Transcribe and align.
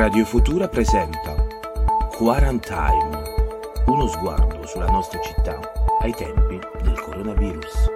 Radio 0.00 0.24
Futura 0.24 0.66
presenta 0.66 1.34
Quarantine, 2.16 3.22
uno 3.84 4.06
sguardo 4.06 4.66
sulla 4.66 4.86
nostra 4.86 5.20
città 5.20 5.60
ai 6.00 6.14
tempi 6.14 6.58
del 6.82 6.98
coronavirus. 6.98 7.90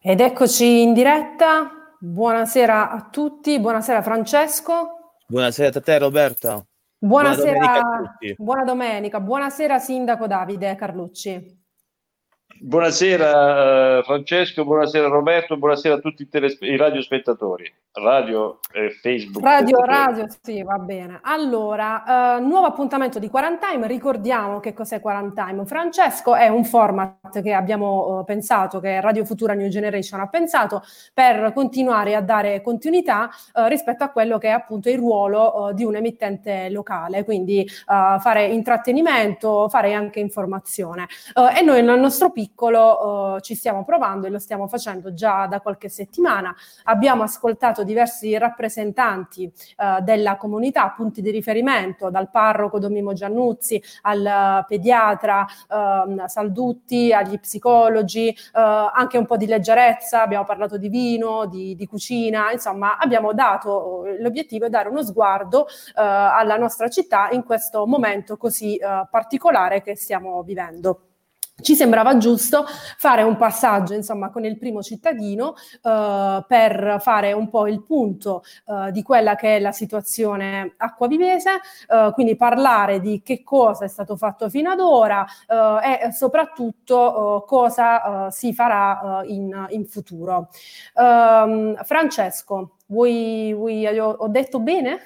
Ed 0.00 0.18
eccoci 0.18 0.82
in 0.82 0.94
diretta. 0.94 1.94
Buonasera 2.00 2.90
a 2.90 3.08
tutti, 3.08 3.60
buonasera 3.60 4.02
Francesco. 4.02 5.14
Buonasera 5.28 5.78
a 5.78 5.80
te 5.80 5.98
Roberta. 5.98 6.66
Buonasera, 6.98 7.52
buona 7.52 7.74
domenica, 7.78 8.34
buona 8.36 8.64
domenica. 8.64 9.20
Buonasera 9.20 9.78
Sindaco 9.78 10.26
Davide 10.26 10.74
Carlucci. 10.74 11.59
Buonasera 12.62 14.02
Francesco, 14.02 14.64
buonasera 14.64 15.08
Roberto, 15.08 15.56
buonasera 15.56 15.94
a 15.94 15.98
tutti 15.98 16.22
i, 16.22 16.28
telespe- 16.28 16.66
i 16.66 16.76
radiospettatori 16.76 17.72
radio 17.92 18.60
e 18.72 18.90
Facebook. 18.90 19.44
Radio, 19.44 19.78
radio, 19.82 20.26
sì, 20.40 20.62
va 20.62 20.78
bene. 20.78 21.18
Allora, 21.22 22.38
uh, 22.38 22.46
nuovo 22.46 22.66
appuntamento 22.66 23.18
di 23.18 23.28
Quarantime. 23.28 23.88
Ricordiamo 23.88 24.60
che 24.60 24.72
cos'è 24.72 25.00
Quarantime. 25.00 25.64
Francesco 25.66 26.36
è 26.36 26.46
un 26.48 26.64
format 26.64 27.42
che 27.42 27.52
abbiamo 27.52 28.18
uh, 28.18 28.24
pensato, 28.24 28.78
che 28.78 29.00
Radio 29.00 29.24
Futura 29.24 29.54
New 29.54 29.68
Generation 29.68 30.20
ha 30.20 30.28
pensato, 30.28 30.82
per 31.12 31.52
continuare 31.52 32.14
a 32.14 32.20
dare 32.20 32.62
continuità 32.62 33.28
uh, 33.54 33.66
rispetto 33.66 34.04
a 34.04 34.10
quello 34.10 34.38
che 34.38 34.48
è 34.48 34.52
appunto 34.52 34.88
il 34.88 34.98
ruolo 34.98 35.72
di 35.74 35.84
un 35.84 35.96
emittente 35.96 36.68
locale, 36.70 37.24
quindi 37.24 37.68
fare 37.86 38.46
intrattenimento, 38.46 39.68
fare 39.68 39.94
anche 39.94 40.20
informazione. 40.20 41.06
e 41.56 41.62
noi 41.62 41.82
nel 41.82 41.98
nostro 41.98 42.30
piccolo 42.30 42.49
ci 43.40 43.54
stiamo 43.54 43.84
provando 43.84 44.26
e 44.26 44.30
lo 44.30 44.38
stiamo 44.38 44.66
facendo 44.66 45.12
già 45.14 45.46
da 45.46 45.60
qualche 45.60 45.88
settimana. 45.88 46.54
Abbiamo 46.84 47.22
ascoltato 47.22 47.84
diversi 47.84 48.36
rappresentanti 48.36 49.44
eh, 49.44 50.00
della 50.02 50.36
comunità, 50.36 50.88
punti 50.90 51.22
di 51.22 51.30
riferimento, 51.30 52.10
dal 52.10 52.30
parroco 52.30 52.78
Domimo 52.78 53.12
Giannuzzi 53.12 53.82
al 54.02 54.64
pediatra 54.66 55.46
eh, 55.46 56.28
Saldutti, 56.28 57.12
agli 57.12 57.38
psicologi, 57.38 58.28
eh, 58.28 58.36
anche 58.52 59.18
un 59.18 59.26
po' 59.26 59.36
di 59.36 59.46
leggerezza, 59.46 60.22
abbiamo 60.22 60.44
parlato 60.44 60.76
di 60.76 60.88
vino, 60.88 61.46
di, 61.46 61.74
di 61.74 61.86
cucina, 61.86 62.50
insomma 62.52 62.98
abbiamo 62.98 63.32
dato, 63.32 64.04
l'obiettivo 64.18 64.66
è 64.66 64.68
dare 64.68 64.88
uno 64.88 65.02
sguardo 65.02 65.66
eh, 65.66 66.02
alla 66.02 66.56
nostra 66.56 66.88
città 66.88 67.28
in 67.30 67.44
questo 67.44 67.86
momento 67.86 68.36
così 68.36 68.76
eh, 68.76 69.06
particolare 69.10 69.82
che 69.82 69.96
stiamo 69.96 70.42
vivendo 70.42 71.09
ci 71.62 71.74
sembrava 71.74 72.16
giusto 72.16 72.64
fare 72.96 73.22
un 73.22 73.36
passaggio 73.36 73.94
insomma 73.94 74.30
con 74.30 74.44
il 74.44 74.58
primo 74.58 74.82
cittadino 74.82 75.54
eh, 75.82 76.44
per 76.46 76.96
fare 77.00 77.32
un 77.32 77.48
po' 77.48 77.66
il 77.66 77.82
punto 77.82 78.42
eh, 78.66 78.90
di 78.92 79.02
quella 79.02 79.34
che 79.34 79.56
è 79.56 79.60
la 79.60 79.72
situazione 79.72 80.74
acquavivese, 80.76 81.50
eh, 81.88 82.10
quindi 82.14 82.36
parlare 82.36 83.00
di 83.00 83.22
che 83.22 83.42
cosa 83.42 83.84
è 83.84 83.88
stato 83.88 84.16
fatto 84.16 84.48
fino 84.48 84.70
ad 84.70 84.80
ora 84.80 85.24
eh, 85.48 86.06
e 86.06 86.12
soprattutto 86.12 87.42
eh, 87.44 87.46
cosa 87.46 88.26
eh, 88.26 88.30
si 88.32 88.52
farà 88.52 89.22
in, 89.24 89.66
in, 89.70 89.86
futuro. 89.86 90.48
Ehm, 90.94 91.82
Francesco, 91.84 92.76
vuoi, 92.86 93.52
vuoi, 93.54 93.86
ho 93.98 94.28
detto 94.28 94.60
bene? 94.60 94.98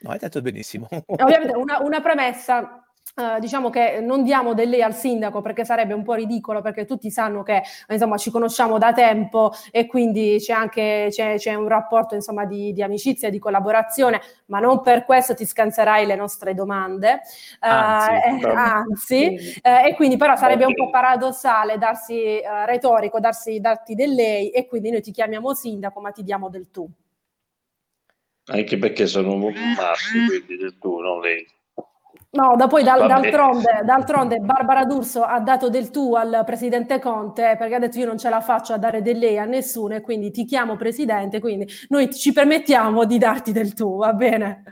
No, 0.00 0.10
hai 0.10 0.18
detto 0.18 0.40
benissimo. 0.40 0.88
Ovviamente 1.06 1.56
una, 1.56 1.80
una 1.80 2.00
premessa 2.00 2.85
Uh, 3.16 3.38
diciamo 3.40 3.70
che 3.70 4.00
non 4.02 4.22
diamo 4.24 4.52
del 4.52 4.68
lei 4.68 4.82
al 4.82 4.94
sindaco 4.94 5.40
perché 5.40 5.64
sarebbe 5.64 5.94
un 5.94 6.02
po' 6.02 6.12
ridicolo 6.12 6.60
perché 6.60 6.84
tutti 6.84 7.10
sanno 7.10 7.42
che 7.42 7.62
insomma 7.88 8.18
ci 8.18 8.30
conosciamo 8.30 8.76
da 8.76 8.92
tempo 8.92 9.52
e 9.70 9.86
quindi 9.86 10.36
c'è 10.38 10.52
anche 10.52 11.08
c'è, 11.10 11.36
c'è 11.38 11.54
un 11.54 11.66
rapporto 11.66 12.14
insomma 12.14 12.44
di, 12.44 12.74
di, 12.74 12.82
amicizia, 12.82 13.30
di 13.30 13.38
collaborazione, 13.38 14.20
ma 14.48 14.60
non 14.60 14.82
per 14.82 15.06
questo 15.06 15.34
ti 15.34 15.46
scanserai 15.46 16.04
le 16.04 16.14
nostre 16.14 16.52
domande. 16.52 17.22
Uh, 17.58 17.68
anzi, 17.68 18.44
eh, 18.44 18.50
anzi 18.50 19.24
eh, 19.62 19.88
e 19.88 19.94
quindi 19.94 20.18
però 20.18 20.36
sarebbe 20.36 20.66
un 20.66 20.74
po' 20.74 20.90
paradossale 20.90 21.78
darsi 21.78 22.38
uh, 22.42 22.66
retorico, 22.66 23.18
darsi, 23.18 23.60
darti 23.60 23.94
del 23.94 24.12
lei 24.12 24.50
e 24.50 24.66
quindi 24.66 24.90
noi 24.90 25.00
ti 25.00 25.10
chiamiamo 25.10 25.54
sindaco 25.54 26.00
ma 26.00 26.10
ti 26.10 26.22
diamo 26.22 26.50
del 26.50 26.70
tu. 26.70 26.86
Anche 28.48 28.76
perché 28.76 29.06
sono 29.06 29.36
maschi, 29.36 30.26
quindi 30.26 30.58
del 30.58 30.76
tu, 30.78 31.00
non 31.00 31.20
lei. 31.20 31.46
No, 32.36 32.54
da 32.54 32.66
poi 32.66 32.82
dal, 32.82 33.06
d'altronde, 33.06 33.80
d'altronde, 33.82 34.38
Barbara 34.38 34.84
D'Urso 34.84 35.22
ha 35.22 35.40
dato 35.40 35.70
del 35.70 35.90
tu 35.90 36.14
al 36.14 36.42
presidente 36.44 36.98
Conte 36.98 37.56
perché 37.58 37.74
ha 37.76 37.78
detto 37.78 37.98
io 37.98 38.04
non 38.04 38.18
ce 38.18 38.28
la 38.28 38.42
faccio 38.42 38.74
a 38.74 38.78
dare 38.78 39.00
del 39.00 39.18
lei 39.18 39.38
a 39.38 39.46
nessuno 39.46 39.94
e 39.94 40.02
quindi 40.02 40.30
ti 40.30 40.44
chiamo 40.44 40.76
presidente, 40.76 41.40
quindi 41.40 41.66
noi 41.88 42.14
ci 42.14 42.32
permettiamo 42.32 43.06
di 43.06 43.16
darti 43.16 43.52
del 43.52 43.72
tu, 43.72 43.96
va 43.96 44.12
bene? 44.12 44.64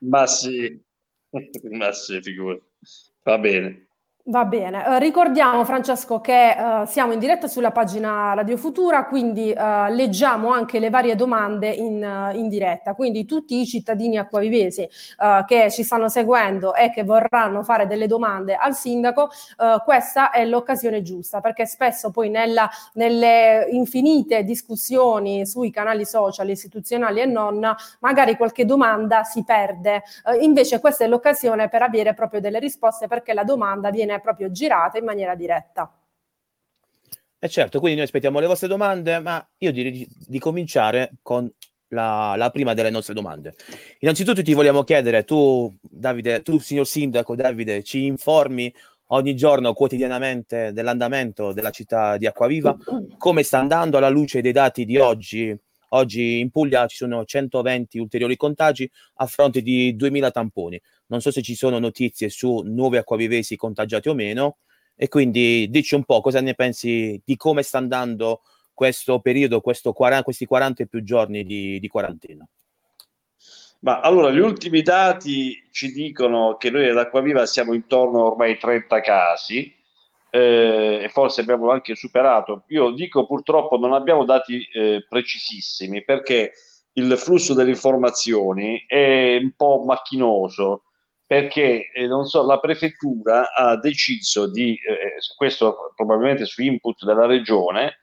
Ma 0.00 0.26
sì, 0.26 0.80
ma 1.70 1.90
sì, 1.92 2.22
figura. 2.22 2.56
Va 3.24 3.36
bene. 3.38 3.87
Va 4.30 4.44
bene, 4.44 4.84
uh, 4.86 4.98
ricordiamo 4.98 5.64
Francesco 5.64 6.20
che 6.20 6.54
uh, 6.54 6.84
siamo 6.84 7.14
in 7.14 7.18
diretta 7.18 7.48
sulla 7.48 7.70
pagina 7.70 8.34
Radio 8.34 8.58
Futura, 8.58 9.06
quindi 9.06 9.54
uh, 9.56 9.90
leggiamo 9.90 10.52
anche 10.52 10.78
le 10.78 10.90
varie 10.90 11.14
domande 11.14 11.70
in, 11.70 12.30
in 12.34 12.50
diretta, 12.50 12.92
quindi 12.92 13.24
tutti 13.24 13.58
i 13.58 13.64
cittadini 13.64 14.18
acquavivesi 14.18 14.86
che 15.46 15.70
ci 15.70 15.82
stanno 15.82 16.10
seguendo 16.10 16.74
e 16.74 16.90
che 16.90 17.04
vorranno 17.04 17.62
fare 17.62 17.86
delle 17.86 18.06
domande 18.06 18.54
al 18.54 18.74
sindaco, 18.74 19.30
questa 19.84 20.30
è 20.30 20.44
l'occasione 20.44 21.02
giusta, 21.02 21.40
perché 21.40 21.66
spesso 21.66 22.10
poi 22.10 22.28
nella, 22.28 22.68
nelle 22.94 23.66
infinite 23.70 24.44
discussioni 24.44 25.46
sui 25.46 25.70
canali 25.70 26.04
social, 26.04 26.48
istituzionali 26.48 27.20
e 27.20 27.26
non, 27.26 27.74
magari 28.00 28.36
qualche 28.36 28.64
domanda 28.64 29.24
si 29.24 29.42
perde, 29.44 30.02
invece 30.40 30.80
questa 30.80 31.04
è 31.04 31.08
l'occasione 31.08 31.68
per 31.68 31.82
avere 31.82 32.14
proprio 32.14 32.40
delle 32.40 32.58
risposte 32.58 33.06
perché 33.06 33.32
la 33.32 33.44
domanda 33.44 33.90
viene 33.90 34.17
proprio 34.20 34.50
girata 34.50 34.98
in 34.98 35.04
maniera 35.04 35.34
diretta. 35.34 35.92
Eh 37.40 37.48
certo, 37.48 37.78
quindi 37.78 37.96
noi 37.96 38.06
aspettiamo 38.06 38.40
le 38.40 38.46
vostre 38.46 38.66
domande, 38.66 39.20
ma 39.20 39.46
io 39.58 39.70
direi 39.70 39.92
di, 39.92 40.08
di 40.08 40.38
cominciare 40.40 41.12
con 41.22 41.48
la, 41.88 42.34
la, 42.36 42.50
prima 42.50 42.74
delle 42.74 42.90
nostre 42.90 43.14
domande. 43.14 43.54
Innanzitutto 44.00 44.42
ti 44.42 44.54
vogliamo 44.54 44.82
chiedere, 44.82 45.24
tu 45.24 45.72
Davide, 45.80 46.42
tu 46.42 46.58
signor 46.58 46.86
Sindaco 46.86 47.36
Davide, 47.36 47.82
ci 47.84 48.06
informi 48.06 48.74
ogni 49.10 49.36
giorno, 49.36 49.72
quotidianamente, 49.72 50.72
dell'andamento 50.72 51.52
della 51.52 51.70
città 51.70 52.16
di 52.16 52.26
Acquaviva, 52.26 52.76
come 53.16 53.42
sta 53.42 53.58
andando 53.58 53.98
alla 53.98 54.08
luce 54.08 54.40
dei 54.40 54.52
dati 54.52 54.84
di 54.84 54.98
oggi? 54.98 55.56
Oggi 55.90 56.40
in 56.40 56.50
Puglia 56.50 56.86
ci 56.86 56.96
sono 56.96 57.24
120 57.24 57.98
ulteriori 57.98 58.36
contagi 58.36 58.90
a 59.16 59.26
fronte 59.26 59.62
di 59.62 59.96
2000 59.96 60.30
tamponi. 60.30 60.80
Non 61.06 61.20
so 61.20 61.30
se 61.30 61.42
ci 61.42 61.54
sono 61.54 61.78
notizie 61.78 62.28
su 62.28 62.62
nuovi 62.64 62.96
acquavivesi 62.96 63.56
contagiati 63.56 64.08
o 64.08 64.14
meno. 64.14 64.58
E 64.94 65.08
quindi 65.08 65.68
dici 65.70 65.94
un 65.94 66.04
po' 66.04 66.20
cosa 66.20 66.40
ne 66.40 66.54
pensi 66.54 67.20
di 67.24 67.36
come 67.36 67.62
sta 67.62 67.78
andando 67.78 68.42
questo 68.74 69.20
periodo, 69.20 69.60
questo 69.60 69.92
40, 69.92 70.24
questi 70.24 70.44
40 70.44 70.82
e 70.82 70.86
più 70.86 71.02
giorni 71.02 71.44
di, 71.44 71.78
di 71.78 71.88
quarantena. 71.88 72.46
Ma 73.80 74.00
allora, 74.00 74.30
gli 74.30 74.40
ultimi 74.40 74.82
dati 74.82 75.68
ci 75.70 75.92
dicono 75.92 76.56
che 76.56 76.70
noi 76.70 76.88
ad 76.88 76.98
Acquaviva 76.98 77.46
siamo 77.46 77.74
intorno 77.74 78.24
ormai 78.24 78.52
ai 78.52 78.58
30 78.58 79.00
casi 79.00 79.77
eh, 80.30 81.00
e 81.02 81.08
forse 81.08 81.40
abbiamo 81.40 81.70
anche 81.70 81.94
superato. 81.94 82.64
Io 82.68 82.90
dico 82.90 83.26
purtroppo 83.26 83.76
non 83.78 83.92
abbiamo 83.92 84.24
dati 84.24 84.66
eh, 84.72 85.04
precisissimi 85.08 86.04
perché 86.04 86.52
il 86.94 87.16
flusso 87.16 87.54
delle 87.54 87.70
informazioni 87.70 88.84
è 88.86 89.38
un 89.40 89.52
po' 89.56 89.84
macchinoso 89.86 90.82
perché 91.28 91.90
eh, 91.92 92.06
non 92.06 92.24
so, 92.24 92.44
la 92.44 92.58
prefettura 92.58 93.52
ha 93.52 93.76
deciso 93.76 94.50
di, 94.50 94.72
eh, 94.72 95.18
questo 95.36 95.92
probabilmente 95.94 96.46
su 96.46 96.62
input 96.62 97.04
della 97.04 97.26
regione, 97.26 97.98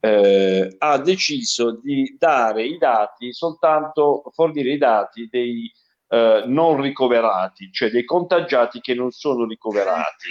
eh, 0.00 0.74
ha 0.76 0.98
deciso 0.98 1.80
di 1.80 2.16
dare 2.18 2.64
i 2.64 2.76
dati 2.76 3.32
soltanto, 3.32 4.24
fornire 4.34 4.72
i 4.72 4.76
dati 4.76 5.28
dei 5.30 5.72
eh, 6.08 6.42
non 6.46 6.80
ricoverati, 6.80 7.70
cioè 7.70 7.90
dei 7.90 8.04
contagiati 8.04 8.80
che 8.80 8.94
non 8.94 9.12
sono 9.12 9.46
ricoverati. 9.46 10.28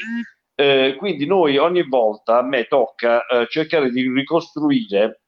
Eh, 0.56 0.96
quindi 0.98 1.26
noi 1.26 1.58
ogni 1.58 1.88
volta, 1.88 2.38
a 2.38 2.44
me 2.44 2.66
tocca 2.66 3.26
eh, 3.26 3.48
cercare 3.50 3.90
di 3.90 4.08
ricostruire 4.12 5.22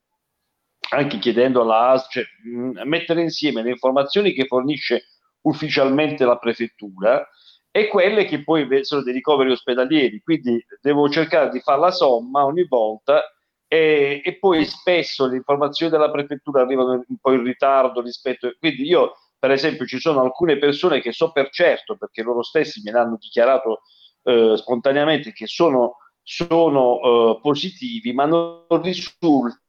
anche 0.91 1.17
chiedendo 1.17 1.61
alla 1.61 1.89
AS, 1.89 2.07
cioè, 2.11 2.23
mh, 2.43 2.81
mettere 2.87 3.21
insieme 3.21 3.63
le 3.63 3.71
informazioni 3.71 4.33
che 4.33 4.45
fornisce 4.45 5.05
ufficialmente 5.41 6.25
la 6.25 6.37
prefettura 6.37 7.27
e 7.71 7.87
quelle 7.87 8.25
che 8.25 8.43
poi 8.43 8.67
sono 8.85 9.01
dei 9.01 9.13
ricoveri 9.13 9.51
ospedalieri, 9.51 10.21
quindi 10.21 10.63
devo 10.81 11.09
cercare 11.09 11.49
di 11.49 11.59
fare 11.59 11.79
la 11.79 11.91
somma 11.91 12.45
ogni 12.45 12.65
volta 12.67 13.21
e, 13.67 14.21
e 14.23 14.37
poi 14.37 14.63
spesso 14.65 15.27
le 15.27 15.35
informazioni 15.37 15.91
della 15.91 16.09
prefettura 16.11 16.61
arrivano 16.61 17.03
un 17.07 17.17
po' 17.19 17.33
in 17.33 17.43
ritardo 17.43 18.01
rispetto, 18.01 18.53
quindi 18.59 18.83
io 18.83 19.15
per 19.37 19.51
esempio 19.51 19.85
ci 19.85 19.99
sono 19.99 20.21
alcune 20.21 20.57
persone 20.57 21.01
che 21.01 21.11
so 21.11 21.31
per 21.31 21.49
certo, 21.49 21.97
perché 21.97 22.23
loro 22.23 22.41
stessi 22.43 22.81
me 22.83 22.91
l'hanno 22.91 23.17
dichiarato 23.19 23.81
eh, 24.25 24.53
spontaneamente, 24.57 25.31
che 25.31 25.45
sono, 25.45 25.97
sono 26.23 26.99
eh, 26.99 27.39
positivi, 27.41 28.11
ma 28.11 28.25
non 28.25 28.65
risulta. 28.81 29.59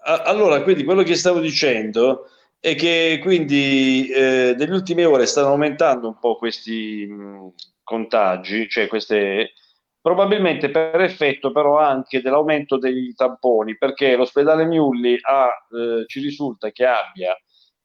Allora, 0.00 0.62
quindi 0.62 0.84
quello 0.84 1.02
che 1.02 1.16
stavo 1.16 1.38
dicendo 1.40 2.28
e 2.60 2.74
che 2.74 3.18
quindi 3.22 4.08
eh, 4.08 4.54
negli 4.58 4.70
ultime 4.70 5.04
ore 5.04 5.26
stanno 5.26 5.48
aumentando 5.48 6.08
un 6.08 6.18
po' 6.18 6.36
questi 6.36 7.06
mh, 7.06 7.52
contagi, 7.82 8.68
cioè 8.68 8.86
queste 8.88 9.52
probabilmente 10.00 10.70
per 10.70 11.00
effetto 11.00 11.52
però 11.52 11.78
anche 11.78 12.22
dell'aumento 12.22 12.78
dei 12.78 13.12
tamponi, 13.14 13.76
perché 13.76 14.16
l'ospedale 14.16 14.64
Miulli 14.64 15.18
ha, 15.20 15.46
eh, 15.46 16.04
ci 16.06 16.20
risulta 16.20 16.70
che 16.70 16.86
abbia 16.86 17.36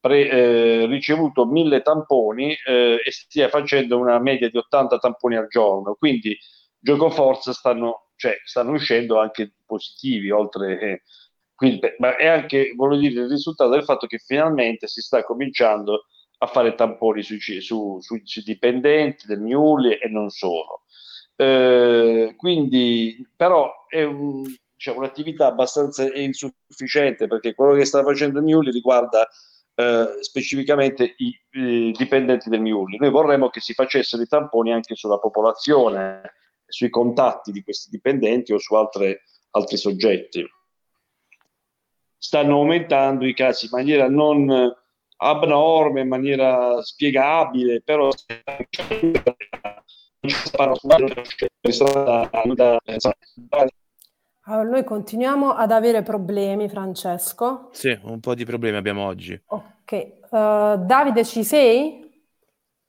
pre, 0.03 0.29
eh, 0.29 0.85
ricevuto 0.87 1.45
mille 1.45 1.81
tamponi 1.81 2.53
eh, 2.67 3.01
e 3.01 3.11
stia 3.13 3.47
facendo 3.47 3.97
una 3.97 4.19
media 4.19 4.49
di 4.49 4.57
80 4.57 4.97
tamponi 4.97 5.37
al 5.37 5.47
giorno, 5.47 5.95
quindi 5.95 6.37
gioco 6.77 7.09
forza 7.09 7.53
stanno, 7.53 8.09
cioè, 8.17 8.37
stanno 8.43 8.73
uscendo 8.73 9.17
anche 9.19 9.53
positivi, 9.65 10.29
oltre... 10.29 10.79
Eh, 10.79 11.01
quindi, 11.55 11.79
ma 11.99 12.17
è 12.17 12.27
anche, 12.27 12.73
voglio 12.75 12.97
dire, 12.97 13.21
il 13.21 13.29
risultato 13.29 13.69
del 13.69 13.85
fatto 13.85 14.05
che 14.05 14.17
finalmente 14.17 14.87
si 14.87 14.99
sta 14.99 15.23
cominciando 15.23 16.07
a 16.39 16.47
fare 16.47 16.75
tamponi 16.75 17.23
sui, 17.23 17.39
su, 17.61 17.99
su, 18.01 18.19
sui 18.25 18.41
dipendenti 18.43 19.25
del 19.25 19.39
Miuli 19.39 19.93
e 19.93 20.09
non 20.09 20.29
solo. 20.29 20.81
Eh, 21.37 22.33
quindi, 22.35 23.25
però, 23.37 23.71
è 23.87 24.03
un, 24.03 24.43
diciamo, 24.75 24.97
un'attività 24.97 25.47
abbastanza 25.47 26.13
insufficiente 26.13 27.27
perché 27.27 27.53
quello 27.53 27.75
che 27.75 27.85
sta 27.85 28.03
facendo 28.03 28.41
Miuli 28.41 28.69
riguarda 28.69 29.25
eh, 29.75 30.17
specificamente 30.21 31.15
i, 31.17 31.39
i, 31.51 31.91
dipendenti 31.91 32.49
del 32.49 32.61
Miuli. 32.61 32.97
Noi 32.97 33.09
vorremmo 33.09 33.49
che 33.49 33.59
si 33.59 33.73
facessero 33.73 34.21
i 34.21 34.27
tamponi 34.27 34.71
anche 34.71 34.95
sulla 34.95 35.17
popolazione, 35.17 36.33
sui 36.65 36.89
contatti 36.89 37.51
di 37.51 37.63
questi 37.63 37.89
dipendenti 37.89 38.53
o 38.53 38.59
su 38.59 38.75
altre, 38.75 39.23
altri 39.51 39.77
soggetti. 39.77 40.45
Stanno 42.17 42.55
aumentando 42.55 43.25
i 43.25 43.33
casi 43.33 43.65
in 43.65 43.71
maniera 43.73 44.07
non 44.07 44.73
abnorme, 45.17 46.01
in 46.01 46.07
maniera 46.07 46.81
spiegabile, 46.81 47.81
però 47.81 48.09
allora, 54.45 54.69
noi 54.69 54.83
continuiamo 54.83 55.51
ad 55.51 55.71
avere 55.71 56.03
problemi, 56.03 56.67
Francesco. 56.67 57.69
Sì, 57.71 57.97
un 58.03 58.19
po' 58.19 58.35
di 58.35 58.45
problemi 58.45 58.77
abbiamo 58.77 59.05
oggi. 59.05 59.39
Ok, 59.47 60.11
uh, 60.29 60.85
Davide, 60.85 61.23
ci 61.23 61.43
sei? 61.43 62.02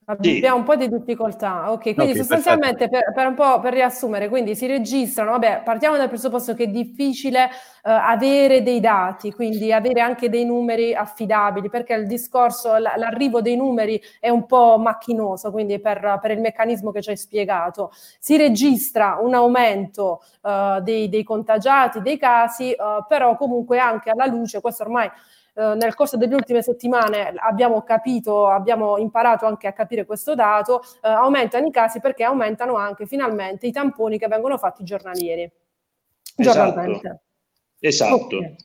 Abbiamo 0.06 0.56
un 0.56 0.64
po' 0.64 0.76
di 0.76 0.88
difficoltà, 0.88 1.72
ok, 1.72 1.82
quindi 1.94 2.02
okay, 2.02 2.16
sostanzialmente 2.16 2.88
per, 2.90 3.10
per, 3.14 3.26
un 3.26 3.34
po' 3.34 3.58
per 3.60 3.72
riassumere, 3.72 4.28
quindi 4.28 4.54
si 4.54 4.66
registrano, 4.66 5.30
vabbè, 5.30 5.62
partiamo 5.64 5.96
dal 5.96 6.08
presupposto 6.08 6.52
che 6.52 6.64
è 6.64 6.66
difficile 6.66 7.44
uh, 7.44 7.48
avere 7.84 8.62
dei 8.62 8.80
dati, 8.80 9.32
quindi 9.32 9.72
avere 9.72 10.02
anche 10.02 10.28
dei 10.28 10.44
numeri 10.44 10.94
affidabili, 10.94 11.70
perché 11.70 11.94
il 11.94 12.06
discorso, 12.06 12.76
l- 12.76 12.92
l'arrivo 12.96 13.40
dei 13.40 13.56
numeri 13.56 13.98
è 14.20 14.28
un 14.28 14.44
po' 14.44 14.76
macchinoso, 14.78 15.50
quindi 15.50 15.80
per, 15.80 16.18
per 16.20 16.32
il 16.32 16.40
meccanismo 16.40 16.90
che 16.90 17.00
ci 17.00 17.08
hai 17.08 17.16
spiegato. 17.16 17.90
Si 18.18 18.36
registra 18.36 19.18
un 19.22 19.32
aumento 19.32 20.22
uh, 20.42 20.82
dei, 20.82 21.08
dei, 21.08 21.22
contagiati, 21.22 22.02
dei 22.02 22.18
casi, 22.18 22.76
uh, 22.76 23.06
però 23.08 23.36
comunque 23.36 23.78
anche 23.78 24.10
alla 24.10 24.26
luce, 24.26 24.60
questo 24.60 24.82
ormai 24.82 25.10
eh, 25.54 25.74
nel 25.74 25.94
corso 25.94 26.16
delle 26.16 26.34
ultime 26.34 26.62
settimane 26.62 27.32
abbiamo 27.36 27.82
capito, 27.82 28.48
abbiamo 28.48 28.98
imparato 28.98 29.46
anche 29.46 29.68
a 29.68 29.72
capire 29.72 30.04
questo 30.04 30.34
dato, 30.34 30.82
eh, 31.02 31.08
aumentano 31.08 31.66
i 31.66 31.70
casi 31.70 32.00
perché 32.00 32.24
aumentano 32.24 32.76
anche 32.76 33.06
finalmente 33.06 33.66
i 33.66 33.72
tamponi 33.72 34.18
che 34.18 34.26
vengono 34.28 34.58
fatti 34.58 34.82
giornalieri. 34.84 35.50
Esatto. 36.36 36.58
Giornalmente. 36.58 37.22
Esatto. 37.78 38.14
Okay. 38.14 38.56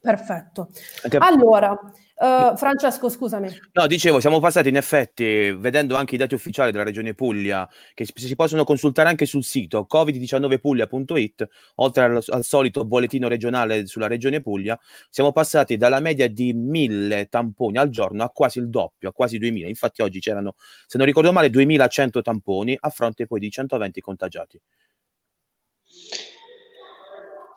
Perfetto. 0.00 0.68
Anche... 1.02 1.16
Allora, 1.18 1.78
Uh, 2.18 2.56
Francesco, 2.56 3.10
scusami. 3.10 3.48
No, 3.72 3.86
dicevo, 3.86 4.20
siamo 4.20 4.40
passati 4.40 4.70
in 4.70 4.76
effetti, 4.76 5.50
vedendo 5.52 5.96
anche 5.96 6.14
i 6.14 6.18
dati 6.18 6.34
ufficiali 6.34 6.72
della 6.72 6.82
Regione 6.82 7.12
Puglia, 7.12 7.68
che 7.92 8.06
si 8.14 8.34
possono 8.34 8.64
consultare 8.64 9.10
anche 9.10 9.26
sul 9.26 9.44
sito 9.44 9.86
covid19puglia.it, 9.90 11.46
oltre 11.74 12.04
al, 12.04 12.24
al, 12.26 12.44
solito 12.44 12.86
bollettino 12.86 13.28
regionale 13.28 13.86
sulla 13.86 14.06
Regione 14.06 14.40
Puglia, 14.40 14.80
siamo 15.10 15.30
passati 15.32 15.76
dalla 15.76 16.00
media 16.00 16.26
di 16.26 16.54
mille 16.54 17.26
tamponi 17.28 17.76
al 17.76 17.90
giorno 17.90 18.22
a 18.24 18.30
quasi 18.30 18.60
il 18.60 18.70
doppio, 18.70 19.10
a 19.10 19.12
quasi 19.12 19.36
2000. 19.36 19.68
Infatti 19.68 20.00
oggi 20.00 20.18
c'erano, 20.18 20.54
se 20.86 20.96
non 20.96 21.06
ricordo 21.06 21.32
male, 21.32 21.50
2100 21.50 22.22
tamponi 22.22 22.74
a 22.80 22.88
fronte 22.88 23.26
poi 23.26 23.40
di 23.40 23.50
120 23.50 24.00
contagiati. 24.00 24.60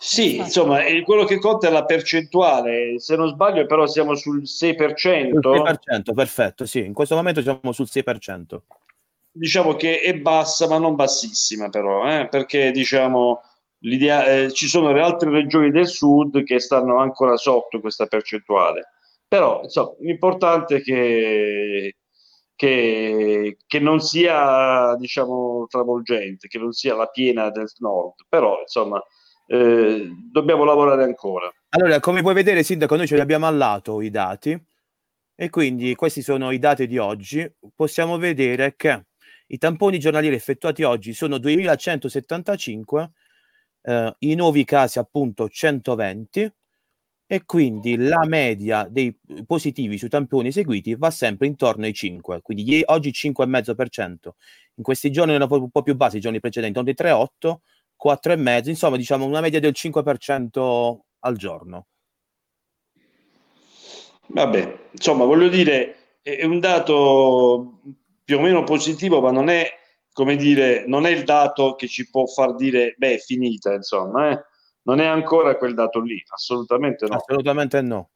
Sì, 0.01 0.37
insomma, 0.37 0.79
quello 1.03 1.25
che 1.25 1.39
conta 1.39 1.67
è 1.67 1.71
la 1.71 1.83
percentuale. 1.83 2.99
Se 2.99 3.17
non 3.17 3.27
sbaglio, 3.27 3.65
però 3.65 3.85
siamo 3.85 4.15
sul 4.15 4.43
6%. 4.43 5.39
Sul 5.39 5.39
6%, 5.41 6.13
perfetto, 6.13 6.65
sì. 6.65 6.85
In 6.85 6.93
questo 6.93 7.15
momento 7.15 7.41
siamo 7.41 7.73
sul 7.73 7.87
6%. 7.91 8.61
Diciamo 9.31 9.75
che 9.75 9.99
è 9.99 10.15
bassa, 10.15 10.67
ma 10.67 10.77
non 10.77 10.95
bassissima, 10.95 11.69
però, 11.69 12.07
eh? 12.09 12.27
perché 12.29 12.71
diciamo 12.71 13.41
eh, 13.81 14.51
ci 14.51 14.67
sono 14.67 14.91
le 14.91 15.01
altre 15.01 15.29
regioni 15.29 15.71
del 15.71 15.87
sud 15.87 16.43
che 16.43 16.59
stanno 16.59 16.99
ancora 16.99 17.37
sotto 17.37 17.79
questa 17.79 18.05
percentuale. 18.07 18.89
Però, 19.27 19.61
insomma, 19.63 19.93
l'importante 19.99 20.77
è 20.77 20.81
che, 20.81 21.97
che, 22.55 23.57
che 23.65 23.79
non 23.79 23.99
sia, 23.99 24.95
diciamo, 24.97 25.67
travolgente, 25.69 26.47
che 26.47 26.57
non 26.57 26.71
sia 26.71 26.95
la 26.95 27.07
piena 27.07 27.49
del 27.51 27.69
nord. 27.77 28.15
Però, 28.27 28.59
insomma, 28.61 29.01
eh, 29.51 30.07
dobbiamo 30.31 30.63
lavorare 30.63 31.03
ancora. 31.03 31.51
Allora, 31.69 31.99
come 31.99 32.21
puoi 32.21 32.35
vedere, 32.35 32.61
Sindaco, 32.61 32.95
noi 32.95 33.07
ce 33.07 33.15
li 33.15 33.21
abbiamo 33.21 33.47
al 33.47 33.57
lato 33.57 33.99
i 33.99 34.11
dati 34.11 34.57
e 35.35 35.49
quindi 35.49 35.95
questi 35.95 36.21
sono 36.21 36.51
i 36.51 36.59
dati 36.59 36.85
di 36.85 36.99
oggi. 36.99 37.51
Possiamo 37.75 38.17
vedere 38.19 38.75
che 38.75 39.05
i 39.47 39.57
tamponi 39.57 39.97
giornalieri 39.97 40.35
effettuati 40.35 40.83
oggi 40.83 41.13
sono 41.13 41.39
2175, 41.39 43.11
eh, 43.81 44.15
i 44.19 44.35
nuovi 44.35 44.63
casi 44.65 44.99
appunto 44.99 45.49
120 45.49 46.53
e 47.31 47.45
quindi 47.45 47.97
la 47.97 48.25
media 48.27 48.87
dei 48.89 49.15
positivi 49.45 49.97
sui 49.97 50.09
tamponi 50.09 50.49
eseguiti 50.49 50.95
va 50.95 51.09
sempre 51.09 51.47
intorno 51.47 51.85
ai 51.85 51.93
5, 51.93 52.41
quindi 52.43 52.83
oggi 52.85 53.11
5,5%. 53.11 54.35
In 54.75 54.83
questi 54.83 55.11
giorni 55.11 55.33
erano 55.33 55.51
un 55.55 55.71
po' 55.71 55.81
più 55.81 55.95
bassi, 55.95 56.17
i 56.17 56.19
giorni 56.19 56.39
precedenti, 56.39 56.77
intorno 56.77 57.07
ai 57.07 57.13
3,8 57.13 57.57
4,5, 58.03 58.69
insomma 58.69 58.97
diciamo 58.97 59.25
una 59.25 59.41
media 59.41 59.59
del 59.59 59.73
5% 59.75 60.97
al 61.19 61.37
giorno. 61.37 61.87
Vabbè, 64.27 64.79
insomma 64.91 65.25
voglio 65.25 65.49
dire, 65.49 66.17
è 66.21 66.45
un 66.45 66.59
dato 66.59 67.79
più 68.23 68.37
o 68.37 68.41
meno 68.41 68.63
positivo, 68.63 69.21
ma 69.21 69.31
non 69.31 69.49
è, 69.49 69.67
come 70.13 70.35
dire, 70.35 70.85
non 70.85 71.05
è 71.05 71.09
il 71.09 71.23
dato 71.23 71.75
che 71.75 71.87
ci 71.87 72.09
può 72.09 72.25
far 72.27 72.55
dire, 72.55 72.93
beh, 72.97 73.15
è 73.15 73.17
finita, 73.17 73.73
insomma, 73.73 74.29
eh? 74.31 74.43
non 74.83 74.99
è 74.99 75.05
ancora 75.05 75.57
quel 75.57 75.73
dato 75.73 75.99
lì, 75.99 76.21
assolutamente 76.27 77.07
no. 77.07 77.15
Assolutamente 77.15 77.81
no. 77.81 78.09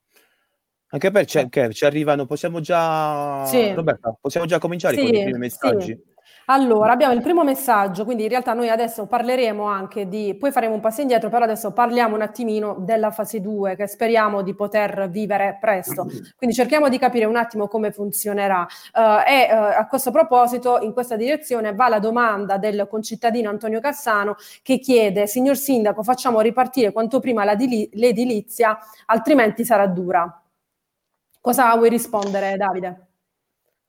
Anche 0.87 1.09
perché 1.09 1.73
ci 1.73 1.85
arrivano, 1.85 2.27
possiamo 2.27 2.59
già, 2.59 3.43
sì. 3.45 3.73
Roberta, 3.73 4.15
possiamo 4.21 4.45
già 4.45 4.59
cominciare 4.59 4.95
sì, 4.95 5.01
con 5.01 5.15
i 5.15 5.23
primi 5.23 5.39
messaggi? 5.39 5.85
Sì. 5.85 6.12
Allora, 6.47 6.91
abbiamo 6.91 7.13
il 7.13 7.21
primo 7.21 7.45
messaggio, 7.45 8.03
quindi 8.03 8.23
in 8.23 8.29
realtà 8.29 8.53
noi 8.53 8.69
adesso 8.69 9.05
parleremo 9.05 9.63
anche 9.63 10.09
di, 10.09 10.35
poi 10.37 10.51
faremo 10.51 10.73
un 10.73 10.81
passo 10.81 10.99
indietro, 10.99 11.29
però 11.29 11.45
adesso 11.45 11.71
parliamo 11.71 12.15
un 12.15 12.21
attimino 12.21 12.75
della 12.79 13.11
fase 13.11 13.39
2 13.39 13.77
che 13.77 13.87
speriamo 13.87 14.41
di 14.41 14.53
poter 14.53 15.07
vivere 15.09 15.57
presto. 15.61 16.05
Quindi 16.35 16.53
cerchiamo 16.53 16.89
di 16.89 16.97
capire 16.97 17.23
un 17.25 17.37
attimo 17.37 17.69
come 17.69 17.91
funzionerà. 17.93 18.67
Uh, 18.93 18.99
e 19.25 19.47
uh, 19.53 19.79
a 19.79 19.87
questo 19.87 20.11
proposito, 20.11 20.79
in 20.81 20.91
questa 20.91 21.15
direzione 21.15 21.73
va 21.73 21.87
la 21.87 21.99
domanda 21.99 22.57
del 22.57 22.87
concittadino 22.89 23.49
Antonio 23.49 23.79
Cassano 23.79 24.35
che 24.61 24.79
chiede, 24.79 25.27
signor 25.27 25.55
Sindaco, 25.55 26.03
facciamo 26.03 26.41
ripartire 26.41 26.91
quanto 26.91 27.21
prima 27.21 27.45
l'edilizia, 27.45 28.77
altrimenti 29.05 29.63
sarà 29.63 29.87
dura. 29.87 30.41
Cosa 31.39 31.73
vuoi 31.77 31.89
rispondere, 31.89 32.57
Davide? 32.57 33.12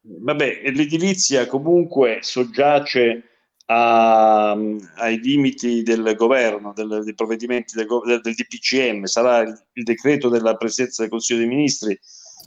Vabbè, 0.06 0.70
l'edilizia 0.70 1.46
comunque 1.46 2.18
soggiace 2.20 3.23
a, 3.66 4.50
ai 4.50 5.18
limiti 5.18 5.82
del 5.82 6.14
governo, 6.14 6.75
del, 6.75 7.00
dei 7.04 7.14
provvedimenti 7.14 7.75
del, 7.75 7.87
del, 8.04 8.20
del 8.20 8.34
DPCM, 8.34 9.04
sarà 9.04 9.38
il, 9.38 9.58
il, 9.73 9.82
decreto 9.82 10.28
della 10.28 10.56
Presidenza 10.56 11.00
del 11.00 11.11
Consiglio 11.11 11.38
dei 11.38 11.49
Ministri 11.49 11.99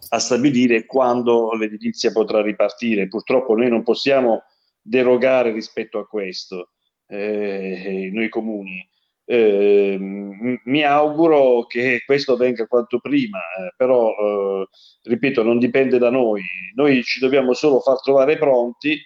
a 0.09 0.19
stabilire 0.19 0.85
quando 0.85 1.51
l'edilizia 1.53 2.11
potrà 2.11 2.43
ripartire. 2.43 3.07
Purtroppo 3.07 3.55
noi 3.55 3.69
non 3.69 3.81
possiamo 3.81 4.43
derogare 4.79 5.51
rispetto 5.51 5.97
a 5.97 6.07
questo, 6.07 6.73
eh, 7.07 8.11
noi 8.13 8.29
comuni. 8.29 8.87
Eh, 9.29 9.97
mi 9.99 10.83
auguro 10.83 11.65
che 11.65 12.01
questo 12.05 12.33
avvenga 12.33 12.65
quanto 12.65 12.99
prima, 12.99 13.39
eh, 13.39 13.73
però 13.75 14.09
eh, 14.11 14.67
ripeto, 15.03 15.43
non 15.43 15.59
dipende 15.59 15.97
da 15.97 16.09
noi. 16.09 16.41
Noi 16.75 17.03
ci 17.03 17.19
dobbiamo 17.19 17.53
solo 17.53 17.81
far 17.81 18.01
trovare 18.01 18.37
pronti 18.37 18.97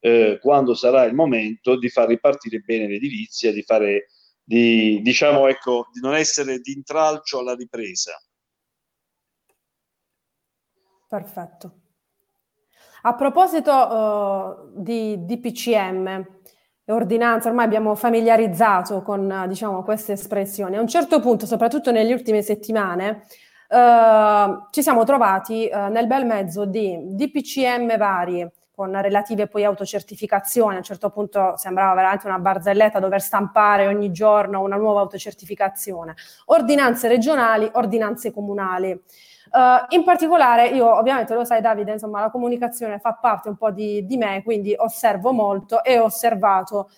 eh, 0.00 0.38
quando 0.40 0.74
sarà 0.74 1.04
il 1.04 1.14
momento 1.14 1.78
di 1.78 1.88
far 1.88 2.08
ripartire 2.08 2.58
bene 2.58 2.88
l'edilizia, 2.88 3.52
di 3.52 3.62
fare, 3.62 4.08
di, 4.42 5.00
diciamo, 5.00 5.46
ecco, 5.46 5.86
di 5.92 6.00
non 6.00 6.14
essere 6.14 6.58
di 6.58 6.72
intralcio 6.72 7.38
alla 7.38 7.54
ripresa. 7.54 8.20
Perfetto. 11.06 11.80
A 13.02 13.14
proposito 13.14 13.72
uh, 13.72 14.82
di 14.82 15.24
DPCM 15.24 16.37
e 16.88 16.92
ordinanza, 16.92 17.50
ormai 17.50 17.66
abbiamo 17.66 17.94
familiarizzato 17.94 19.02
con 19.02 19.44
diciamo, 19.46 19.82
queste 19.82 20.12
espressioni. 20.12 20.76
A 20.76 20.80
un 20.80 20.88
certo 20.88 21.20
punto, 21.20 21.44
soprattutto 21.44 21.90
nelle 21.90 22.14
ultime 22.14 22.40
settimane, 22.40 23.26
uh, 23.68 24.68
ci 24.70 24.80
siamo 24.80 25.04
trovati 25.04 25.68
uh, 25.70 25.90
nel 25.92 26.06
bel 26.06 26.24
mezzo 26.24 26.64
di 26.64 26.98
DPCM 26.98 27.98
vari, 27.98 28.50
con 28.74 28.98
relative 29.02 29.48
poi 29.48 29.64
autocertificazioni. 29.64 30.76
A 30.76 30.78
un 30.78 30.82
certo 30.82 31.10
punto 31.10 31.58
sembrava 31.58 31.92
veramente 31.92 32.26
una 32.26 32.38
barzelletta 32.38 33.00
dover 33.00 33.20
stampare 33.20 33.86
ogni 33.86 34.10
giorno 34.10 34.62
una 34.62 34.76
nuova 34.76 35.00
autocertificazione. 35.00 36.14
Ordinanze 36.46 37.06
regionali, 37.08 37.68
ordinanze 37.74 38.32
comunali. 38.32 38.98
Uh, 39.50 39.94
in 39.94 40.04
particolare, 40.04 40.68
io 40.68 40.96
ovviamente 40.96 41.34
lo 41.34 41.44
sai 41.44 41.60
Davide, 41.60 41.92
insomma 41.92 42.20
la 42.20 42.30
comunicazione 42.30 42.98
fa 42.98 43.14
parte 43.14 43.48
un 43.48 43.56
po' 43.56 43.70
di, 43.70 44.04
di 44.06 44.16
me, 44.16 44.42
quindi 44.42 44.74
osservo 44.76 45.32
molto 45.32 45.82
e 45.82 45.98
ho 45.98 46.04
osservato 46.04 46.88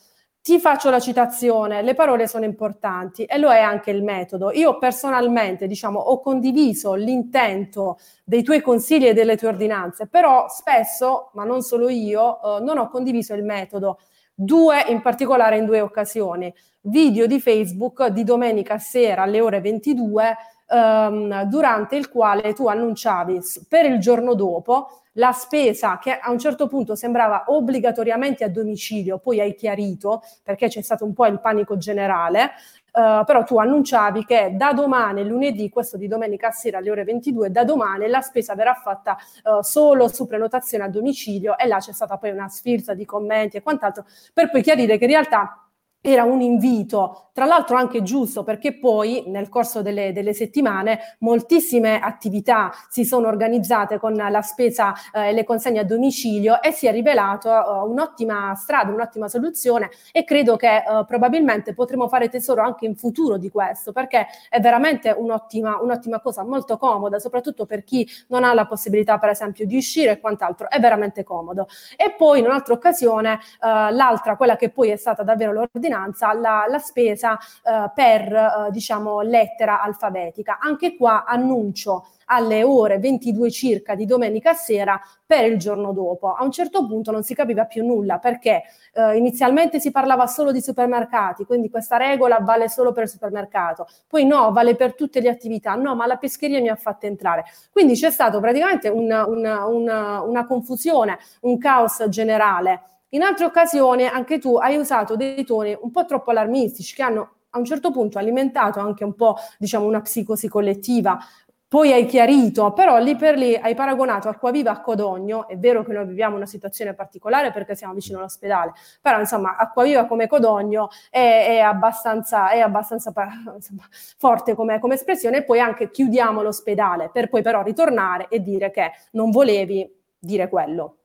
ti 0.43 0.59
faccio 0.59 0.89
la 0.89 1.01
citazione, 1.01 1.83
le 1.83 1.95
parole 1.95 2.27
sono 2.27 2.47
importanti 2.47 3.25
e 3.25 3.37
lo 3.37 3.51
è 3.51 3.61
anche 3.61 3.91
il 3.91 4.03
metodo. 4.03 4.51
Io 4.53 4.79
personalmente, 4.79 5.67
diciamo, 5.67 6.01
ho 6.01 6.19
condiviso 6.21 6.95
l'intento 6.95 7.99
dei 8.25 8.43
tuoi 8.43 8.63
consigli 8.63 9.07
e 9.07 9.13
delle 9.13 9.37
tue 9.37 9.49
ordinanze, 9.49 10.07
però 10.07 10.47
spesso, 10.49 11.31
ma 11.35 11.45
non 11.45 11.61
solo 11.61 11.91
io, 11.91 12.41
eh, 12.43 12.63
non 12.63 12.79
ho 12.79 12.89
condiviso 12.89 13.35
il 13.35 13.45
metodo. 13.45 13.99
Due, 14.35 14.85
in 14.89 15.03
particolare 15.03 15.59
in 15.59 15.67
due 15.67 15.83
occasioni. 15.83 16.53
Video 16.83 17.27
di 17.27 17.39
Facebook 17.39 18.07
di 18.07 18.25
domenica 18.25 18.79
sera 18.79 19.23
alle 19.25 19.41
ore 19.43 19.61
22 19.61 20.37
ehm, 20.71 21.43
durante 21.45 21.97
il 21.97 22.09
quale 22.09 22.53
tu 22.53 22.69
annunciavi 22.69 23.41
per 23.69 23.87
il 23.87 23.99
giorno 23.99 24.35
dopo 24.35 25.01
la 25.15 25.33
spesa 25.33 25.99
che 25.99 26.17
a 26.19 26.31
un 26.31 26.39
certo 26.39 26.69
punto 26.69 26.95
sembrava 26.95 27.45
obbligatoriamente 27.49 28.45
a 28.45 28.49
domicilio, 28.49 29.19
poi 29.19 29.41
hai 29.41 29.55
chiarito 29.55 30.23
perché 30.43 30.69
c'è 30.69 30.83
stato 30.83 31.05
un 31.05 31.13
po' 31.13 31.27
il 31.27 31.41
panico 31.41 31.77
generale, 31.77 32.53
Uh, 32.93 33.25
però 33.25 33.45
tu 33.45 33.57
annunciavi 33.57 34.25
che 34.25 34.55
da 34.57 34.73
domani, 34.73 35.25
lunedì, 35.25 35.69
questo 35.69 35.97
di 35.97 36.09
domenica 36.09 36.51
sera 36.51 36.79
alle 36.79 36.91
ore 36.91 37.05
22, 37.05 37.53
da 37.53 37.63
domani 37.63 38.09
la 38.09 38.21
spesa 38.21 38.57
verrà 38.57 38.75
fatta 38.75 39.17
uh, 39.45 39.63
solo 39.63 40.09
su 40.09 40.27
prenotazione 40.27 40.83
a 40.83 40.89
domicilio 40.89 41.57
e 41.57 41.69
là 41.69 41.79
c'è 41.79 41.93
stata 41.93 42.17
poi 42.17 42.31
una 42.31 42.49
sfilza 42.49 42.93
di 42.93 43.05
commenti 43.05 43.57
e 43.57 43.63
quant'altro, 43.63 44.07
per 44.35 44.51
poi 44.51 44.61
chiarire 44.61 44.99
che 44.99 45.05
in 45.05 45.11
realtà 45.11 45.70
era 46.03 46.25
un 46.25 46.41
invito, 46.41 47.31
tra 47.35 47.45
l'altro 47.45 47.77
anche 47.77 48.03
giusto 48.03 48.43
perché 48.43 48.79
poi 48.79 49.25
nel 49.27 49.51
corso 49.51 49.83
delle, 49.83 50.13
delle, 50.13 50.33
settimane 50.33 51.17
moltissime 51.19 52.01
attività 52.01 52.73
si 52.89 53.05
sono 53.05 53.29
organizzate 53.29 53.99
con 53.99 54.15
la 54.15 54.41
spesa 54.41 54.95
eh, 55.13 55.29
e 55.29 55.33
le 55.33 55.45
consegne 55.45 55.81
a 55.81 55.85
domicilio 55.85 56.63
e 56.63 56.73
si 56.73 56.87
è 56.87 56.93
rivelato 56.93 57.51
uh, 57.51 57.91
un'ottima 57.91 58.55
strada, 58.55 58.93
un'ottima 58.93 59.29
soluzione 59.29 59.91
e 60.13 60.25
credo 60.25 60.57
che 60.57 60.83
uh, 60.87 61.05
probabilmente 61.05 61.75
potremo 61.75 62.09
fare 62.09 62.31
tesoro 62.31 62.63
anche 62.63 62.87
in 62.87 62.97
futuro 62.97 63.37
di 63.37 63.51
questo 63.51 63.93
perché 63.93 64.27
è 64.49 64.61
veramente 64.61 65.11
un'ottima, 65.11 65.81
un'ottima 65.83 66.21
cosa, 66.21 66.45
molto 66.45 66.79
comoda, 66.79 67.19
soprattutto 67.19 67.67
per 67.67 67.85
chi 67.85 68.09
non 68.29 68.45
ha 68.45 68.55
la 68.55 68.67
possibilità 68.67 69.19
per 69.19 69.31
esempio 69.31 69.67
di 69.67 69.77
uscire 69.77 70.13
e 70.13 70.21
quant'altro, 70.21 70.71
è 70.71 70.81
veramente 70.81 71.25
comodo. 71.25 71.69
E 71.97 72.15
poi 72.17 72.39
in 72.39 72.47
un'altra 72.47 72.73
occasione, 72.73 73.35
uh, 73.35 73.93
l'altra, 73.93 74.37
quella 74.37 74.57
che 74.57 74.71
poi 74.71 74.89
è 74.89 74.97
stata 74.97 75.23
davvero 75.23 75.53
l'ordine 75.53 75.89
ordinanza 75.91 76.33
la, 76.33 76.67
la 76.69 76.79
spesa 76.79 77.37
eh, 77.37 77.91
per 77.95 78.33
eh, 78.33 78.71
diciamo 78.71 79.21
lettera 79.21 79.83
alfabetica. 79.83 80.59
Anche 80.61 80.97
qua 80.97 81.25
annuncio 81.25 82.07
alle 82.33 82.63
ore 82.63 82.99
22 82.99 83.51
circa 83.51 83.97
di 83.97 84.07
domenica 84.07 84.53
sera 84.53 85.01
per 85.27 85.51
il 85.51 85.59
giorno 85.59 85.93
dopo. 85.93 86.33
A 86.33 86.45
un 86.45 86.53
certo 86.53 86.87
punto 86.87 87.11
non 87.11 87.25
si 87.25 87.35
capiva 87.35 87.65
più 87.65 87.85
nulla 87.85 88.19
perché 88.19 88.63
eh, 88.93 89.17
inizialmente 89.17 89.81
si 89.81 89.91
parlava 89.91 90.29
solo 90.29 90.53
di 90.53 90.61
supermercati, 90.61 91.45
quindi 91.45 91.69
questa 91.71 91.97
regola 91.97 92.39
vale 92.39 92.69
solo 92.69 92.93
per 92.93 93.05
il 93.05 93.09
supermercato, 93.09 93.87
poi 94.07 94.25
no, 94.25 94.53
vale 94.53 94.77
per 94.77 94.95
tutte 94.95 95.21
le 95.21 95.29
attività, 95.29 95.75
no, 95.75 95.97
ma 95.97 96.07
la 96.07 96.17
pescheria 96.17 96.61
mi 96.61 96.69
ha 96.69 96.77
fatto 96.77 97.07
entrare. 97.07 97.45
Quindi 97.73 97.95
c'è 97.95 98.11
stato 98.11 98.39
praticamente 98.39 98.89
una, 98.89 99.27
una, 99.27 99.67
una, 99.67 100.23
una 100.23 100.47
confusione, 100.47 101.19
un 101.41 101.59
caos 101.59 102.07
generale 102.09 102.83
in 103.11 103.23
altre 103.23 103.45
occasioni 103.45 104.07
anche 104.07 104.39
tu 104.39 104.57
hai 104.57 104.77
usato 104.77 105.17
dei 105.17 105.45
toni 105.45 105.77
un 105.81 105.91
po' 105.91 106.05
troppo 106.05 106.31
allarmistici 106.31 106.95
che 106.95 107.03
hanno 107.03 107.31
a 107.51 107.59
un 107.59 107.65
certo 107.65 107.91
punto 107.91 108.19
alimentato 108.19 108.81
anche 108.81 109.05
un 109.05 109.15
po' 109.15 109.37
diciamo 109.59 109.87
una 109.87 110.01
psicosi 110.01 110.49
collettiva. 110.49 111.19
Poi 111.67 111.93
hai 111.93 112.05
chiarito, 112.05 112.73
però 112.73 112.99
lì 112.99 113.15
per 113.15 113.37
lì 113.37 113.55
hai 113.55 113.77
paragonato 113.77 114.29
Acquaviva 114.29 114.73
a 114.73 114.81
Codogno, 114.81 115.47
è 115.47 115.57
vero 115.57 115.85
che 115.85 115.93
noi 115.93 116.05
viviamo 116.05 116.35
una 116.35 116.47
situazione 116.47 116.95
particolare 116.95 117.53
perché 117.53 117.77
siamo 117.77 117.95
vicino 117.95 118.19
all'ospedale, 118.19 118.73
però 119.01 119.21
insomma 119.21 119.55
Acquaviva 119.57 120.05
come 120.07 120.27
Codogno 120.27 120.89
è, 121.11 121.47
è 121.49 121.59
abbastanza, 121.61 122.51
è 122.51 122.59
abbastanza 122.59 123.13
insomma, 123.55 123.85
forte 124.19 124.57
come, 124.57 124.81
come 124.81 124.95
espressione 124.95 125.39
e 125.39 125.45
poi 125.45 125.61
anche 125.61 125.93
chiudiamo 125.93 126.43
l'ospedale 126.43 127.09
per 127.13 127.29
poi 127.29 127.43
però 127.43 127.63
ritornare 127.63 128.27
e 128.29 128.43
dire 128.43 128.73
che 128.73 128.91
non 129.13 129.31
volevi 129.31 129.89
dire 130.19 130.49
quello. 130.49 131.00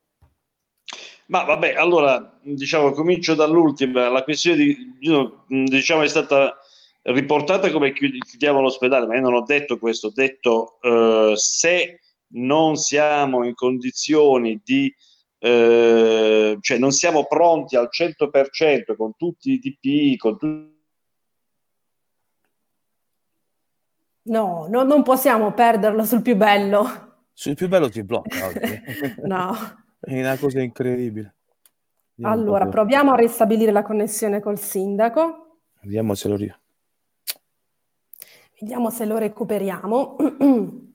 Ma 1.28 1.44
vabbè, 1.44 1.74
allora 1.74 2.40
diciamo 2.42 2.92
comincio 2.92 3.34
dall'ultima. 3.34 4.10
La 4.10 4.24
questione 4.24 4.58
di, 4.58 4.78
diciamo, 5.48 6.04
è 6.04 6.08
stata 6.08 6.58
riportata 7.02 7.72
come 7.72 7.94
chiudiamo 7.94 8.62
l'ospedale, 8.62 9.08
ma 9.08 9.16
io 9.16 9.22
non 9.22 9.34
ho 9.34 9.44
detto 9.44 9.78
questo, 9.78 10.08
ho 10.08 10.12
detto 10.14 10.80
eh, 10.82 11.34
se 11.36 12.00
non 12.30 12.76
siamo 12.76 13.46
in 13.46 13.54
condizioni 13.54 14.60
di, 14.64 14.94
eh, 15.40 16.58
cioè 16.60 16.78
non 16.78 16.92
siamo 16.92 17.26
pronti 17.26 17.76
al 17.76 17.90
100% 17.92 18.96
con 18.96 19.16
tutti 19.16 19.52
i 19.52 19.60
DPI, 19.60 20.18
con 20.18 20.38
tutti 20.38 20.74
No, 24.28 24.66
no, 24.68 24.82
non 24.82 25.04
possiamo 25.04 25.54
perderlo 25.54 26.04
sul 26.04 26.24
più 26.24 26.36
bello. 26.36 27.28
Sul 27.32 27.54
più 27.54 27.68
bello 27.68 27.90
ti 27.90 28.04
blocca 28.04 28.48
oggi. 28.48 28.82
no. 29.26 29.85
È 30.06 30.20
una 30.20 30.38
cosa 30.38 30.62
incredibile. 30.62 31.36
Vediamo 32.14 32.40
allora, 32.40 32.68
proviamo 32.68 33.12
a 33.12 33.16
ristabilire 33.16 33.72
la 33.72 33.82
connessione 33.82 34.40
col 34.40 34.60
sindaco. 34.60 35.62
Vediamo 35.82 36.14
se 36.14 36.28
lo, 36.28 36.36
ri- 36.36 36.56
Vediamo 38.60 38.92
se 38.92 39.06
lo 39.06 39.18
recuperiamo. 39.18 40.16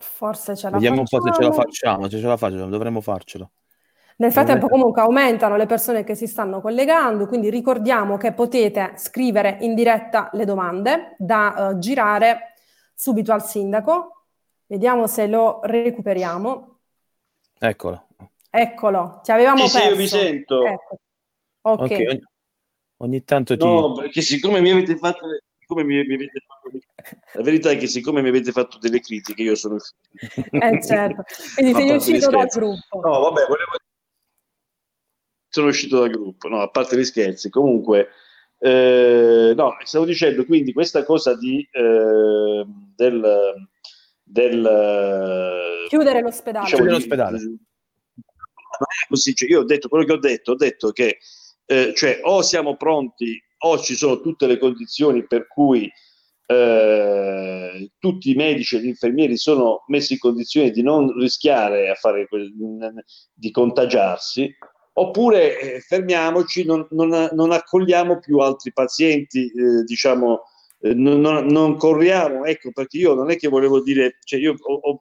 Forse 0.00 0.56
ce 0.56 0.70
la 0.70 0.78
Vediamo 0.78 1.02
facciamo. 1.02 1.02
un 1.02 1.06
po' 1.06 1.20
se 1.20 1.32
ce 1.32 1.48
la 1.48 1.52
facciamo, 1.52 2.08
se 2.08 2.18
ce 2.20 2.26
la 2.26 2.36
facciamo, 2.36 2.68
dovremmo 2.68 3.00
farcelo. 3.00 3.50
Nel 4.20 4.32
frattempo 4.32 4.66
comunque 4.66 5.00
aumentano 5.00 5.56
le 5.56 5.66
persone 5.66 6.02
che 6.02 6.16
si 6.16 6.26
stanno 6.26 6.60
collegando, 6.60 7.28
quindi 7.28 7.50
ricordiamo 7.50 8.16
che 8.16 8.32
potete 8.32 8.94
scrivere 8.96 9.58
in 9.60 9.76
diretta 9.76 10.28
le 10.32 10.44
domande 10.44 11.14
da 11.18 11.70
uh, 11.70 11.78
girare 11.78 12.54
subito 12.92 13.32
al 13.32 13.44
sindaco. 13.44 14.24
Vediamo 14.66 15.06
se 15.06 15.28
lo 15.28 15.60
recuperiamo. 15.62 16.78
Eccolo. 17.60 18.06
Eccolo, 18.50 19.20
ti 19.22 19.30
avevamo 19.30 19.68
sì, 19.68 19.78
perso. 19.78 19.86
Sì, 19.86 19.88
io 19.88 19.96
vi 19.96 20.08
sento. 20.08 20.66
Ecco. 20.66 20.98
Ok. 21.60 21.80
okay 21.80 22.06
ogni, 22.06 22.22
ogni, 22.96 23.24
tanto 23.24 23.56
ti... 23.56 23.64
No, 23.64 23.92
perché 23.92 24.20
siccome 24.20 24.60
mi 24.60 24.70
avete 24.70 24.96
fatto... 24.96 25.26
Come 25.64 25.84
mi, 25.84 25.94
mi 26.04 26.14
avete 26.14 26.42
fatto... 26.44 26.76
La 27.34 27.42
verità 27.44 27.70
è 27.70 27.76
che 27.76 27.86
siccome 27.86 28.20
mi 28.20 28.30
avete 28.30 28.50
fatto 28.50 28.78
delle 28.78 28.98
critiche, 28.98 29.42
io 29.42 29.54
sono... 29.54 29.76
eh 30.50 30.82
certo, 30.82 31.22
quindi 31.54 31.72
sei 31.78 31.90
uscito 31.94 32.30
dal 32.30 32.46
gruppo. 32.46 33.00
No, 33.00 33.20
vabbè, 33.20 33.46
volevo 33.46 33.70
sono 35.48 35.68
uscito 35.68 36.00
dal 36.00 36.10
gruppo, 36.10 36.48
no, 36.48 36.60
a 36.60 36.68
parte 36.68 36.96
gli 36.96 37.04
scherzi, 37.04 37.50
comunque, 37.50 38.08
eh, 38.58 39.52
no, 39.56 39.76
stavo 39.84 40.04
dicendo 40.04 40.44
quindi 40.44 40.72
questa 40.72 41.04
cosa 41.04 41.36
di, 41.36 41.66
eh, 41.70 42.64
del, 42.94 43.68
del, 44.22 45.86
chiudere 45.88 46.20
l'ospedale. 46.20 46.64
Diciamo, 46.64 46.82
chiudere 46.82 46.98
l'ospedale. 46.98 47.38
Così, 49.08 49.34
cioè, 49.34 49.48
io 49.48 49.60
ho 49.60 49.64
detto 49.64 49.88
quello 49.88 50.04
che 50.04 50.12
ho 50.12 50.18
detto, 50.18 50.52
ho 50.52 50.56
detto 50.56 50.92
che 50.92 51.18
eh, 51.66 51.92
cioè, 51.94 52.20
o 52.22 52.42
siamo 52.42 52.76
pronti 52.76 53.42
o 53.58 53.78
ci 53.78 53.94
sono 53.94 54.20
tutte 54.20 54.46
le 54.46 54.58
condizioni 54.58 55.26
per 55.26 55.46
cui 55.46 55.90
eh, 56.46 57.90
tutti 57.98 58.30
i 58.30 58.34
medici 58.34 58.76
e 58.76 58.80
gli 58.80 58.86
infermieri 58.86 59.36
sono 59.36 59.84
messi 59.88 60.14
in 60.14 60.18
condizione 60.18 60.70
di 60.70 60.82
non 60.82 61.12
rischiare 61.18 61.90
a 61.90 61.94
fare, 61.94 62.26
di 63.34 63.50
contagiarsi, 63.50 64.54
oppure 65.00 65.60
eh, 65.60 65.80
fermiamoci, 65.80 66.64
non, 66.64 66.86
non, 66.90 67.28
non, 67.32 67.52
accogliamo 67.52 68.18
più 68.18 68.38
altri 68.38 68.72
pazienti, 68.72 69.50
eh, 69.50 69.84
diciamo, 69.84 70.42
eh, 70.80 70.94
non, 70.94 71.20
non, 71.20 71.76
corriamo, 71.76 72.44
ecco 72.44 72.70
perché 72.72 72.98
io 72.98 73.14
non 73.14 73.30
è 73.30 73.36
che 73.36 73.48
volevo 73.48 73.80
dire, 73.80 74.18
cioè 74.24 74.40
io 74.40 74.54
ho, 74.58 74.74
ho, 74.74 75.00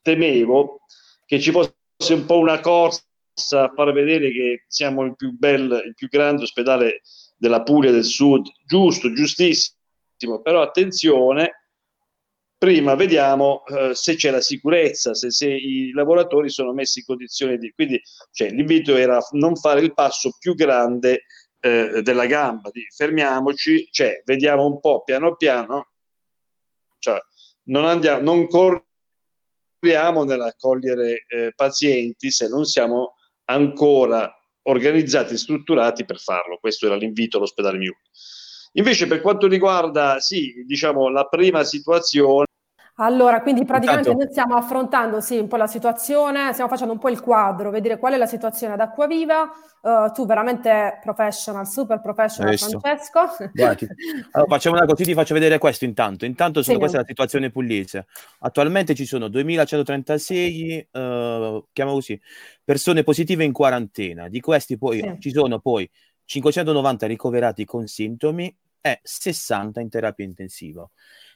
temevo 0.00 0.80
che 1.26 1.40
ci 1.40 1.50
fosse 1.50 1.74
un 2.10 2.24
po' 2.24 2.38
una 2.38 2.60
corsa 2.60 3.02
a 3.50 3.72
far 3.74 3.92
vedere 3.92 4.30
che 4.30 4.64
siamo 4.68 5.02
il 5.04 5.16
più 5.16 5.36
bello, 5.36 5.76
il 5.76 5.94
più 5.94 6.08
grande 6.08 6.42
ospedale 6.42 7.02
della 7.36 7.62
Puglia 7.62 7.90
del 7.90 8.04
Sud, 8.04 8.46
giusto, 8.66 9.12
giustissimo, 9.12 10.40
però 10.42 10.62
attenzione, 10.62 11.61
prima 12.62 12.94
vediamo 12.94 13.66
eh, 13.66 13.92
se 13.92 14.14
c'è 14.14 14.30
la 14.30 14.40
sicurezza, 14.40 15.14
se, 15.14 15.32
se, 15.32 15.48
i 15.48 15.90
lavoratori 15.90 16.48
sono 16.48 16.72
messi 16.72 17.00
in 17.00 17.06
condizioni 17.06 17.58
di... 17.58 17.72
Quindi 17.72 18.00
cioè, 18.30 18.50
l'invito 18.50 18.94
era 18.94 19.18
non 19.32 19.56
fare 19.56 19.80
il 19.80 19.92
passo 19.92 20.36
più 20.38 20.54
grande 20.54 21.24
eh, 21.58 22.02
della 22.04 22.26
gamba, 22.26 22.70
di 22.70 22.86
fermiamoci, 22.94 23.88
cioè, 23.90 24.22
vediamo 24.24 24.64
un 24.64 24.78
po' 24.78 25.02
piano 25.02 25.34
piano, 25.34 25.88
cioè, 27.00 27.18
non, 27.64 27.84
andiamo, 27.84 28.22
non 28.22 28.46
corriamo 28.46 30.22
nell'accogliere 30.22 31.24
eh, 31.26 31.52
pazienti 31.56 32.30
se 32.30 32.46
non 32.46 32.64
siamo 32.64 33.16
ancora 33.46 34.32
organizzati 34.68 35.36
strutturati 35.36 36.04
per 36.04 36.20
farlo. 36.20 36.58
Questo 36.60 36.86
era 36.86 36.94
l'invito 36.94 37.38
all'ospedale 37.38 37.78
Miu. 37.78 37.92
Invece 38.72 39.06
per 39.06 39.20
quanto 39.20 39.46
riguarda, 39.46 40.18
sì, 40.20 40.64
diciamo, 40.66 41.08
la 41.08 41.24
prima 41.24 41.62
situazione, 41.64 42.46
allora, 42.96 43.40
quindi 43.40 43.64
praticamente 43.64 44.10
Intanto... 44.10 44.24
noi 44.24 44.32
stiamo 44.32 44.54
affrontando 44.54 45.20
sì, 45.20 45.38
un 45.38 45.48
po' 45.48 45.56
la 45.56 45.66
situazione, 45.66 46.52
stiamo 46.52 46.68
facendo 46.68 46.92
un 46.92 46.98
po' 46.98 47.08
il 47.08 47.20
quadro, 47.20 47.70
vedere 47.70 47.98
qual 47.98 48.12
è 48.12 48.16
la 48.18 48.26
situazione 48.26 48.74
ad 48.74 48.80
Acquaviva. 48.80 49.50
Uh, 49.80 50.12
tu 50.12 50.26
veramente 50.26 51.00
professional, 51.02 51.66
super 51.66 52.00
professional 52.00 52.56
Francesco. 52.56 53.30
Allora, 54.32 54.48
facciamo 54.48 54.76
una 54.76 54.84
cosa, 54.84 55.02
ti 55.02 55.14
faccio 55.14 55.34
vedere 55.34 55.58
questo 55.58 55.86
intanto. 55.86 56.26
Intanto 56.26 56.62
sono, 56.62 56.74
sì, 56.74 56.80
questa 56.80 56.98
è 56.98 57.00
la 57.00 57.06
situazione 57.08 57.50
pugliese. 57.50 58.06
Attualmente 58.40 58.94
ci 58.94 59.06
sono 59.06 59.26
2136, 59.28 60.88
uh, 60.92 61.66
chiamo 61.72 61.92
così, 61.94 62.20
persone 62.62 63.02
positive 63.02 63.42
in 63.42 63.52
quarantena. 63.52 64.28
Di 64.28 64.40
questi 64.40 64.76
poi 64.76 65.00
sì. 65.00 65.16
ci 65.18 65.30
sono 65.32 65.58
poi 65.58 65.90
590 66.26 67.06
ricoverati 67.06 67.64
con 67.64 67.86
sintomi 67.86 68.54
e 68.82 69.00
60 69.02 69.80
in 69.80 69.88
terapia 69.88 70.24
intensiva 70.26 70.88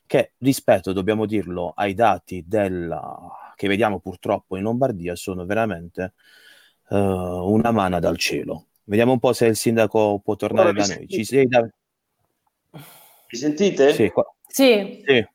che 0.06 0.32
rispetto, 0.38 0.92
dobbiamo 0.92 1.26
dirlo, 1.26 1.72
ai 1.74 1.92
dati 1.94 2.44
della... 2.46 3.52
che 3.56 3.68
vediamo 3.68 3.98
purtroppo 3.98 4.56
in 4.56 4.62
Lombardia 4.62 5.16
sono 5.16 5.44
veramente 5.44 6.14
uh, 6.88 6.96
una 6.96 7.72
mana 7.72 7.98
dal 7.98 8.16
cielo. 8.16 8.68
Vediamo 8.84 9.12
un 9.12 9.18
po' 9.18 9.32
se 9.32 9.46
il 9.46 9.56
sindaco 9.56 10.20
può 10.20 10.36
tornare 10.36 10.68
allora, 10.68 10.86
da 10.86 10.94
noi. 10.94 11.08
Ci 11.08 11.24
sei, 11.24 11.46
da... 11.46 11.60
Mi 12.70 13.38
sentite? 13.38 13.92
Sì. 13.92 14.10
Qua... 14.10 14.24
sì. 14.46 15.02
sì. 15.04 15.28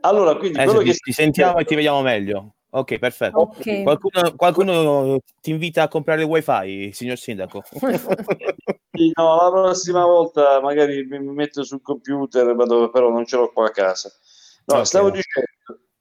Allora, 0.00 0.36
quindi 0.36 0.58
eh, 0.58 0.68
sì, 0.68 0.78
che... 0.78 0.92
ti 0.92 1.12
sentiamo 1.12 1.58
e 1.58 1.64
ti 1.64 1.74
vediamo 1.76 2.02
meglio. 2.02 2.53
Ok, 2.76 2.98
perfetto. 2.98 3.38
Okay. 3.38 3.84
Qualcuno, 3.84 4.34
qualcuno, 4.34 5.18
ti 5.40 5.50
invita 5.50 5.84
a 5.84 5.88
comprare 5.88 6.22
il 6.22 6.26
wifi, 6.26 6.90
signor 6.92 7.16
sindaco? 7.16 7.62
no, 9.14 9.36
la 9.36 9.50
prossima 9.52 10.04
volta 10.04 10.60
magari 10.60 11.04
mi 11.04 11.20
metto 11.20 11.62
sul 11.62 11.80
computer, 11.80 12.52
però 12.90 13.10
non 13.10 13.24
ce 13.26 13.36
l'ho 13.36 13.52
qua 13.52 13.66
a 13.66 13.70
casa. 13.70 14.10
No, 14.64 14.74
okay. 14.74 14.86
stavo, 14.86 15.10
dicendo, 15.10 15.48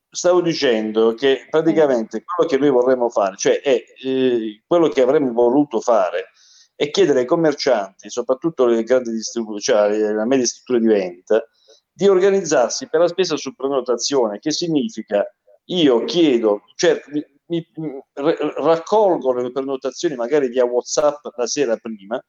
stavo, 0.09 0.41
dicendo, 0.41 1.13
che 1.13 1.45
praticamente 1.47 2.23
quello 2.23 2.49
che 2.49 2.57
noi 2.57 2.69
vorremmo 2.71 3.07
fare, 3.09 3.35
cioè 3.37 3.61
è, 3.61 3.83
eh, 4.03 4.63
quello 4.65 4.87
che 4.87 5.01
avremmo 5.01 5.31
voluto 5.31 5.79
fare, 5.79 6.31
è 6.75 6.89
chiedere 6.89 7.19
ai 7.19 7.25
commercianti, 7.27 8.09
soprattutto 8.09 8.65
le 8.65 8.81
grandi 8.81 9.11
distribuzioni, 9.11 9.95
cioè 9.95 10.11
le 10.11 10.25
medie 10.25 10.47
strutture 10.47 10.79
di 10.79 10.87
vendita, 10.87 11.47
di 11.91 12.07
organizzarsi 12.07 12.89
per 12.89 13.01
la 13.01 13.07
spesa 13.07 13.37
su 13.37 13.53
prenotazione, 13.53 14.39
che 14.39 14.49
significa 14.49 15.23
io 15.65 16.03
chiedo, 16.03 16.63
cioè, 16.75 17.01
mi, 17.47 17.65
mi, 17.75 18.03
raccolgo 18.13 19.33
le 19.33 19.51
prenotazioni 19.51 20.15
magari 20.15 20.47
via 20.49 20.65
WhatsApp 20.65 21.25
la 21.35 21.47
sera 21.47 21.77
prima 21.77 22.23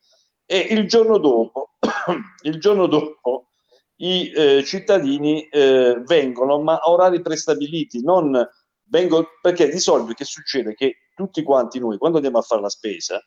e 0.44 0.58
il 0.58 0.86
giorno 0.86 1.18
dopo, 1.18 1.76
il 2.42 2.58
giorno 2.60 2.86
dopo 2.86 3.49
i 3.97 4.30
eh, 4.34 4.64
cittadini 4.64 5.47
eh, 5.49 6.02
vengono, 6.04 6.60
ma 6.60 6.75
a 6.75 6.90
orari 6.90 7.23
prestabiliti, 7.23 8.02
non 8.02 8.47
vengono, 8.88 9.26
perché 9.40 9.68
di 9.68 9.78
solito 9.78 10.12
che 10.12 10.25
succede? 10.25 10.75
Che 10.75 10.97
tutti 11.14 11.42
quanti 11.42 11.78
noi, 11.78 11.97
quando 11.97 12.16
andiamo 12.16 12.38
a 12.38 12.42
fare 12.42 12.60
la 12.60 12.68
spesa, 12.68 13.23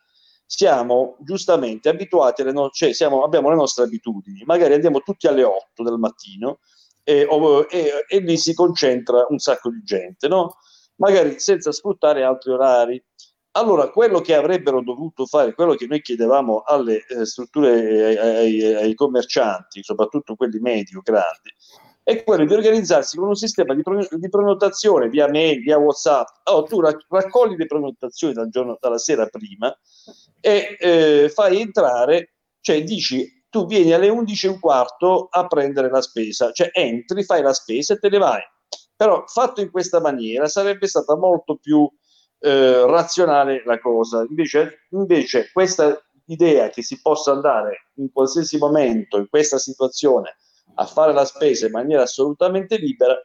siamo 0.46 1.18
giustamente 1.22 1.90
abituati, 1.90 2.42
alle 2.42 2.52
no- 2.52 2.70
cioè 2.70 2.94
siamo, 2.94 3.24
abbiamo 3.24 3.50
le 3.50 3.56
nostre 3.56 3.86
abitudini, 3.86 4.44
magari 4.46 4.74
andiamo 4.74 5.02
tutti 5.02 5.28
alle 5.28 5.44
8 5.44 5.84
del 5.84 5.98
mattino 5.98 6.60
e, 7.08 7.26
e, 7.70 8.06
e 8.06 8.20
lì 8.20 8.38
si 8.38 8.54
concentra 8.54 9.26
un 9.30 9.38
sacco 9.38 9.70
di 9.70 9.82
gente, 9.82 10.28
no? 10.28 10.58
magari 10.98 11.40
senza 11.40 11.72
sfruttare 11.72 12.24
altri 12.24 12.52
orari. 12.52 13.02
Allora, 13.52 13.90
quello 13.90 14.20
che 14.20 14.36
avrebbero 14.36 14.84
dovuto 14.84 15.26
fare, 15.26 15.54
quello 15.54 15.76
che 15.76 15.88
noi 15.88 16.02
chiedevamo 16.02 16.64
alle 16.66 17.06
eh, 17.08 17.26
strutture, 17.26 18.18
ai, 18.18 18.18
ai, 18.18 18.74
ai, 18.76 18.94
commercianti, 18.94 19.82
soprattutto 19.84 20.36
quelli 20.36 20.60
medio, 20.60 21.02
grandi, 21.02 21.56
è 22.04 22.24
quello 22.24 22.46
di 22.46 22.54
organizzarsi 22.54 23.18
con 23.18 23.30
un 23.30 23.36
sistema 23.36 23.74
di, 23.74 23.82
di 24.10 24.30
prenotazione 24.30 25.08
via 25.08 25.30
mail, 25.30 25.62
via 25.62 25.78
WhatsApp. 25.78 26.28
Oh, 26.44 26.64
tu 26.64 26.82
raccogli 26.82 27.56
le 27.56 27.66
prenotazioni 27.66 28.34
dal 28.34 28.50
giorno, 28.50 28.78
dalla 28.80 29.00
sera 29.00 29.26
prima 29.28 29.76
e 30.42 30.76
eh, 30.80 31.32
fai 31.34 31.62
entrare, 31.62 32.34
cioè 32.62 32.84
dici 32.84 33.37
tu 33.50 33.66
vieni 33.66 33.94
alle 33.94 34.10
11 34.10 34.46
e 34.46 34.50
un 34.50 34.60
quarto 34.60 35.28
a 35.30 35.48
prendere 35.48 35.90
la 35.90 36.02
spesa, 36.02 36.52
cioè 36.52 36.70
entri, 36.74 37.24
fai 37.24 37.42
la 37.42 37.54
spesa 37.54 37.94
e 37.94 37.98
te 37.98 38.10
ne 38.10 38.18
vai. 38.18 38.42
Però 38.96 39.24
fatto 39.28 39.62
in 39.62 39.72
questa 39.72 40.00
maniera 40.00 40.48
sarebbe 40.48 40.88
stata 40.88 41.16
molto 41.16 41.58
più 41.58 41.90
eh, 42.40 42.86
razionale 42.86 43.64
la 43.66 43.80
cosa. 43.80 44.26
Invece, 44.28 44.88
invece 44.92 45.50
questa 45.52 46.00
idea 46.26 46.70
che 46.70 46.82
si 46.82 47.00
possa 47.02 47.32
andare 47.32 47.92
in 47.96 48.12
qualsiasi 48.12 48.58
momento 48.58 49.18
in 49.18 49.30
questa 49.30 49.58
situazione 49.58 50.38
a 50.76 50.86
fare 50.86 51.14
la 51.14 51.26
spesa 51.26 51.66
in 51.66 51.72
maniera 51.72 52.04
assolutamente 52.04 52.78
libera, 52.78 53.20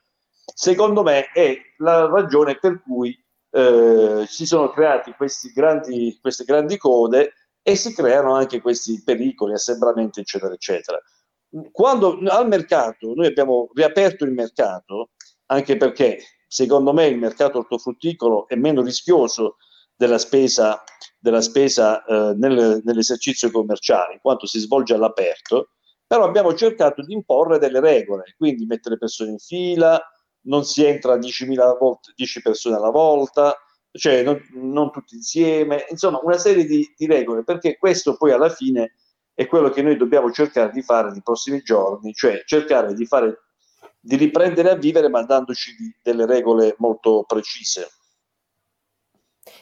secondo 0.55 1.03
me 1.03 1.27
è 1.33 1.57
la 1.79 2.07
ragione 2.07 2.59
per 2.59 2.83
cui 2.83 3.19
eh, 3.51 4.25
si 4.27 4.47
sono 4.47 4.71
creati 4.71 5.15
grandi, 5.53 6.19
queste 6.21 6.45
grandi 6.45 6.79
code 6.79 7.33
e 7.63 7.77
si 7.77 7.95
creano 7.95 8.35
anche 8.35 8.61
questi 8.61 9.03
pericoli, 9.05 9.53
assembramenti, 9.55 10.21
eccetera, 10.21 10.53
eccetera. 10.53 11.01
Quando 11.71 12.19
al 12.29 12.49
mercato, 12.49 13.13
noi 13.15 13.27
abbiamo 13.27 13.71
riaperto 13.75 14.25
il 14.25 14.33
mercato, 14.33 15.11
anche 15.47 15.77
perché 15.77 16.19
secondo 16.47 16.93
me 16.93 17.07
il 17.07 17.19
mercato 17.19 17.59
ortofrutticolo 17.59 18.49
è 18.49 18.57
meno 18.57 18.83
rischioso 18.83 19.57
della 19.95 20.19
spesa, 20.19 20.83
della 21.19 21.41
spesa 21.41 22.05
eh, 22.05 22.35
nel, 22.37 22.81
nell'esercizio 22.85 23.51
commerciale, 23.51 24.15
in 24.15 24.21
quanto 24.21 24.47
si 24.47 24.59
svolge 24.59 24.95
all'aperto, 24.95 25.71
però 26.07 26.25
abbiamo 26.25 26.55
cercato 26.55 27.03
di 27.03 27.15
imporre 27.15 27.59
delle 27.59 27.81
regole, 27.81 28.35
quindi 28.37 28.67
mettere 28.67 28.99
persone 28.99 29.31
in 29.31 29.39
fila, 29.39 30.01
non 30.43 30.65
si 30.65 30.85
entra 30.85 31.17
10.000 31.17 31.79
volte, 31.79 32.13
10 32.17 32.43
persone 32.43 32.77
alla 32.77 32.91
volta, 32.91 33.57
cioè 33.93 34.23
non, 34.23 34.41
non, 34.55 34.91
tutti 34.91 35.15
insieme, 35.15 35.87
insomma 35.91 36.21
una 36.23 36.39
serie 36.39 36.65
di, 36.65 36.93
di, 36.97 37.07
regole, 37.07 37.45
perché 37.45 37.77
questo 37.77 38.17
poi 38.17 38.33
alla 38.33 38.49
fine 38.49 38.95
è 39.35 39.47
quello 39.47 39.71
che 39.71 39.83
noi 39.83 39.97
dobbiamo 39.97 40.31
cercare 40.31 40.73
di 40.73 40.83
fare 40.83 41.11
nei 41.11 41.23
prossimi 41.23 41.61
giorni, 41.61 42.13
cioè 42.13 42.43
cercare 42.45 42.95
di, 42.95 43.07
fare, 43.07 43.43
di 44.01 44.17
riprendere 44.17 44.71
a 44.71 44.77
vivere 44.77 45.09
ma 45.09 45.23
dandoci 45.23 45.73
delle 46.03 46.27
regole 46.27 46.75
molto 46.79 47.25
precise. 47.27 47.91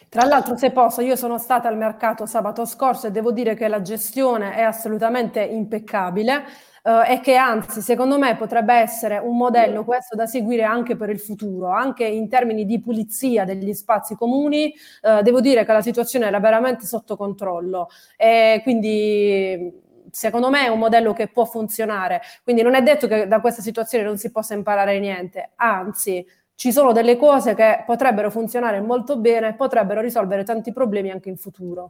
Tra 0.09 0.25
l'altro, 0.25 0.57
se 0.57 0.73
posso, 0.73 1.01
io 1.01 1.17
sono 1.17 1.39
stata 1.39 1.69
al 1.69 1.77
mercato 1.77 2.27
sabato 2.27 2.65
scorso 2.65 3.07
e 3.07 3.11
devo 3.11 3.33
dire 3.33 3.55
che 3.55 3.69
la 3.69 3.81
gestione 3.81 4.55
è 4.55 4.63
assolutamente 4.63 5.41
impeccabile 5.41 6.45
eh, 6.83 7.13
e 7.15 7.21
che 7.21 7.35
anzi, 7.37 7.81
secondo 7.81 8.19
me, 8.19 8.37
potrebbe 8.37 8.75
essere 8.75 9.19
un 9.19 9.37
modello 9.37 9.85
questo 9.85 10.17
da 10.17 10.27
seguire 10.27 10.63
anche 10.65 10.97
per 10.97 11.11
il 11.11 11.19
futuro, 11.21 11.69
anche 11.71 12.05
in 12.05 12.29
termini 12.29 12.65
di 12.67 12.81
pulizia 12.81 13.45
degli 13.45 13.73
spazi 13.75 14.15
comuni. 14.17 14.73
Eh, 15.03 15.23
devo 15.23 15.41
dire 15.41 15.65
che 15.65 15.73
la 15.73 15.83
situazione 15.83 16.27
era 16.27 16.41
veramente 16.41 16.87
sotto 16.87 17.17
controllo 17.17 17.89
e 18.17 18.61
quindi 18.63 19.73
secondo 20.11 20.51
me 20.51 20.65
è 20.65 20.69
un 20.69 20.79
modello 20.79 21.13
che 21.13 21.29
può 21.29 21.45
funzionare. 21.45 22.21
Quindi 22.43 22.63
non 22.63 22.75
è 22.75 22.83
detto 22.83 23.07
che 23.07 23.27
da 23.27 23.41
questa 23.41 23.63
situazione 23.63 24.05
non 24.05 24.17
si 24.19 24.31
possa 24.31 24.55
imparare 24.55 24.99
niente, 24.99 25.51
anzi 25.57 26.27
ci 26.55 26.73
sono 26.73 26.93
delle 26.93 27.17
cose 27.17 27.55
che 27.55 27.85
potrebbero 27.87 28.31
funzionare 28.31 28.81
molto 28.81 29.17
bene 29.19 29.49
e 29.49 29.55
potrebbero 29.55 30.01
risolvere 30.03 30.45
tanti 30.45 30.73
problemi 30.73 31.11
anche 31.11 31.29
in 31.31 31.37
futuro. 31.39 31.89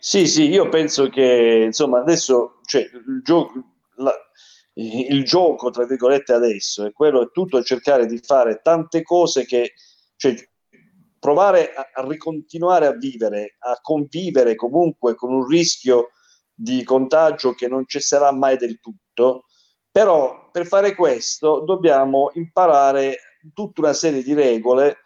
Sì, 0.00 0.26
sì, 0.26 0.48
io 0.48 0.68
penso 0.68 1.08
che 1.08 1.64
insomma 1.66 2.00
adesso 2.00 2.60
cioè, 2.64 2.82
il, 2.82 3.20
gioco, 3.22 3.52
la, 3.96 4.14
il 4.74 5.24
gioco, 5.24 5.70
tra 5.70 5.84
virgolette, 5.84 6.32
adesso 6.32 6.86
è 6.86 6.92
quello 6.92 7.22
è 7.22 7.30
tutto 7.32 7.62
cercare 7.62 8.06
di 8.06 8.18
fare 8.18 8.60
tante 8.62 9.02
cose 9.02 9.44
che 9.44 9.72
cioè, 10.16 10.34
provare 11.18 11.72
a, 11.74 11.90
a 11.92 12.06
ricontinuare 12.06 12.86
a 12.86 12.92
vivere, 12.92 13.56
a 13.58 13.78
convivere 13.82 14.54
comunque 14.54 15.14
con 15.16 15.32
un 15.32 15.46
rischio 15.46 16.10
di 16.54 16.84
contagio 16.84 17.54
che 17.54 17.66
non 17.68 17.84
cesserà 17.86 18.32
mai 18.32 18.56
del 18.56 18.78
tutto. 18.80 19.44
Però 19.90 20.50
per 20.52 20.66
fare 20.66 20.94
questo 20.94 21.60
dobbiamo 21.60 22.30
imparare 22.34 23.18
tutta 23.52 23.80
una 23.80 23.92
serie 23.92 24.22
di 24.22 24.34
regole 24.34 24.98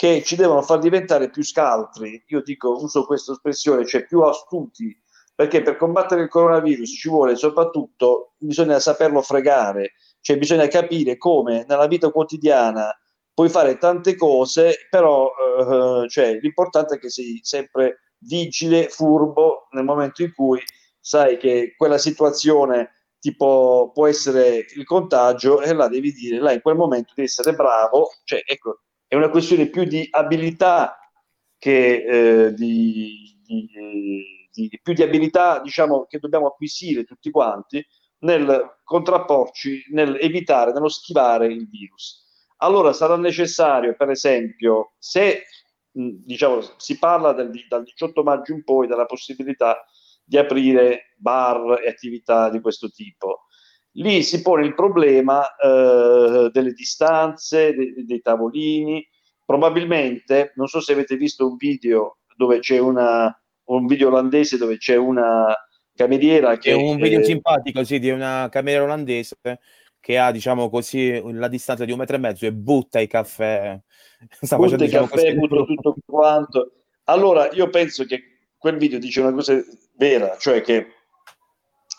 che 0.00 0.22
ci 0.22 0.34
devono 0.34 0.62
far 0.62 0.78
diventare 0.78 1.28
più 1.28 1.44
scaltri, 1.44 2.24
io 2.28 2.40
dico, 2.40 2.70
uso 2.70 3.04
questa 3.04 3.32
espressione, 3.32 3.84
cioè 3.84 4.06
più 4.06 4.22
astuti, 4.22 4.98
perché 5.34 5.60
per 5.60 5.76
combattere 5.76 6.22
il 6.22 6.30
coronavirus 6.30 6.88
ci 6.88 7.10
vuole 7.10 7.36
soprattutto, 7.36 8.32
bisogna 8.38 8.78
saperlo 8.78 9.20
fregare, 9.20 9.92
cioè 10.22 10.38
bisogna 10.38 10.66
capire 10.68 11.18
come 11.18 11.66
nella 11.68 11.86
vita 11.86 12.10
quotidiana 12.10 12.98
puoi 13.34 13.50
fare 13.50 13.76
tante 13.76 14.16
cose, 14.16 14.86
però 14.88 15.28
eh, 15.28 16.08
cioè, 16.08 16.38
l'importante 16.40 16.94
è 16.94 16.98
che 16.98 17.10
sei 17.10 17.38
sempre 17.42 18.14
vigile, 18.20 18.88
furbo 18.88 19.68
nel 19.72 19.84
momento 19.84 20.22
in 20.22 20.32
cui 20.32 20.62
sai 20.98 21.36
che 21.36 21.74
quella 21.76 21.98
situazione 21.98 23.08
tipo 23.18 23.90
può 23.92 24.06
essere 24.06 24.64
il 24.74 24.84
contagio 24.86 25.60
e 25.60 25.74
là 25.74 25.88
devi 25.88 26.10
dire, 26.12 26.40
là 26.40 26.52
in 26.52 26.62
quel 26.62 26.76
momento 26.76 27.12
devi 27.14 27.28
essere 27.28 27.52
bravo, 27.52 28.08
cioè 28.24 28.40
ecco, 28.46 28.80
è 29.10 29.16
una 29.16 29.28
questione 29.28 29.66
più 29.66 29.82
di 29.82 30.06
abilità 30.08 30.96
che 31.58 32.04
eh, 32.46 32.54
di, 32.54 33.36
di, 33.42 33.68
di, 34.52 34.80
più 34.80 34.92
di 34.92 35.02
abilità 35.02 35.58
diciamo 35.60 36.06
che 36.06 36.20
dobbiamo 36.20 36.46
acquisire 36.46 37.02
tutti 37.02 37.28
quanti 37.32 37.84
nel 38.18 38.78
contrapporci, 38.84 39.86
nel 39.90 40.16
evitare, 40.20 40.72
nello 40.72 40.88
schivare 40.88 41.48
il 41.48 41.68
virus. 41.68 42.24
Allora 42.58 42.92
sarà 42.92 43.16
necessario, 43.16 43.96
per 43.96 44.10
esempio, 44.10 44.92
se 45.00 45.42
diciamo, 45.90 46.60
si 46.76 46.96
parla 46.96 47.32
del, 47.32 47.50
dal 47.68 47.82
18 47.82 48.22
maggio 48.22 48.52
in 48.52 48.62
poi 48.62 48.86
della 48.86 49.06
possibilità 49.06 49.84
di 50.22 50.38
aprire 50.38 51.16
bar 51.16 51.82
e 51.82 51.88
attività 51.88 52.48
di 52.48 52.60
questo 52.60 52.90
tipo. 52.90 53.46
Lì 54.00 54.22
si 54.22 54.40
pone 54.40 54.64
il 54.64 54.74
problema 54.74 55.44
eh, 55.56 56.48
delle 56.52 56.72
distanze, 56.72 57.74
de, 57.74 57.94
dei 58.06 58.20
tavolini. 58.20 59.06
Probabilmente, 59.44 60.52
non 60.56 60.68
so 60.68 60.80
se 60.80 60.92
avete 60.92 61.16
visto 61.16 61.46
un 61.46 61.56
video 61.56 62.18
dove 62.34 62.60
c'è 62.60 62.78
una, 62.78 63.34
un 63.64 63.86
video 63.86 64.08
olandese 64.08 64.56
dove 64.56 64.78
c'è 64.78 64.96
una 64.96 65.54
cameriera 65.94 66.56
che... 66.56 66.70
È 66.70 66.74
un 66.74 66.96
video 66.96 67.20
eh, 67.20 67.24
simpatico, 67.24 67.84
sì, 67.84 67.98
di 67.98 68.08
una 68.10 68.48
cameriera 68.50 68.84
olandese 68.84 69.36
che 70.00 70.16
ha, 70.16 70.30
diciamo 70.30 70.70
così, 70.70 71.20
la 71.32 71.48
distanza 71.48 71.84
di 71.84 71.92
un 71.92 71.98
metro 71.98 72.16
e 72.16 72.20
mezzo 72.20 72.46
e 72.46 72.52
butta 72.52 73.00
i 73.00 73.06
caffè. 73.06 73.78
Sta 74.40 74.56
butta 74.56 74.70
facendo, 74.70 74.84
i 74.84 74.86
diciamo, 74.86 75.06
caffè, 75.08 75.34
butta 75.34 75.64
tutto 75.64 75.96
quanto. 76.06 76.72
Allora, 77.04 77.50
io 77.52 77.68
penso 77.68 78.04
che 78.04 78.22
quel 78.56 78.78
video 78.78 78.98
dice 78.98 79.20
una 79.20 79.34
cosa 79.34 79.60
vera, 79.96 80.36
cioè 80.38 80.62
che 80.62 80.86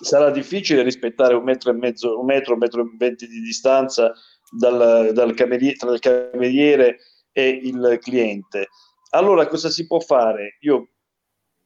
sarà 0.01 0.29
difficile 0.31 0.83
rispettare 0.83 1.33
un 1.33 1.43
metro 1.43 1.71
e 1.71 1.73
mezzo, 1.73 2.19
un 2.19 2.25
metro, 2.25 2.53
un 2.53 2.59
metro 2.59 2.81
e 2.81 2.91
venti 2.97 3.27
di 3.27 3.39
distanza 3.39 4.11
dal, 4.51 5.11
dal 5.13 5.33
cameriere, 5.33 5.75
tra 5.75 5.91
il 5.91 5.99
cameriere 5.99 6.97
e 7.31 7.47
il 7.47 7.97
cliente. 8.01 8.67
Allora, 9.11 9.47
cosa 9.47 9.69
si 9.69 9.87
può 9.87 9.99
fare? 9.99 10.57
Io 10.61 10.89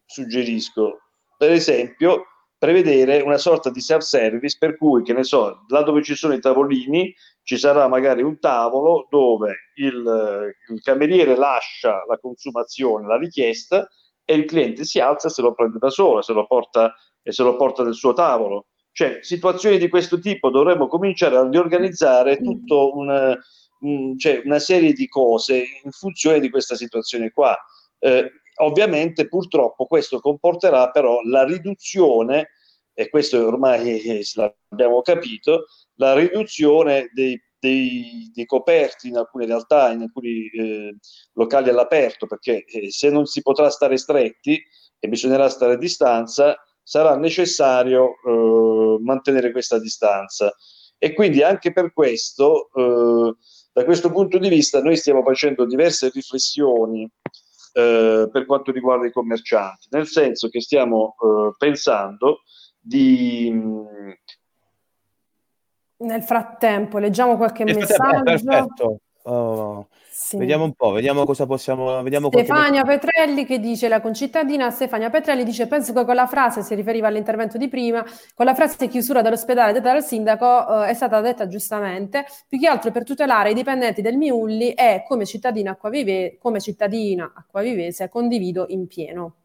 suggerisco, 0.05 0.99
per 1.37 1.51
esempio, 1.51 2.25
prevedere 2.57 3.21
una 3.21 3.37
sorta 3.37 3.69
di 3.69 3.79
self-service 3.79 4.57
per 4.59 4.77
cui, 4.77 5.03
che 5.03 5.13
ne 5.13 5.23
so, 5.23 5.65
là 5.67 5.81
dove 5.81 6.03
ci 6.03 6.15
sono 6.15 6.33
i 6.33 6.39
tavolini, 6.39 7.13
ci 7.43 7.57
sarà 7.57 7.87
magari 7.87 8.23
un 8.23 8.39
tavolo 8.39 9.07
dove 9.09 9.71
il, 9.75 10.53
il 10.69 10.81
cameriere 10.81 11.35
lascia 11.35 12.03
la 12.07 12.17
consumazione, 12.17 13.07
la 13.07 13.17
richiesta, 13.17 13.87
e 14.27 14.33
il 14.33 14.45
cliente 14.45 14.83
si 14.85 14.99
alza 14.99 15.27
e 15.27 15.31
se 15.31 15.43
lo 15.43 15.53
prende 15.53 15.77
da 15.77 15.91
solo, 15.91 16.23
se 16.23 16.33
lo 16.33 16.47
porta 16.47 16.93
e 17.27 17.31
se 17.31 17.41
lo 17.41 17.55
porta 17.55 17.83
nel 17.83 17.95
suo 17.95 18.13
tavolo. 18.13 18.67
Cioè, 18.91 19.17
situazioni 19.21 19.79
di 19.79 19.89
questo 19.89 20.19
tipo 20.19 20.51
dovremmo 20.51 20.87
cominciare 20.87 21.35
a 21.35 21.49
riorganizzare 21.49 22.37
tutto 22.37 22.95
una, 22.95 23.35
un, 23.79 24.17
cioè, 24.17 24.41
una 24.45 24.59
serie 24.59 24.93
di 24.93 25.07
cose 25.07 25.65
in 25.83 25.91
funzione 25.91 26.39
di 26.39 26.51
questa 26.51 26.75
situazione 26.75 27.31
qua. 27.31 27.57
Eh, 27.97 28.31
ovviamente, 28.61 29.27
purtroppo, 29.27 29.87
questo 29.87 30.19
comporterà 30.19 30.91
però 30.91 31.19
la 31.23 31.43
riduzione, 31.43 32.51
e 32.93 33.09
questo 33.09 33.45
ormai 33.45 33.99
eh, 34.01 34.21
l'abbiamo 34.35 35.01
capito, 35.01 35.65
la 35.95 36.13
riduzione 36.13 37.09
dei 37.11 37.41
dei, 37.65 38.31
dei, 38.31 38.45
coperti 38.45 39.07
in 39.07 39.17
alcune 39.17 39.47
realtà, 39.47 39.91
in 39.91 40.01
alcuni 40.01 40.47
eh, 40.49 40.95
locali 41.33 41.69
all'aperto, 41.69 42.27
perché 42.27 42.63
eh, 42.65 42.91
se 42.91 43.09
non 43.09 43.25
si 43.25 43.41
potrà 43.41 43.69
stare 43.71 43.97
stretti 43.97 44.61
e 44.99 45.07
bisognerà 45.07 45.49
stare 45.49 45.73
a 45.73 45.77
distanza, 45.77 46.55
sarà 46.85 47.17
necessario 47.17 48.11
eh, 48.23 49.01
mantenere 49.01 49.51
questa 49.51 49.79
distanza. 49.79 50.53
E 50.97 51.13
quindi 51.13 51.41
anche 51.41 51.73
per 51.73 51.91
questo, 51.91 52.69
eh, 52.73 53.35
da 53.73 53.83
questo 53.83 54.11
punto 54.11 54.37
di 54.37 54.47
vista, 54.47 54.81
noi 54.81 54.95
stiamo 54.95 55.23
facendo 55.23 55.65
diverse 55.65 56.09
riflessioni 56.13 57.09
eh, 57.73 58.29
per 58.31 58.45
quanto 58.45 58.71
riguarda 58.71 59.07
i 59.07 59.11
commercianti, 59.11 59.87
nel 59.89 60.07
senso 60.07 60.47
che 60.47 60.61
stiamo 60.61 61.15
eh, 61.19 61.55
pensando 61.57 62.43
di 62.79 63.51
nel 65.97 66.23
frattempo, 66.23 66.97
leggiamo 66.97 67.37
qualche 67.37 67.63
messaggio. 67.63 68.23
Perfetto. 68.23 68.99
Oh, 69.23 69.87
sì. 70.17 70.37
Vediamo 70.37 70.63
un 70.63 70.71
po', 70.71 70.91
vediamo 70.91 71.25
cosa 71.25 71.45
possiamo. 71.45 72.01
Vediamo 72.01 72.29
Stefania 72.31 72.85
Petrelli 72.85 73.45
che 73.45 73.59
dice: 73.59 73.89
La 73.89 73.99
concittadina 73.99 74.71
Stefania 74.71 75.09
Petrelli 75.09 75.43
dice: 75.43 75.67
Penso 75.67 75.91
che 75.91 76.05
con 76.05 76.15
la 76.15 76.25
frase, 76.25 76.61
si 76.61 76.73
riferiva 76.73 77.07
all'intervento 77.07 77.57
di 77.57 77.67
prima, 77.67 78.01
con 78.33 78.45
la 78.45 78.55
frase 78.55 78.87
chiusura 78.87 79.21
dell'ospedale 79.21 79.73
detta 79.73 79.91
dal 79.91 80.05
sindaco 80.05 80.83
eh, 80.83 80.87
è 80.87 80.93
stata 80.93 81.19
detta 81.19 81.47
giustamente, 81.47 82.23
più 82.47 82.57
che 82.57 82.65
altro 82.65 82.91
per 82.91 83.03
tutelare 83.03 83.51
i 83.51 83.53
dipendenti 83.53 84.01
del 84.01 84.15
Miulli 84.15 84.71
e 84.71 85.03
come 85.05 85.25
cittadina 85.25 85.71
acquavive, 85.71 86.37
come 86.39 86.61
cittadina 86.61 87.33
acquavivese 87.35 88.07
condivido 88.07 88.67
in 88.69 88.87
pieno. 88.87 89.35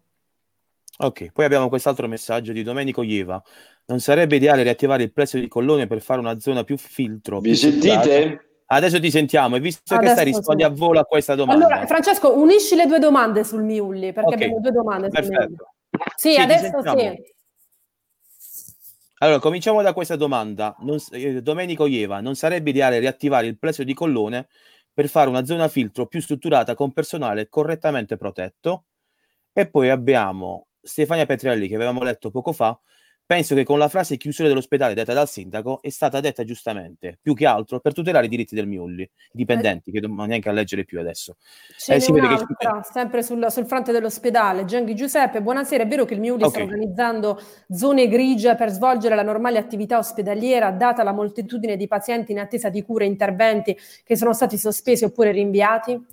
Ok, 0.98 1.33
poi 1.33 1.46
abbiamo 1.46 1.68
quest'altro 1.68 2.06
messaggio 2.06 2.52
di 2.52 2.62
Domenico 2.62 3.02
Ieva. 3.02 3.42
Non 3.87 3.98
sarebbe 3.98 4.37
ideale 4.37 4.62
riattivare 4.62 5.02
il 5.02 5.12
prezzo 5.12 5.37
di 5.37 5.48
Collone 5.48 5.88
per 5.88 6.00
fare 6.00 6.20
una 6.20 6.38
zona 6.38 6.62
più 6.62 6.76
filtro? 6.76 7.40
Vi 7.40 7.48
più 7.48 7.59
sentite? 7.59 8.49
Adesso 8.72 9.00
ti 9.00 9.11
sentiamo 9.11 9.56
e 9.56 9.61
visto 9.61 9.94
Adesso 9.94 10.00
che 10.06 10.12
stai 10.12 10.24
rispondi 10.33 10.62
sì. 10.62 10.68
a 10.68 10.72
volo 10.72 11.00
a 11.00 11.04
questa 11.04 11.35
domanda. 11.35 11.66
Allora, 11.66 11.87
Francesco, 11.87 12.38
unisci 12.38 12.76
le 12.76 12.87
due 12.87 13.00
domande 13.00 13.42
sul 13.42 13.64
Miulli, 13.64 14.12
perché 14.12 14.35
okay. 14.35 14.42
abbiamo 14.42 14.61
due 14.61 14.70
domande 14.70 15.09
Miulli. 15.11 15.56
Sì, 16.14 16.35
sì 16.35 16.37
adesso 16.37 16.80
sì. 16.80 17.22
Allora, 19.18 19.40
cominciamo 19.40 19.83
da 19.83 19.92
questa 19.92 20.14
domanda. 20.14 20.76
Non, 20.80 20.98
eh, 21.11 21.42
Domenico 21.42 21.87
Ieva, 21.87 22.20
non 22.20 22.37
sarebbe 22.37 22.70
ideale 22.70 23.00
riattivare 23.00 23.48
il 23.48 23.59
prezzo 23.59 23.83
di 23.83 23.92
Collone 23.92 24.46
per 24.94 25.09
fare 25.09 25.28
una 25.28 25.44
zona 25.44 25.66
filtro 25.66 26.06
più 26.06 26.20
strutturata 26.20 26.76
con 26.76 26.92
personale 26.92 27.48
correttamente 27.48 28.16
protetto? 28.16 28.85
E 29.52 29.68
poi 29.68 29.90
abbiamo 29.90 30.68
Stefania 30.80 31.26
Petrelli, 31.26 31.66
che 31.66 31.74
avevamo 31.74 32.04
letto 32.04 32.30
poco 32.30 32.52
fa, 32.52 32.78
penso 33.31 33.55
che 33.55 33.62
con 33.62 33.79
la 33.79 33.87
frase 33.87 34.16
chiusura 34.16 34.49
dell'ospedale 34.49 34.93
detta 34.93 35.12
dal 35.12 35.29
sindaco 35.29 35.81
è 35.83 35.90
stata 35.90 36.19
detta 36.19 36.43
giustamente, 36.43 37.16
più 37.23 37.33
che 37.33 37.47
altro 37.47 37.79
per 37.79 37.93
tutelare 37.93 38.27
i 38.27 38.29
diritti 38.29 38.57
del 38.57 38.66
Miulli, 38.66 39.03
i 39.03 39.09
dipendenti, 39.31 39.93
che 39.93 40.01
non 40.01 40.27
neanche 40.27 40.49
a 40.49 40.53
leggere 40.53 40.85
più 40.85 40.99
adesso. 40.99 41.37
Ce 41.79 41.95
eh, 41.95 42.01
si 42.01 42.11
vede 42.11 42.27
che... 42.27 42.45
sempre 42.90 43.23
sul, 43.23 43.47
sul, 43.49 43.66
fronte 43.66 43.93
dell'ospedale. 43.93 44.64
Genghi 44.64 44.97
Giuseppe, 44.97 45.43
buonasera, 45.43 45.85
è 45.85 45.87
vero 45.87 46.05
che 46.07 46.14
il 46.14 46.21
Miulli 46.21 46.43
okay. 46.43 46.64
sta 46.64 46.75
organizzando 46.75 47.40
zone 47.71 48.09
grigie 48.09 48.57
per 48.57 48.71
svolgere 48.71 49.14
la 49.14 49.23
normale 49.23 49.59
attività 49.59 49.99
ospedaliera, 49.99 50.73
data 50.73 51.05
la 51.05 51.12
moltitudine 51.12 51.77
di 51.77 51.87
pazienti 51.87 52.33
in 52.33 52.40
attesa 52.40 52.69
di 52.69 52.83
cure 52.83 53.05
e 53.05 53.09
interventi 53.09 53.79
che 54.03 54.16
sono 54.16 54.33
stati 54.33 54.59
sospesi 54.59 55.05
oppure 55.05 55.31
rinviati? 55.31 56.05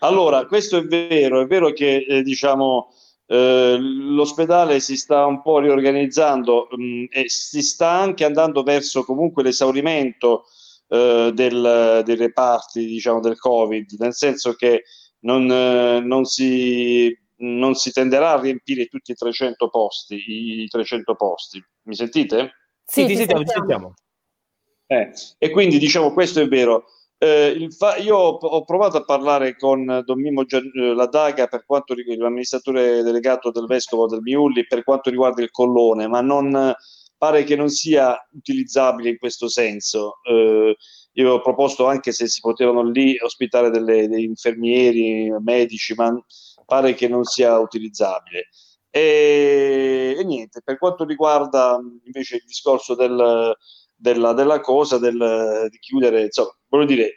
Allora, 0.00 0.46
questo 0.46 0.78
è 0.78 0.82
vero, 0.82 1.42
è 1.42 1.46
vero 1.46 1.70
che 1.70 2.04
eh, 2.08 2.22
diciamo, 2.22 2.90
eh, 3.26 3.76
l'ospedale 3.78 4.80
si 4.80 4.96
sta 4.96 5.26
un 5.26 5.42
po' 5.42 5.58
riorganizzando 5.58 6.68
mh, 6.70 6.82
mm, 6.82 7.04
e 7.10 7.28
si 7.28 7.62
sta 7.62 7.90
anche 7.90 8.24
andando 8.24 8.62
verso 8.62 9.04
comunque 9.04 9.42
l'esaurimento 9.42 10.44
eh, 10.88 11.32
del, 11.34 12.02
dei 12.04 12.16
reparti 12.16 12.86
diciamo, 12.86 13.20
del 13.20 13.38
Covid, 13.38 13.90
nel 13.98 14.14
senso 14.14 14.54
che 14.54 14.84
non, 15.20 15.50
eh, 15.50 16.00
non, 16.00 16.24
si, 16.24 17.16
non 17.38 17.74
si 17.74 17.92
tenderà 17.92 18.32
a 18.32 18.40
riempire 18.40 18.86
tutti 18.86 19.10
i 19.10 19.14
300 19.14 19.68
posti. 19.68 20.22
I 20.62 20.68
300 20.68 21.14
posti. 21.16 21.62
Mi 21.82 21.94
sentite? 21.94 22.52
Sì, 22.84 23.02
sì 23.02 23.06
ti 23.08 23.16
sentiamo. 23.16 23.42
Ti 23.42 23.50
sentiamo. 23.50 23.94
Eh, 24.88 25.10
e 25.38 25.50
quindi 25.50 25.78
diciamo 25.78 26.12
questo 26.12 26.40
è 26.40 26.46
vero. 26.46 26.84
Eh, 27.18 27.68
fa- 27.70 27.96
io 27.96 28.16
ho, 28.16 28.64
provato 28.64 28.98
a 28.98 29.04
parlare 29.04 29.56
con 29.56 30.02
Don 30.04 30.20
Mimmo 30.20 30.44
Gian- 30.44 30.70
eh, 30.74 30.94
Ladaga 30.94 31.46
per 31.46 31.64
quanto 31.64 31.94
riguarda 31.94 32.24
l'amministratore 32.24 33.02
delegato 33.02 33.50
del 33.50 33.64
vescovo 33.64 34.06
del 34.06 34.20
Miulli 34.20 34.66
per 34.66 34.84
quanto 34.84 35.08
riguarda 35.08 35.42
il 35.42 35.50
collone, 35.50 36.06
ma 36.08 36.20
non 36.20 36.74
pare 37.16 37.44
che 37.44 37.56
non 37.56 37.70
sia 37.70 38.16
utilizzabile 38.32 39.08
in 39.10 39.18
questo 39.18 39.48
senso. 39.48 40.18
Eh, 40.22 40.76
io 41.12 41.32
ho 41.32 41.40
proposto 41.40 41.86
anche 41.86 42.12
se 42.12 42.26
si 42.28 42.40
potevano 42.40 42.82
lì 42.90 43.16
ospitare 43.18 43.70
delle, 43.70 44.06
degli 44.08 44.24
infermieri, 44.24 45.30
medici, 45.40 45.94
ma 45.94 46.14
pare 46.66 46.94
che 46.94 47.08
non 47.08 47.24
sia 47.24 47.58
utilizzabile. 47.58 48.48
E, 48.90 50.14
e 50.18 50.24
niente, 50.24 50.60
per 50.62 50.78
quanto 50.78 51.04
riguarda 51.04 51.78
invece 52.04 52.36
il 52.36 52.42
discorso 52.46 52.94
del, 52.94 53.54
della, 53.96 54.32
della 54.32 54.60
cosa 54.60 54.98
del, 54.98 55.68
di 55.70 55.78
chiudere, 55.78 56.24
insomma, 56.24 56.56
voglio 56.68 56.84
dire, 56.86 57.10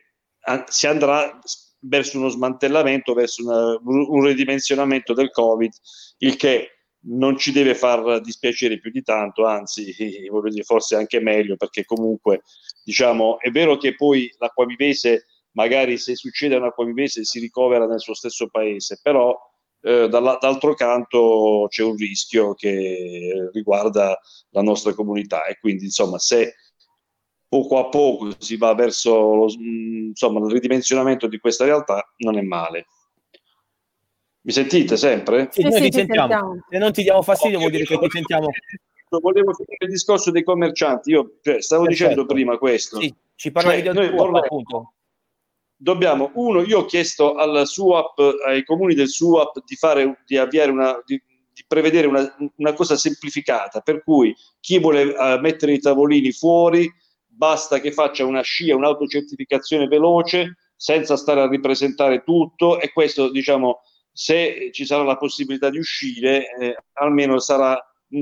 si 0.68 0.88
andrà 0.88 1.40
verso 1.82 2.18
uno 2.18 2.30
smantellamento, 2.30 3.14
verso 3.14 3.44
una, 3.44 3.80
un 3.84 4.24
ridimensionamento 4.26 5.14
del 5.14 5.32
Covid, 5.32 5.72
il 6.20 6.36
che 6.36 6.80
non 7.02 7.38
ci 7.38 7.52
deve 7.52 7.76
far 7.76 8.20
dispiacere 8.22 8.80
più 8.80 8.92
di 8.92 9.04
tanto, 9.04 9.46
anzi, 9.46 9.94
dire, 10.50 10.64
forse 10.64 10.96
anche 10.96 11.20
meglio, 11.20 11.56
perché 11.56 11.86
comunque 11.86 12.42
diciamo, 12.84 13.40
è 13.40 13.50
vero 13.52 13.78
che 13.78 13.96
poi 13.96 14.34
l'acquavivese, 14.38 15.26
magari 15.52 15.98
se 15.98 16.16
succede 16.16 16.56
a 16.56 16.60
un 16.60 16.66
si 17.24 17.40
ricovera 17.40 17.86
nel 17.86 18.00
suo 18.00 18.14
stesso 18.14 18.50
paese, 18.50 19.00
però 19.02 19.36
eh, 19.82 20.10
dall'altro 20.10 20.74
canto 20.74 21.68
c'è 21.70 21.84
un 21.84 21.96
rischio 21.96 22.54
che 22.54 23.50
riguarda 23.54 24.20
la 24.50 24.62
nostra 24.62 24.94
comunità 24.94 25.46
e 25.46 25.58
quindi 25.58 25.86
insomma 25.86 26.20
se 26.20 26.56
poco 27.50 27.80
a 27.80 27.90
poco 27.90 28.30
si 28.38 28.56
va 28.56 28.74
verso 28.76 29.34
lo, 29.34 29.48
insomma, 29.60 30.40
il 30.46 30.54
ridimensionamento 30.54 31.28
di 31.28 31.40
questa 31.40 31.66
realtà 31.66 32.14
non 32.18 32.38
è 32.38 32.42
male. 32.42 32.86
Mi 34.42 34.52
sentite 34.54 34.96
sempre? 34.96 35.50
Sì, 35.52 35.64
noi 35.64 35.74
sì, 35.74 35.90
ti 35.90 35.92
sentiamo. 35.92 36.28
sentiamo. 36.28 36.66
Se 36.70 36.78
non 36.78 36.92
ti 36.94 37.04
diamo 37.04 37.22
fastidio 37.24 37.58
okay. 37.58 37.70
vuol 37.70 37.84
dire 37.84 37.98
che 37.98 38.06
ti 38.06 38.10
sentiamo. 38.12 38.48
Volevo 39.10 39.54
finire 39.54 39.86
il 39.86 39.90
discorso 39.90 40.30
dei 40.32 40.44
commercianti. 40.44 41.10
Io 41.10 41.40
cioè, 41.42 41.62
stavo 41.62 41.84
Perfetto. 41.84 42.10
dicendo 42.10 42.26
prima 42.32 42.58
questo. 42.58 43.02
Sì, 43.02 43.14
ci 43.36 43.52
parlavi 43.52 43.84
cioè, 43.84 43.94
tuo, 43.94 44.16
vorrei, 44.16 44.42
appunto. 44.44 44.94
Dobbiamo, 45.76 46.32
uno, 46.36 46.62
io 46.62 46.80
ho 46.80 46.86
chiesto 46.86 47.36
al 47.36 47.66
SUAP, 47.66 48.20
ai 48.46 48.64
comuni 48.64 48.94
del 48.94 49.08
SUAP 49.08 49.64
di, 49.66 49.76
fare, 49.76 50.24
di 50.26 50.38
avviare 50.38 50.72
una, 50.72 51.02
di, 51.06 51.22
di 51.54 51.64
prevedere 51.68 52.06
una, 52.06 52.36
una, 52.58 52.74
cosa 52.74 52.96
semplificata, 52.96 53.80
per 53.80 54.04
cui 54.04 54.36
chi 54.60 54.80
vuole 54.80 55.04
uh, 55.04 55.40
mettere 55.40 55.74
i 55.74 55.80
tavolini 55.80 56.32
fuori 56.32 56.92
basta 57.40 57.80
che 57.80 57.94
faccia 57.94 58.26
una 58.26 58.42
scia, 58.42 58.76
un'autocertificazione 58.76 59.88
veloce, 59.88 60.58
senza 60.76 61.16
stare 61.16 61.40
a 61.40 61.48
ripresentare 61.48 62.24
tutto 62.26 62.82
e 62.82 62.92
questo, 62.92 63.32
diciamo, 63.32 63.80
se 64.12 64.72
ci 64.74 64.86
sarà 64.86 65.04
la 65.04 65.16
possibilità 65.16 65.70
di 65.70 65.78
uscire, 65.78 66.54
eh, 66.60 66.76
almeno 66.96 67.40
sarà 67.40 67.82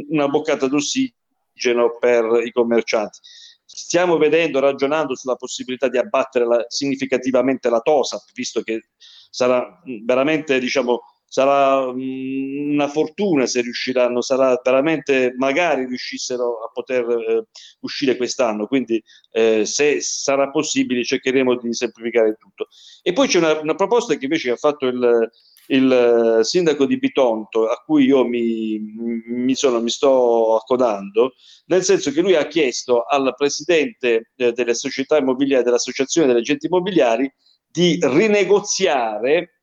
una 0.10 0.28
boccata 0.28 0.68
d'ossigeno 0.68 1.98
per 2.00 2.44
i 2.46 2.52
commercianti. 2.52 3.18
Stiamo 3.66 4.18
vedendo, 4.18 4.60
ragionando 4.60 5.16
sulla 5.16 5.36
possibilità 5.36 5.88
di 5.88 5.98
abbattere 5.98 6.46
la, 6.46 6.66
significativamente 6.68 7.72
la 7.72 7.80
TOSAP, 7.80 8.22
visto 8.36 8.62
che 8.62 8.90
sarà 9.32 9.82
veramente, 10.04 10.60
diciamo, 10.60 11.02
sarà 11.28 11.92
mh, 11.92 12.72
una 12.74 12.88
fortuna 12.88 13.46
se 13.46 13.62
riusciranno, 13.62 14.22
sarà 14.22 14.60
veramente, 14.64 15.34
magari 15.38 15.86
riuscissero 15.86 16.64
a 16.64 16.70
poter 16.72 17.06
eh, 17.10 17.46
uscire 17.82 18.16
quest'anno, 18.16 18.68
quindi 18.68 19.02
eh, 19.32 19.66
se 19.66 20.00
sarà 20.02 20.50
possibile 20.50 21.04
cercheremo 21.04 21.58
di 21.58 21.74
semplificare 21.74 22.38
tutto. 22.40 22.68
E 23.02 23.14
poi 23.14 23.28
c'è 23.28 23.40
una, 23.40 23.60
una 23.60 23.76
proposta 23.76 24.16
che 24.16 24.26
invece 24.26 24.52
ha 24.52 24.56
fatto 24.56 24.88
il, 24.88 25.30
il 25.68 26.40
sindaco 26.44 26.86
di 26.86 26.98
Bitonto, 26.98 27.68
a 27.68 27.82
cui 27.86 28.06
io 28.06 28.26
mi, 28.26 28.80
mi, 28.80 29.56
sono, 29.56 29.82
mi, 29.82 29.90
sto 29.90 30.56
accodando, 30.56 31.34
nel 31.66 31.84
senso 31.84 32.12
che 32.12 32.22
lui 32.22 32.36
ha 32.36 32.48
chiesto 32.48 33.04
al 33.04 33.34
presidente 33.36 34.32
eh, 34.36 34.52
delle 34.52 34.74
società 34.74 35.18
immobiliari, 35.18 35.64
dell'associazione 35.64 36.28
delle 36.28 36.40
agenti 36.40 36.68
immobiliari, 36.68 37.32
di 37.70 38.00
rinegoziare 38.02 39.57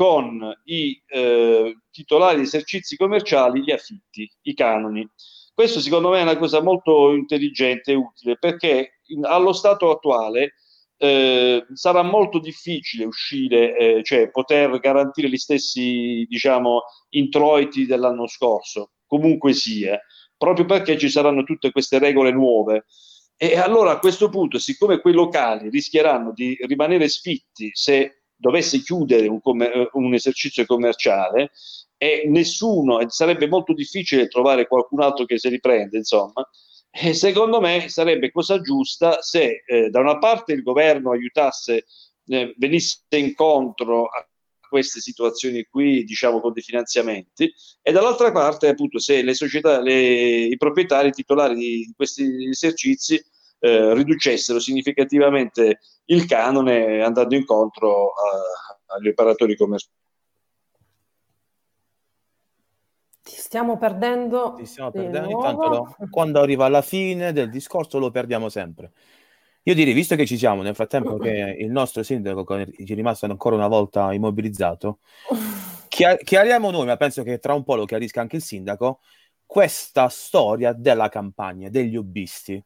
con 0.00 0.50
i 0.64 0.98
eh, 1.08 1.76
titolari 1.90 2.36
di 2.36 2.44
esercizi 2.44 2.96
commerciali 2.96 3.60
gli 3.60 3.70
affitti, 3.70 4.26
i 4.44 4.54
canoni. 4.54 5.06
Questo 5.52 5.78
secondo 5.78 6.08
me 6.08 6.20
è 6.20 6.22
una 6.22 6.38
cosa 6.38 6.62
molto 6.62 7.12
intelligente 7.12 7.92
e 7.92 7.96
utile 7.96 8.38
perché 8.38 9.00
in, 9.08 9.26
allo 9.26 9.52
stato 9.52 9.90
attuale 9.90 10.54
eh, 10.96 11.66
sarà 11.74 12.00
molto 12.00 12.38
difficile 12.38 13.04
uscire, 13.04 13.76
eh, 13.76 14.02
cioè 14.02 14.30
poter 14.30 14.78
garantire 14.78 15.28
gli 15.28 15.36
stessi 15.36 16.24
diciamo, 16.26 16.80
introiti 17.10 17.84
dell'anno 17.84 18.26
scorso, 18.26 18.92
comunque 19.06 19.52
sia, 19.52 20.00
proprio 20.34 20.64
perché 20.64 20.96
ci 20.96 21.10
saranno 21.10 21.42
tutte 21.42 21.72
queste 21.72 21.98
regole 21.98 22.32
nuove. 22.32 22.86
E 23.36 23.58
allora 23.58 23.90
a 23.90 23.98
questo 23.98 24.30
punto, 24.30 24.58
siccome 24.58 25.00
quei 25.00 25.12
locali 25.12 25.68
rischieranno 25.68 26.32
di 26.32 26.56
rimanere 26.62 27.06
sfitti 27.06 27.68
se 27.74 28.19
dovesse 28.40 28.80
chiudere 28.80 29.28
un, 29.28 29.40
com- 29.40 29.88
un 29.92 30.14
esercizio 30.14 30.64
commerciale 30.64 31.50
e 31.96 32.24
nessuno, 32.26 32.98
e 33.00 33.10
sarebbe 33.10 33.46
molto 33.46 33.74
difficile 33.74 34.26
trovare 34.26 34.66
qualcun 34.66 35.02
altro 35.02 35.26
che 35.26 35.38
si 35.38 35.48
riprende, 35.50 35.98
insomma, 35.98 36.48
e 36.90 37.12
secondo 37.12 37.60
me 37.60 37.88
sarebbe 37.88 38.32
cosa 38.32 38.60
giusta 38.60 39.20
se 39.20 39.62
eh, 39.66 39.90
da 39.90 40.00
una 40.00 40.18
parte 40.18 40.54
il 40.54 40.62
governo 40.62 41.12
aiutasse, 41.12 41.84
eh, 42.26 42.54
venisse 42.56 43.00
incontro 43.10 44.06
a 44.06 44.26
queste 44.66 45.00
situazioni 45.00 45.64
qui, 45.64 46.04
diciamo 46.04 46.40
con 46.40 46.52
dei 46.52 46.62
finanziamenti, 46.62 47.52
e 47.82 47.92
dall'altra 47.92 48.32
parte 48.32 48.68
appunto 48.68 48.98
se 48.98 49.22
le 49.22 49.34
società, 49.34 49.80
le, 49.80 50.44
i 50.44 50.56
proprietari 50.56 51.10
titolari 51.10 51.54
di 51.56 51.92
questi 51.94 52.48
esercizi 52.48 53.22
eh, 53.60 53.94
riducessero 53.94 54.58
significativamente 54.58 55.80
il 56.06 56.26
canone 56.26 57.02
andando 57.02 57.34
incontro 57.36 58.08
a, 58.08 58.94
agli 58.96 59.08
operatori 59.08 59.56
commerciali. 59.56 59.94
Ti 63.22 63.36
stiamo 63.36 63.78
perdendo. 63.78 64.54
Ti 64.56 64.64
stiamo 64.64 64.90
perdendo. 64.90 65.28
Intanto 65.28 65.68
lo, 65.68 65.96
quando 66.10 66.40
arriva 66.40 66.64
alla 66.64 66.82
fine 66.82 67.32
del 67.32 67.48
discorso 67.48 67.98
lo 67.98 68.10
perdiamo 68.10 68.48
sempre. 68.48 68.92
Io 69.64 69.74
direi, 69.74 69.92
visto 69.92 70.16
che 70.16 70.24
ci 70.24 70.38
siamo, 70.38 70.62
nel 70.62 70.74
frattempo 70.74 71.18
che 71.18 71.54
il 71.58 71.70
nostro 71.70 72.02
sindaco 72.02 72.46
ci 72.64 72.92
è 72.92 72.94
rimasto 72.94 73.26
ancora 73.26 73.56
una 73.56 73.68
volta 73.68 74.10
immobilizzato, 74.10 75.00
chiariamo 75.86 76.70
noi, 76.70 76.86
ma 76.86 76.96
penso 76.96 77.22
che 77.22 77.38
tra 77.38 77.52
un 77.52 77.62
po' 77.62 77.74
lo 77.74 77.84
chiarisca 77.84 78.22
anche 78.22 78.36
il 78.36 78.42
sindaco, 78.42 79.00
questa 79.44 80.08
storia 80.08 80.72
della 80.72 81.10
campagna, 81.10 81.68
degli 81.68 81.94
hobbisti. 81.94 82.64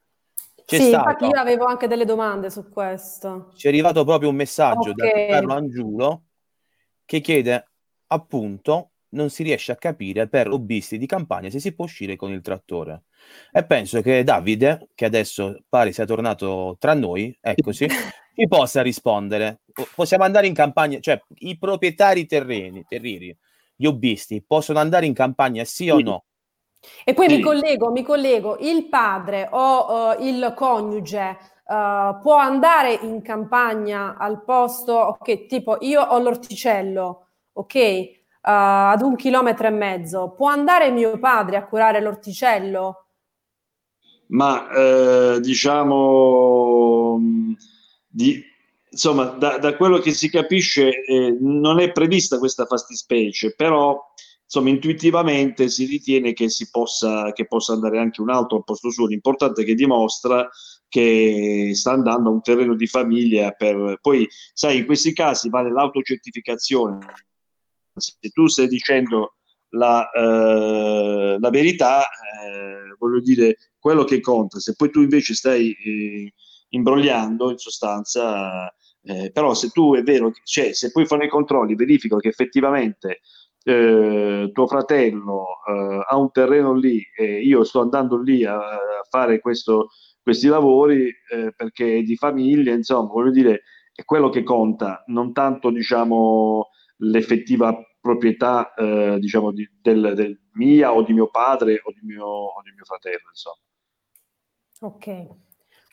C'è 0.64 0.78
sì, 0.78 0.88
stato, 0.88 1.08
infatti 1.08 1.24
io 1.26 1.40
avevo 1.40 1.64
anche 1.66 1.86
delle 1.86 2.04
domande 2.04 2.50
su 2.50 2.68
questo. 2.70 3.50
Ci 3.54 3.66
è 3.66 3.70
arrivato 3.70 4.04
proprio 4.04 4.30
un 4.30 4.36
messaggio 4.36 4.90
okay. 4.90 5.26
da 5.26 5.34
Carlo 5.34 5.52
Angiulo 5.52 6.22
che 7.04 7.20
chiede 7.20 7.68
appunto 8.06 8.90
non 9.14 9.30
si 9.30 9.42
riesce 9.42 9.72
a 9.72 9.76
capire 9.76 10.28
per 10.28 10.48
hobbisti 10.48 10.98
di 10.98 11.06
campagna 11.06 11.48
se 11.48 11.60
si 11.60 11.74
può 11.74 11.84
uscire 11.84 12.16
con 12.16 12.32
il 12.32 12.40
trattore. 12.40 13.04
E 13.52 13.64
penso 13.64 14.02
che 14.02 14.24
Davide, 14.24 14.88
che 14.94 15.04
adesso 15.04 15.64
pare 15.68 15.92
sia 15.92 16.04
tornato 16.04 16.76
tra 16.78 16.94
noi, 16.94 17.36
eccoci, 17.40 17.86
ci 18.34 18.48
possa 18.48 18.82
rispondere. 18.82 19.60
Possiamo 19.94 20.24
andare 20.24 20.46
in 20.46 20.54
campagna, 20.54 20.98
cioè 21.00 21.20
i 21.36 21.56
proprietari 21.58 22.26
terreni, 22.26 22.84
terrieri, 22.88 23.36
gli 23.76 23.86
hobbisti, 23.86 24.42
possono 24.44 24.78
andare 24.78 25.06
in 25.06 25.14
campagna 25.14 25.64
sì 25.64 25.88
o 25.90 26.00
no? 26.00 26.24
E 27.04 27.14
poi 27.14 27.28
sì. 27.28 27.36
mi, 27.36 27.42
collego, 27.42 27.90
mi 27.90 28.02
collego, 28.02 28.56
il 28.60 28.88
padre 28.88 29.48
o 29.50 30.14
uh, 30.16 30.22
il 30.22 30.52
coniuge 30.56 31.38
uh, 31.66 32.20
può 32.20 32.36
andare 32.36 32.98
in 33.02 33.22
campagna 33.22 34.16
al 34.16 34.42
posto, 34.42 34.92
ok, 34.94 35.46
tipo 35.46 35.78
io 35.80 36.02
ho 36.02 36.18
l'orticello, 36.18 37.26
ok, 37.52 37.74
uh, 37.74 38.40
ad 38.42 39.02
un 39.02 39.16
chilometro 39.16 39.66
e 39.66 39.70
mezzo, 39.70 40.34
può 40.36 40.48
andare 40.48 40.90
mio 40.90 41.18
padre 41.18 41.56
a 41.56 41.66
curare 41.66 42.00
l'orticello? 42.00 42.98
Ma 44.26 44.70
eh, 44.70 45.40
diciamo, 45.40 47.18
di, 48.08 48.42
insomma, 48.90 49.24
da, 49.24 49.58
da, 49.58 49.76
quello 49.76 49.98
che 49.98 50.12
si 50.12 50.30
capisce 50.30 51.04
eh, 51.04 51.36
non 51.38 51.78
è 51.78 51.92
prevista 51.92 52.38
questa 52.38 52.64
fastispecie, 52.64 53.54
però 53.54 54.00
insomma, 54.54 54.70
intuitivamente 54.70 55.68
si 55.68 55.84
ritiene 55.86 56.32
che, 56.32 56.48
si 56.48 56.70
possa, 56.70 57.32
che 57.32 57.46
possa 57.46 57.72
andare 57.72 57.98
anche 57.98 58.20
un 58.20 58.30
altro 58.30 58.58
al 58.58 58.64
posto 58.64 58.90
suo. 58.90 59.06
L'importante 59.06 59.62
è 59.62 59.64
che 59.64 59.74
dimostra 59.74 60.48
che 60.88 61.72
sta 61.74 61.92
andando 61.92 62.28
a 62.28 62.32
un 62.32 62.40
terreno 62.40 62.76
di 62.76 62.86
famiglia. 62.86 63.50
Per... 63.50 63.98
Poi, 64.00 64.28
sai, 64.52 64.78
in 64.78 64.86
questi 64.86 65.12
casi 65.12 65.48
vale 65.48 65.72
l'autocertificazione. 65.72 66.98
Se 67.96 68.30
tu 68.30 68.46
stai 68.46 68.68
dicendo 68.68 69.36
la, 69.70 70.08
eh, 70.10 71.36
la 71.40 71.50
verità, 71.50 72.02
eh, 72.02 72.94
voglio 72.98 73.20
dire, 73.20 73.56
quello 73.78 74.04
che 74.04 74.20
conta. 74.20 74.60
Se 74.60 74.74
poi 74.76 74.90
tu 74.90 75.00
invece 75.00 75.34
stai 75.34 75.72
eh, 75.72 76.32
imbrogliando, 76.68 77.50
in 77.50 77.58
sostanza, 77.58 78.72
eh, 79.02 79.30
però 79.32 79.52
se 79.54 79.70
tu 79.70 79.94
è 79.94 80.02
vero, 80.02 80.32
cioè, 80.44 80.72
se 80.72 80.92
poi 80.92 81.06
fanno 81.06 81.24
i 81.24 81.28
controlli, 81.28 81.74
verificano 81.74 82.20
che 82.20 82.28
effettivamente 82.28 83.20
eh, 83.64 84.50
tuo 84.52 84.66
fratello 84.66 85.46
eh, 85.66 86.04
ha 86.06 86.16
un 86.16 86.30
terreno 86.30 86.74
lì 86.74 87.02
e 87.16 87.40
io 87.40 87.64
sto 87.64 87.80
andando 87.80 88.20
lì 88.20 88.44
a, 88.44 88.56
a 88.56 89.04
fare 89.08 89.40
questo, 89.40 89.88
questi 90.22 90.48
lavori 90.48 91.06
eh, 91.06 91.52
perché 91.56 91.98
è 91.98 92.02
di 92.02 92.16
famiglia, 92.16 92.72
insomma, 92.72 93.10
voglio 93.10 93.30
dire, 93.30 93.62
è 93.94 94.04
quello 94.04 94.28
che 94.28 94.42
conta, 94.42 95.02
non 95.06 95.32
tanto 95.32 95.70
diciamo, 95.70 96.68
l'effettiva 96.98 97.76
proprietà 98.00 98.74
eh, 98.74 99.16
diciamo, 99.18 99.50
di, 99.50 99.68
del, 99.80 100.12
del 100.14 100.38
mia 100.52 100.92
o 100.92 101.02
di 101.02 101.12
mio 101.12 101.30
padre 101.30 101.80
o 101.82 101.90
di 101.92 102.00
mio, 102.02 102.26
o 102.26 102.62
di 102.62 102.70
mio 102.72 102.84
fratello, 102.84 103.28
insomma. 103.30 103.62
Ok. 104.80 105.26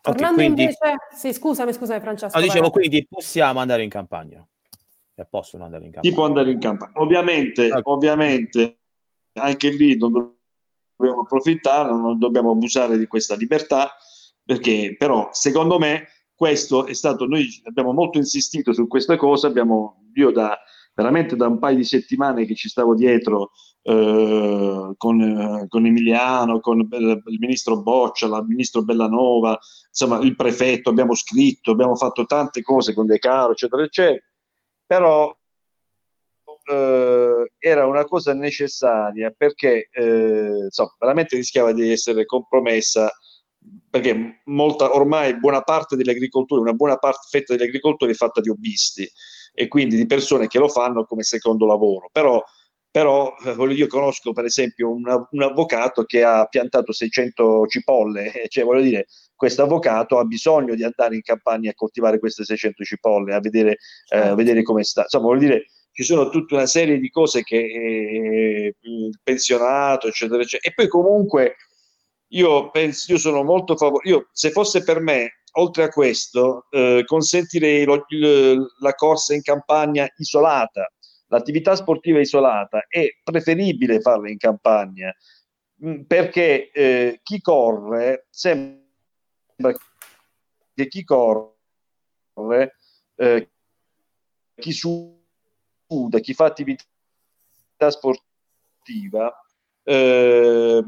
Tornando 0.02 0.36
quindi... 0.36 0.64
invece, 0.64 0.96
sì, 1.16 1.32
scusami, 1.32 1.72
scusami 1.72 2.00
Francesco. 2.00 2.38
No, 2.38 2.44
dicevo, 2.44 2.70
quindi 2.72 3.06
possiamo 3.08 3.60
andare 3.60 3.84
in 3.84 3.90
campagna. 3.90 4.46
Possono 5.30 5.66
andare 5.66 5.86
in 5.86 5.92
campagna. 5.92 6.16
Può 6.16 6.26
andare 6.26 6.52
in 6.52 6.60
campagna. 6.60 6.94
Ovviamente, 6.96 7.68
okay. 7.68 7.82
ovviamente, 7.86 8.80
anche 9.34 9.70
lì 9.70 9.98
non 9.98 10.12
dobbiamo 10.96 11.22
approfittare, 11.22 11.92
non 11.92 12.18
dobbiamo 12.18 12.52
abusare 12.52 12.98
di 12.98 13.06
questa 13.08 13.36
libertà, 13.36 13.92
perché 14.44 14.96
però, 14.98 15.30
secondo 15.32 15.78
me, 15.78 16.08
questo 16.36 16.88
è 16.88 16.94
stato, 16.94 17.28
noi 17.28 17.48
abbiamo 17.66 17.94
molto 17.94 18.18
insistito 18.18 18.74
su 18.74 18.88
questa 18.88 19.16
cosa, 19.16 19.46
abbiamo, 19.48 20.08
io 20.16 20.32
da, 20.32 20.58
veramente 20.96 21.36
da 21.36 21.48
un 21.48 21.60
paio 21.60 21.78
di 21.78 21.84
settimane 21.84 22.46
che 22.46 22.56
ci 22.56 22.68
stavo 22.68 22.96
dietro 22.96 23.52
eh, 23.84 24.94
con, 24.98 25.22
eh, 25.22 25.68
con, 25.68 25.86
Emiliano, 25.86 26.60
con 26.60 26.80
il, 26.80 27.24
il 27.26 27.40
ministro 27.40 27.82
Boccia, 27.82 28.26
il 28.26 28.46
ministro 28.48 28.84
Bellanova, 28.84 29.58
insomma 29.88 30.20
il 30.20 30.36
prefetto, 30.36 30.90
abbiamo 30.90 31.14
scritto, 31.14 31.72
abbiamo 31.72 31.96
fatto 31.96 32.26
tante 32.26 32.62
cose 32.62 32.94
con 32.94 33.06
De 33.06 33.20
Caro, 33.20 33.52
eccetera, 33.52 33.84
eccetera, 33.84 34.24
però 34.92 35.34
eh, 36.70 37.52
era 37.60 37.88
una 37.88 38.04
cosa 38.04 38.34
necessaria 38.34 39.32
perché 39.32 39.88
eh, 39.90 40.66
insomma, 40.66 40.94
veramente 41.00 41.38
rischiava 41.38 41.72
di 41.72 41.90
essere 41.90 42.26
compromessa 42.26 43.10
perché 43.90 44.42
molta, 44.46 44.94
ormai 44.94 45.40
buona 45.40 45.62
parte 45.62 45.96
dell'agricoltura, 45.96 46.60
una 46.60 46.74
buona 46.74 46.98
parte, 46.98 47.28
fetta 47.30 47.56
dell'agricoltura 47.56 48.12
è 48.12 48.16
fatta 48.16 48.42
di 48.42 48.50
hobbisti 48.50 49.10
e 49.54 49.70
quindi 49.70 49.96
di 49.96 50.06
persone 50.06 50.48
che 50.48 50.60
lo 50.60 50.68
fanno 50.68 51.06
come 51.06 51.24
secondo 51.24 51.66
lavoro. 51.66 52.10
Però, 52.12 52.44
però 52.90 53.34
eh, 53.46 53.74
io 53.74 53.88
conosco 53.88 54.34
per 54.34 54.44
esempio 54.44 54.92
una, 54.92 55.26
un 55.32 55.42
avvocato 55.42 56.04
che 56.04 56.22
ha 56.22 56.46
piantato 56.48 56.92
600 56.92 57.66
cipolle, 57.68 58.34
cioè 58.50 58.66
voglio 58.66 58.82
dire, 58.82 59.06
questo 59.42 59.64
avvocato 59.64 60.20
ha 60.20 60.24
bisogno 60.24 60.76
di 60.76 60.84
andare 60.84 61.16
in 61.16 61.24
campagna 61.24 61.72
a 61.72 61.74
coltivare 61.74 62.20
queste 62.20 62.44
600 62.44 62.84
cipolle, 62.84 63.34
a 63.34 63.40
vedere, 63.40 63.78
eh, 64.10 64.20
a 64.20 64.36
vedere 64.36 64.62
come 64.62 64.84
sta. 64.84 65.02
Insomma, 65.02 65.26
voglio 65.26 65.48
dire, 65.48 65.66
ci 65.92 66.04
sono 66.04 66.30
tutta 66.30 66.54
una 66.54 66.68
serie 66.68 67.00
di 67.00 67.10
cose 67.10 67.42
che 67.42 67.58
eh, 67.58 68.76
il 68.80 69.20
pensionato, 69.24 70.08
eccetera, 70.08 70.44
eccetera. 70.44 70.70
E 70.70 70.76
poi 70.76 70.88
comunque 70.88 71.56
io 72.34 72.70
penso, 72.70 73.14
io 73.14 73.18
sono 73.18 73.42
molto 73.42 73.76
favorevole, 73.76 74.28
se 74.32 74.52
fosse 74.52 74.84
per 74.84 75.00
me, 75.00 75.40
oltre 75.54 75.86
a 75.86 75.90
questo, 75.90 76.68
eh, 76.70 77.02
consentirei 77.04 77.84
lo, 77.84 78.06
il, 78.10 78.64
la 78.80 78.94
corsa 78.94 79.34
in 79.34 79.42
campagna 79.42 80.08
isolata, 80.18 80.88
l'attività 81.30 81.76
sportiva 81.76 82.20
isolata, 82.20 82.86
è 82.88 83.08
preferibile 83.24 84.02
farla 84.02 84.30
in 84.30 84.38
campagna, 84.38 85.12
perché 86.06 86.70
eh, 86.70 87.22
chi 87.24 87.42
corre, 87.42 88.28
sembra 88.30 88.81
che 90.74 90.88
chi 90.88 91.04
corre, 91.04 91.56
eh, 93.16 93.50
chi 94.56 94.72
suda, 94.72 96.20
chi 96.20 96.34
fa 96.34 96.46
attività 96.46 96.86
sportiva, 97.88 99.34
eh, 99.84 100.84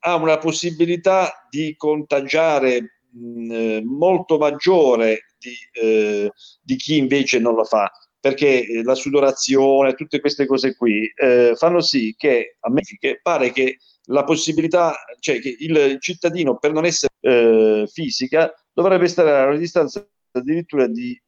ha 0.00 0.14
una 0.16 0.38
possibilità 0.38 1.46
di 1.48 1.74
contagiare 1.76 3.00
mh, 3.10 3.50
eh, 3.50 3.82
molto 3.84 4.38
maggiore 4.38 5.34
di, 5.38 5.54
eh, 5.72 6.30
di, 6.60 6.76
chi 6.76 6.96
invece 6.96 7.38
non 7.38 7.54
lo 7.54 7.64
fa 7.64 7.90
perché 8.22 8.82
la 8.84 8.94
sudorazione, 8.94 9.94
tutte 9.94 10.20
queste 10.20 10.46
cose 10.46 10.76
qui 10.76 11.12
eh, 11.12 11.54
fanno 11.56 11.80
sì 11.80 12.14
che 12.16 12.56
a 12.60 12.70
me 12.70 12.80
pare 13.20 13.50
che 13.50 13.78
la 14.06 14.24
possibilità, 14.24 14.94
cioè 15.20 15.40
che 15.40 15.54
il 15.58 15.98
cittadino 16.00 16.58
per 16.58 16.72
non 16.72 16.84
essere 16.84 17.14
eh, 17.20 17.88
fisica 17.90 18.52
dovrebbe 18.72 19.06
stare 19.08 19.30
a 19.30 19.46
una 19.46 19.56
distanza 19.56 20.06
addirittura 20.32 20.86
di, 20.86 21.20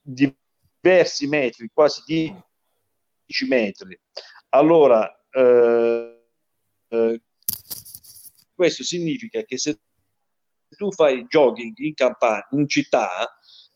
di 0.00 0.34
diversi 0.80 1.26
metri, 1.26 1.68
quasi 1.72 2.02
10 2.06 3.48
metri. 3.48 3.98
Allora, 4.50 5.10
eh, 5.30 6.22
eh, 6.88 7.22
questo 8.54 8.84
significa 8.84 9.42
che 9.42 9.58
se 9.58 9.80
tu 10.76 10.92
fai 10.92 11.24
jogging 11.28 11.76
in 11.78 11.94
campagna, 11.94 12.46
in 12.52 12.68
città, 12.68 13.08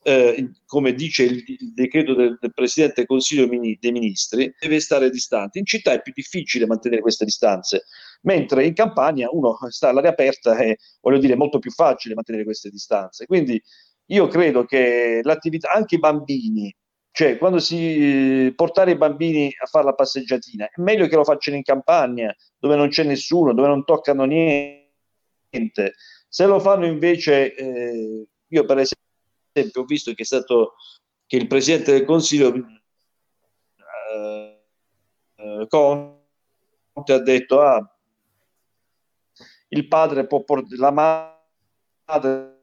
eh, 0.03 0.53
come 0.66 0.94
dice 0.94 1.24
il, 1.24 1.44
il 1.46 1.74
decreto 1.74 2.14
del, 2.14 2.38
del, 2.40 2.55
Presidente 2.55 2.94
del 2.96 3.07
Consiglio 3.07 3.46
dei 3.46 3.92
Ministri, 3.92 4.55
deve 4.59 4.81
stare 4.81 5.11
distante. 5.11 5.59
In 5.59 5.66
città 5.66 5.92
è 5.92 6.00
più 6.00 6.12
difficile 6.14 6.66
mantenere 6.66 7.03
queste 7.03 7.24
distanze, 7.24 7.85
mentre 8.22 8.66
in 8.66 8.74
campagna 8.74 9.28
uno 9.30 9.56
sta 9.68 9.88
all'aria 9.88 10.11
aperta 10.11 10.59
e 10.59 10.78
voglio 11.00 11.18
dire 11.18 11.35
è 11.35 11.37
molto 11.37 11.59
più 11.59 11.70
facile 11.70 12.14
mantenere 12.14 12.44
queste 12.44 12.70
distanze. 12.70 13.26
Quindi 13.26 13.61
io 14.06 14.26
credo 14.28 14.64
che 14.64 15.20
l'attività, 15.22 15.70
anche 15.70 15.96
i 15.96 15.98
bambini, 15.98 16.74
cioè, 17.12 17.38
quando 17.38 17.59
si 17.59 18.52
portare 18.56 18.92
i 18.92 18.96
bambini 18.96 19.52
a 19.61 19.66
fare 19.66 19.85
la 19.85 19.94
passeggiatina, 19.94 20.66
è 20.66 20.80
meglio 20.80 21.06
che 21.06 21.16
lo 21.16 21.24
facciano 21.24 21.56
in 21.56 21.62
campagna, 21.62 22.35
dove 22.59 22.76
non 22.76 22.88
c'è 22.88 23.02
nessuno, 23.04 23.52
dove 23.52 23.68
non 23.68 23.85
toccano 23.85 24.24
niente. 24.24 25.94
Se 26.28 26.46
lo 26.46 26.61
fanno 26.61 26.87
invece, 26.87 27.54
eh, 27.54 28.26
io 28.46 28.64
per 28.64 28.78
esempio 28.78 29.83
ho 29.83 29.85
visto 29.85 30.12
che 30.12 30.22
è 30.22 30.24
stato 30.24 30.74
che 31.26 31.37
il 31.37 31.46
Presidente 31.46 31.92
del 31.92 32.04
Consiglio 32.04 32.54
eh, 34.14 34.61
eh, 35.37 35.66
Conte 35.68 37.12
ha 37.12 37.18
detto 37.18 37.61
ah, 37.61 38.00
il 39.72 39.87
padre 39.88 40.26
può 40.26 40.42
portare 40.42 40.76
la 40.76 40.90
madre 40.90 42.59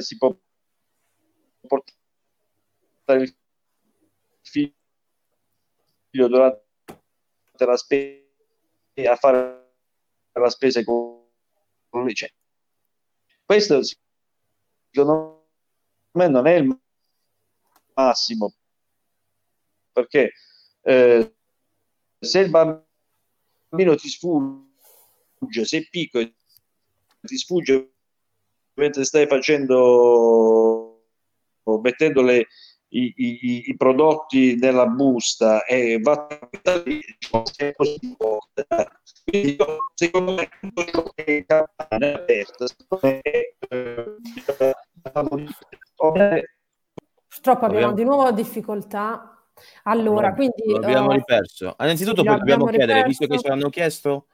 si 0.00 0.16
può 0.16 0.36
portare 1.66 3.22
il 3.22 3.36
figlio 4.42 4.74
durante 6.10 6.64
la 7.58 7.76
spesa 7.76 8.24
a 9.10 9.16
fare 9.16 9.74
la 10.32 10.50
spesa 10.50 10.82
con 10.84 11.26
lui. 11.90 12.14
Cioè, 12.14 12.32
questo 13.44 13.80
secondo 13.82 15.48
me 16.12 16.28
non 16.28 16.46
è 16.46 16.54
il 16.54 16.80
massimo 17.94 18.54
perché 19.92 20.32
eh, 20.82 21.34
se 22.18 22.38
il 22.40 22.50
bambino 22.50 23.96
ti 23.96 24.08
sfugge, 24.08 24.65
se 25.50 25.78
è 25.78 25.86
piccolo 25.88 26.30
ti 27.20 27.36
sfugge 27.36 27.90
mentre 28.74 29.04
stai 29.04 29.26
facendo 29.26 30.86
mettendo 31.82 32.22
le, 32.22 32.46
i, 32.88 33.12
i, 33.16 33.62
i, 33.66 33.76
prodotti 33.76 34.56
nella 34.56 34.86
busta 34.86 35.64
e 35.64 35.98
va 36.00 36.12
a 36.12 36.82
è 37.56 37.72
positivo. 37.72 38.38
Quindi 39.24 39.56
secondo 39.94 40.32
me 40.34 40.48
tutto 40.60 40.84
ciò 40.84 41.02
che 41.14 41.24
è 41.24 41.44
campagna 41.44 42.14
aperta 42.14 42.66
Purtroppo 47.28 47.64
abbiamo 47.64 47.92
di 47.92 48.04
nuovo 48.04 48.30
difficoltà. 48.30 49.30
Allora, 49.84 50.34
quindi... 50.34 50.62
Lo 50.66 50.76
abbiamo 50.76 51.08
uh, 51.08 51.12
riperso. 51.12 51.74
Innanzitutto 51.80 52.20
sì, 52.20 52.28
dobbiamo 52.28 52.66
chiedere, 52.66 53.02
riperso. 53.02 53.08
visto 53.08 53.26
che 53.26 53.38
ce 53.40 53.48
l'hanno 53.48 53.68
chiesto... 53.70 54.26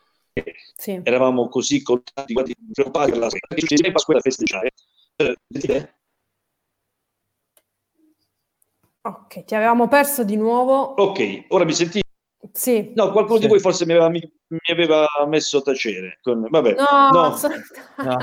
Sì. 0.76 1.00
Eravamo 1.02 1.48
così 1.48 1.82
contenti, 1.82 2.32
preoccupati 2.72 3.10
per 3.10 3.20
la 3.20 3.30
sera, 3.30 3.46
perché 3.48 3.76
ci 3.76 3.92
Pasqua 3.92 4.14
da 4.14 4.20
festeggiare. 4.20 4.70
Eh, 5.16 5.36
Ok, 9.04 9.44
ti 9.44 9.54
avevamo 9.56 9.88
perso 9.88 10.22
di 10.22 10.36
nuovo. 10.36 10.94
Ok, 10.94 11.46
ora 11.48 11.64
mi 11.64 11.72
senti? 11.72 12.00
Sì. 12.52 12.92
No, 12.94 13.10
qualcuno 13.10 13.36
sì. 13.36 13.42
di 13.42 13.48
voi 13.48 13.58
forse 13.58 13.84
mi 13.84 13.92
aveva, 13.92 14.08
mi, 14.08 14.20
mi 14.20 14.58
aveva 14.70 15.06
messo 15.26 15.58
a 15.58 15.62
tacere. 15.62 16.18
Con... 16.22 16.46
Vabbè, 16.48 16.74
no, 16.74 17.10
no. 17.10 17.36
no. 18.04 18.18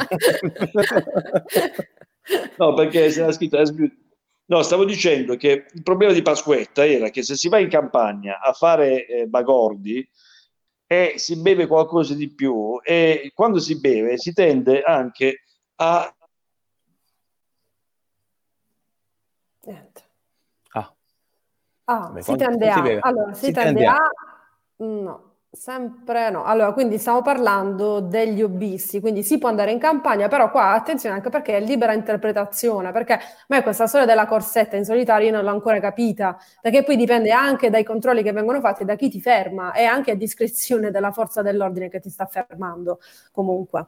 no 2.57 2.73
perché 2.73 3.11
se 3.11 3.21
era 3.21 3.31
scritto... 3.31 3.61
No, 4.45 4.61
stavo 4.63 4.85
dicendo 4.85 5.35
che 5.35 5.65
il 5.71 5.83
problema 5.83 6.13
di 6.13 6.21
Pasquetta 6.21 6.85
era 6.85 7.09
che 7.09 7.23
se 7.23 7.35
si 7.35 7.49
va 7.49 7.59
in 7.59 7.69
campagna 7.69 8.39
a 8.39 8.53
fare 8.53 9.05
eh, 9.05 9.27
bagordi 9.27 10.09
e 10.91 11.13
si 11.17 11.39
beve 11.39 11.67
qualcosa 11.67 12.15
di 12.15 12.33
più 12.33 12.79
e 12.83 13.31
quando 13.35 13.59
si 13.59 13.79
beve 13.79 14.17
si 14.17 14.33
tende 14.33 14.81
anche 14.81 15.43
a... 15.75 16.11
Niente. 19.61 20.07
Ah, 21.89 22.09
Beh, 22.11 22.21
si 22.21 22.35
tende 22.35 22.69
a... 22.69 22.99
Allora, 23.01 23.33
si, 23.33 23.45
si 23.45 23.51
tende, 23.51 23.83
tende 23.83 23.85
a... 23.87 23.95
a... 23.95 24.11
No, 24.77 25.28
sempre 25.51 26.29
no. 26.29 26.43
Allora, 26.43 26.73
quindi 26.73 26.97
stiamo 26.97 27.21
parlando 27.21 27.99
degli 27.99 28.41
hobbisti, 28.41 28.99
quindi 28.99 29.23
si 29.23 29.37
può 29.37 29.49
andare 29.49 29.71
in 29.71 29.79
campagna, 29.79 30.27
però 30.27 30.51
qua 30.51 30.71
attenzione 30.73 31.15
anche 31.15 31.29
perché 31.29 31.57
è 31.57 31.59
libera 31.61 31.93
interpretazione, 31.93 32.91
perché 32.91 33.13
a 33.13 33.19
me 33.47 33.63
questa 33.63 33.87
storia 33.87 34.05
della 34.05 34.25
corsetta 34.27 34.75
in 34.77 34.85
solitario 34.85 35.27
io 35.27 35.33
non 35.33 35.43
l'ho 35.43 35.49
ancora 35.51 35.79
capita, 35.79 36.37
perché 36.61 36.83
poi 36.83 36.95
dipende 36.95 37.31
anche 37.31 37.69
dai 37.69 37.83
controlli 37.83 38.23
che 38.23 38.31
vengono 38.31 38.59
fatti 38.59 38.85
da 38.85 38.95
chi 38.95 39.09
ti 39.09 39.19
ferma 39.21 39.73
e 39.73 39.83
anche 39.85 40.11
a 40.11 40.15
discrezione 40.15 40.91
della 40.91 41.11
forza 41.11 41.41
dell'ordine 41.41 41.89
che 41.89 41.99
ti 41.99 42.09
sta 42.09 42.25
fermando 42.25 42.99
comunque. 43.31 43.85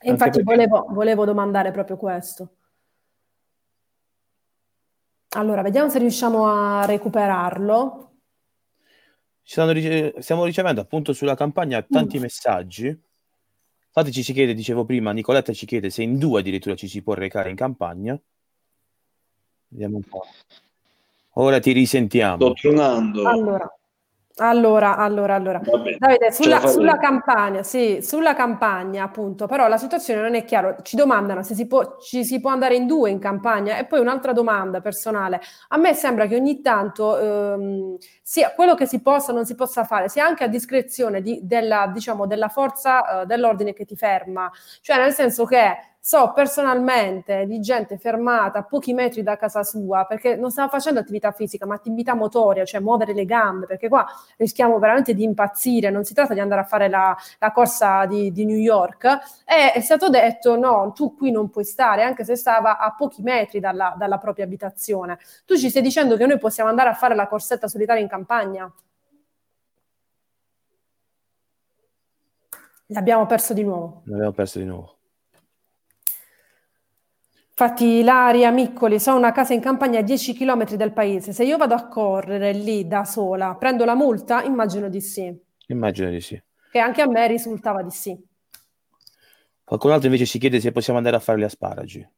E 0.00 0.10
infatti 0.10 0.42
volevo, 0.42 0.86
volevo 0.90 1.24
domandare 1.24 1.72
proprio 1.72 1.96
questo. 1.96 2.50
Allora, 5.36 5.62
vediamo 5.62 5.88
se 5.88 5.98
riusciamo 5.98 6.46
a 6.48 6.84
recuperarlo. 6.84 8.07
Rice- 9.50 10.14
stiamo 10.20 10.44
ricevendo 10.44 10.80
appunto 10.80 11.12
sulla 11.12 11.34
campagna 11.34 11.82
tanti 11.82 12.18
mm. 12.18 12.20
messaggi. 12.20 12.86
Infatti 13.86 14.12
ci 14.12 14.22
si 14.22 14.32
chiede, 14.32 14.54
dicevo 14.54 14.84
prima, 14.84 15.12
Nicoletta 15.12 15.52
ci 15.52 15.66
chiede 15.66 15.90
se 15.90 16.02
in 16.02 16.18
due 16.18 16.40
addirittura 16.40 16.74
ci 16.74 16.88
si 16.88 17.02
può 17.02 17.14
recare 17.14 17.50
in 17.50 17.56
campagna. 17.56 18.20
Vediamo 19.68 19.96
un 19.96 20.02
po'. 20.02 20.24
Ora 21.34 21.58
ti 21.60 21.72
risentiamo. 21.72 22.36
Sto 22.36 22.52
tronando. 22.52 23.26
Allora, 23.26 23.77
allora, 24.38 24.96
allora, 24.96 25.34
allora. 25.34 25.60
Davide, 25.98 26.32
sulla, 26.32 26.66
sulla 26.66 26.96
campagna, 26.96 27.62
sì, 27.62 27.98
sulla 28.02 28.34
campagna 28.34 29.04
appunto, 29.04 29.46
però 29.46 29.68
la 29.68 29.76
situazione 29.78 30.20
non 30.20 30.34
è 30.34 30.44
chiara. 30.44 30.76
Ci 30.82 30.96
domandano 30.96 31.42
se 31.42 31.54
si 31.54 31.66
può, 31.66 31.96
ci 31.98 32.24
si 32.24 32.40
può 32.40 32.50
andare 32.50 32.74
in 32.74 32.86
due 32.86 33.10
in 33.10 33.18
campagna 33.18 33.76
e 33.76 33.84
poi 33.84 34.00
un'altra 34.00 34.32
domanda 34.32 34.80
personale. 34.80 35.40
A 35.68 35.76
me 35.76 35.94
sembra 35.94 36.26
che 36.26 36.36
ogni 36.36 36.60
tanto 36.60 37.18
ehm, 37.18 37.96
sia 38.22 38.52
quello 38.54 38.74
che 38.74 38.86
si 38.86 39.00
possa 39.00 39.32
o 39.32 39.34
non 39.34 39.44
si 39.44 39.54
possa 39.54 39.84
fare, 39.84 40.08
sia 40.08 40.24
anche 40.24 40.44
a 40.44 40.48
discrezione 40.48 41.20
di, 41.20 41.40
della, 41.42 41.90
diciamo, 41.92 42.26
della 42.26 42.48
forza 42.48 43.22
eh, 43.22 43.26
dell'ordine 43.26 43.72
che 43.72 43.84
ti 43.84 43.96
ferma. 43.96 44.50
Cioè 44.80 44.98
nel 44.98 45.12
senso 45.12 45.44
che 45.44 45.96
so 46.00 46.32
personalmente 46.32 47.44
di 47.46 47.60
gente 47.60 47.98
fermata 47.98 48.60
a 48.60 48.62
pochi 48.62 48.94
metri 48.94 49.22
da 49.22 49.36
casa 49.36 49.62
sua 49.62 50.04
perché 50.06 50.36
non 50.36 50.50
stava 50.50 50.68
facendo 50.68 51.00
attività 51.00 51.32
fisica 51.32 51.66
ma 51.66 51.74
attività 51.74 52.14
motoria, 52.14 52.64
cioè 52.64 52.80
muovere 52.80 53.12
le 53.12 53.24
gambe, 53.24 53.66
perché 53.66 53.88
qua 53.88 54.06
rischiamo 54.36 54.78
veramente 54.78 55.14
di 55.14 55.22
impazzire, 55.22 55.90
non 55.90 56.04
si 56.04 56.14
tratta 56.14 56.34
di 56.34 56.40
andare 56.40 56.62
a 56.62 56.64
fare 56.64 56.88
la, 56.88 57.16
la 57.38 57.52
corsa 57.52 58.06
di, 58.06 58.32
di, 58.32 58.44
New 58.44 58.56
York 58.56 59.04
e 59.44 59.72
è 59.72 59.80
stato 59.80 60.08
detto 60.08 60.56
no, 60.56 60.92
tu 60.94 61.14
qui 61.14 61.30
non 61.30 61.50
puoi 61.50 61.64
stare 61.64 62.02
anche 62.02 62.24
se 62.24 62.36
stava 62.36 62.78
a 62.78 62.94
pochi 62.94 63.22
metri 63.22 63.60
dalla, 63.60 63.94
dalla 63.98 64.18
propria 64.18 64.44
abitazione. 64.44 65.18
Tu 65.44 65.56
ci 65.56 65.68
stai 65.68 65.82
dicendo 65.82 66.16
che 66.16 66.26
noi 66.26 66.38
possiamo 66.38 66.70
andare 66.70 66.88
a 66.88 66.94
fare 66.94 67.14
la 67.14 67.26
corsetta 67.26 67.68
solitaria 67.68 68.02
in 68.02 68.08
campagna? 68.08 68.72
L'abbiamo 72.90 73.26
perso 73.26 73.52
di 73.52 73.64
nuovo. 73.64 74.02
L'abbiamo 74.06 74.32
perso 74.32 74.58
di 74.58 74.64
nuovo. 74.64 74.97
Infatti 77.60 77.86
Ilaria 77.86 78.52
Miccoli, 78.52 79.00
so 79.00 79.16
una 79.16 79.32
casa 79.32 79.52
in 79.52 79.58
campagna 79.60 79.98
a 79.98 80.02
10 80.02 80.32
km 80.32 80.76
del 80.76 80.92
paese, 80.92 81.32
se 81.32 81.42
io 81.42 81.56
vado 81.56 81.74
a 81.74 81.88
correre 81.88 82.52
lì 82.52 82.86
da 82.86 83.02
sola, 83.02 83.56
prendo 83.56 83.84
la 83.84 83.96
multa? 83.96 84.44
Immagino 84.44 84.88
di 84.88 85.00
sì. 85.00 85.36
Immagino 85.66 86.08
di 86.08 86.20
sì. 86.20 86.40
Che 86.70 86.78
anche 86.78 87.02
a 87.02 87.08
me 87.08 87.26
risultava 87.26 87.82
di 87.82 87.90
sì. 87.90 88.16
Qualcun 89.64 89.90
altro 89.90 90.06
invece 90.06 90.24
si 90.24 90.38
chiede 90.38 90.60
se 90.60 90.70
possiamo 90.70 90.98
andare 90.98 91.16
a 91.16 91.18
fare 91.18 91.40
gli 91.40 91.42
asparagi. 91.42 92.08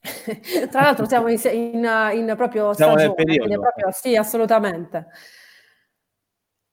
Tra 0.70 0.80
l'altro 0.80 1.06
siamo 1.06 1.28
in, 1.28 1.38
in, 1.52 1.84
in 2.14 2.32
proprio 2.34 2.72
siamo 2.72 2.92
stagione, 2.96 3.14
periodo. 3.14 3.60
Proprio, 3.60 3.90
sì, 3.92 4.16
assolutamente. 4.16 5.08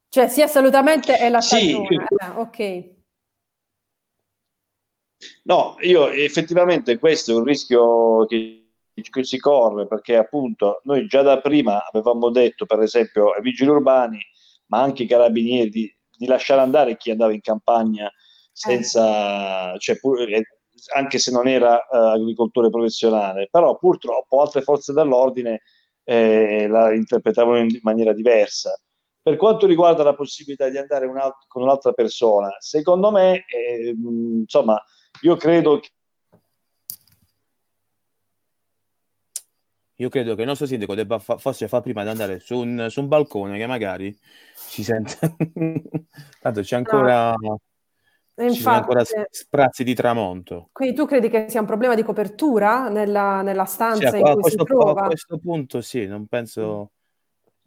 Cioè, 0.08 0.30
sì, 0.30 0.42
assolutamente 0.42 1.18
è 1.18 1.28
la 1.28 1.42
stagione. 1.42 1.88
Sì. 1.88 1.96
Eh, 1.96 2.30
ok. 2.36 3.02
No, 5.44 5.76
io 5.82 6.10
effettivamente 6.10 6.98
questo 6.98 7.32
è 7.32 7.36
un 7.36 7.44
rischio 7.44 8.26
che, 8.26 8.72
che, 8.94 9.24
si 9.24 9.40
corre 9.40 9.88
perché 9.88 10.16
appunto 10.16 10.82
noi 10.84 11.08
già 11.08 11.22
da 11.22 11.40
prima 11.40 11.86
avevamo 11.86 12.30
detto 12.30 12.66
per 12.66 12.80
esempio 12.82 13.32
ai 13.32 13.42
vigili 13.42 13.70
urbani 13.70 14.20
ma 14.68 14.82
anche 14.82 15.04
ai 15.04 15.08
carabinieri 15.08 15.70
di, 15.70 15.96
di 16.18 16.26
lasciare 16.26 16.62
andare 16.62 16.98
chi 16.98 17.12
andava 17.12 17.34
in 17.34 17.42
campagna 17.42 18.12
senza, 18.54 19.76
cioè, 19.78 19.98
pur, 20.00 20.22
eh, 20.22 20.44
anche 20.96 21.18
se 21.18 21.32
non 21.32 21.48
era 21.48 21.76
uh, 21.90 21.96
agricoltore 21.96 22.70
professionale, 22.70 23.48
però 23.50 23.78
purtroppo 23.78 24.42
altre 24.42 24.62
forze 24.62 24.94
dell'ordine 24.94 25.62
eh, 26.04 26.68
la 26.68 26.94
interpretavano 26.94 27.60
in 27.60 27.80
maniera 27.82 28.14
diversa. 28.14 28.80
Per 29.22 29.38
quanto 29.38 29.66
riguarda 29.66 30.04
la 30.04 30.16
possibilità 30.16 30.70
di 30.70 30.78
andare 30.78 31.06
un 31.06 31.18
alt- 31.18 31.46
con 31.48 31.64
un'altra 31.64 31.94
persona, 31.94 32.50
secondo 32.60 33.10
me, 33.12 33.46
eh, 33.48 33.96
insomma, 33.98 34.82
io 35.22 35.36
credo 35.38 35.80
che 35.80 35.90
Io 39.98 40.10
credo 40.10 40.34
che 40.34 40.42
il 40.42 40.48
nostro 40.48 40.66
sindaco 40.66 40.96
debba 40.96 41.20
fa- 41.20 41.38
forse 41.38 41.68
fare 41.68 41.84
prima 41.84 42.02
di 42.02 42.10
andare 42.10 42.40
su 42.40 42.58
un, 42.58 42.88
su 42.90 43.00
un, 43.00 43.08
balcone 43.08 43.58
che 43.58 43.68
magari 43.68 44.18
si 44.54 44.84
sente. 44.84 45.18
Tanto 46.42 46.62
c'è 46.62 46.76
ancora. 46.76 47.34
No. 47.36 47.60
Infatti, 48.36 48.56
ci 48.56 48.62
sono 48.64 48.76
ancora 48.76 49.04
sprazzi 49.30 49.84
di 49.84 49.94
tramonto. 49.94 50.70
Quindi 50.72 50.96
tu 50.96 51.06
credi 51.06 51.30
che 51.30 51.46
sia 51.50 51.60
un 51.60 51.68
problema 51.68 51.94
di 51.94 52.02
copertura 52.02 52.90
nella, 52.90 53.44
nella 53.44 53.66
stanza 53.66 54.10
sì, 54.10 54.18
in 54.18 54.24
cui 54.24 54.42
questo, 54.42 54.66
si 54.66 54.74
trova? 54.74 55.04
A 55.04 55.06
questo 55.06 55.38
punto 55.38 55.82
sì, 55.82 56.08
non 56.08 56.26
penso 56.26 56.94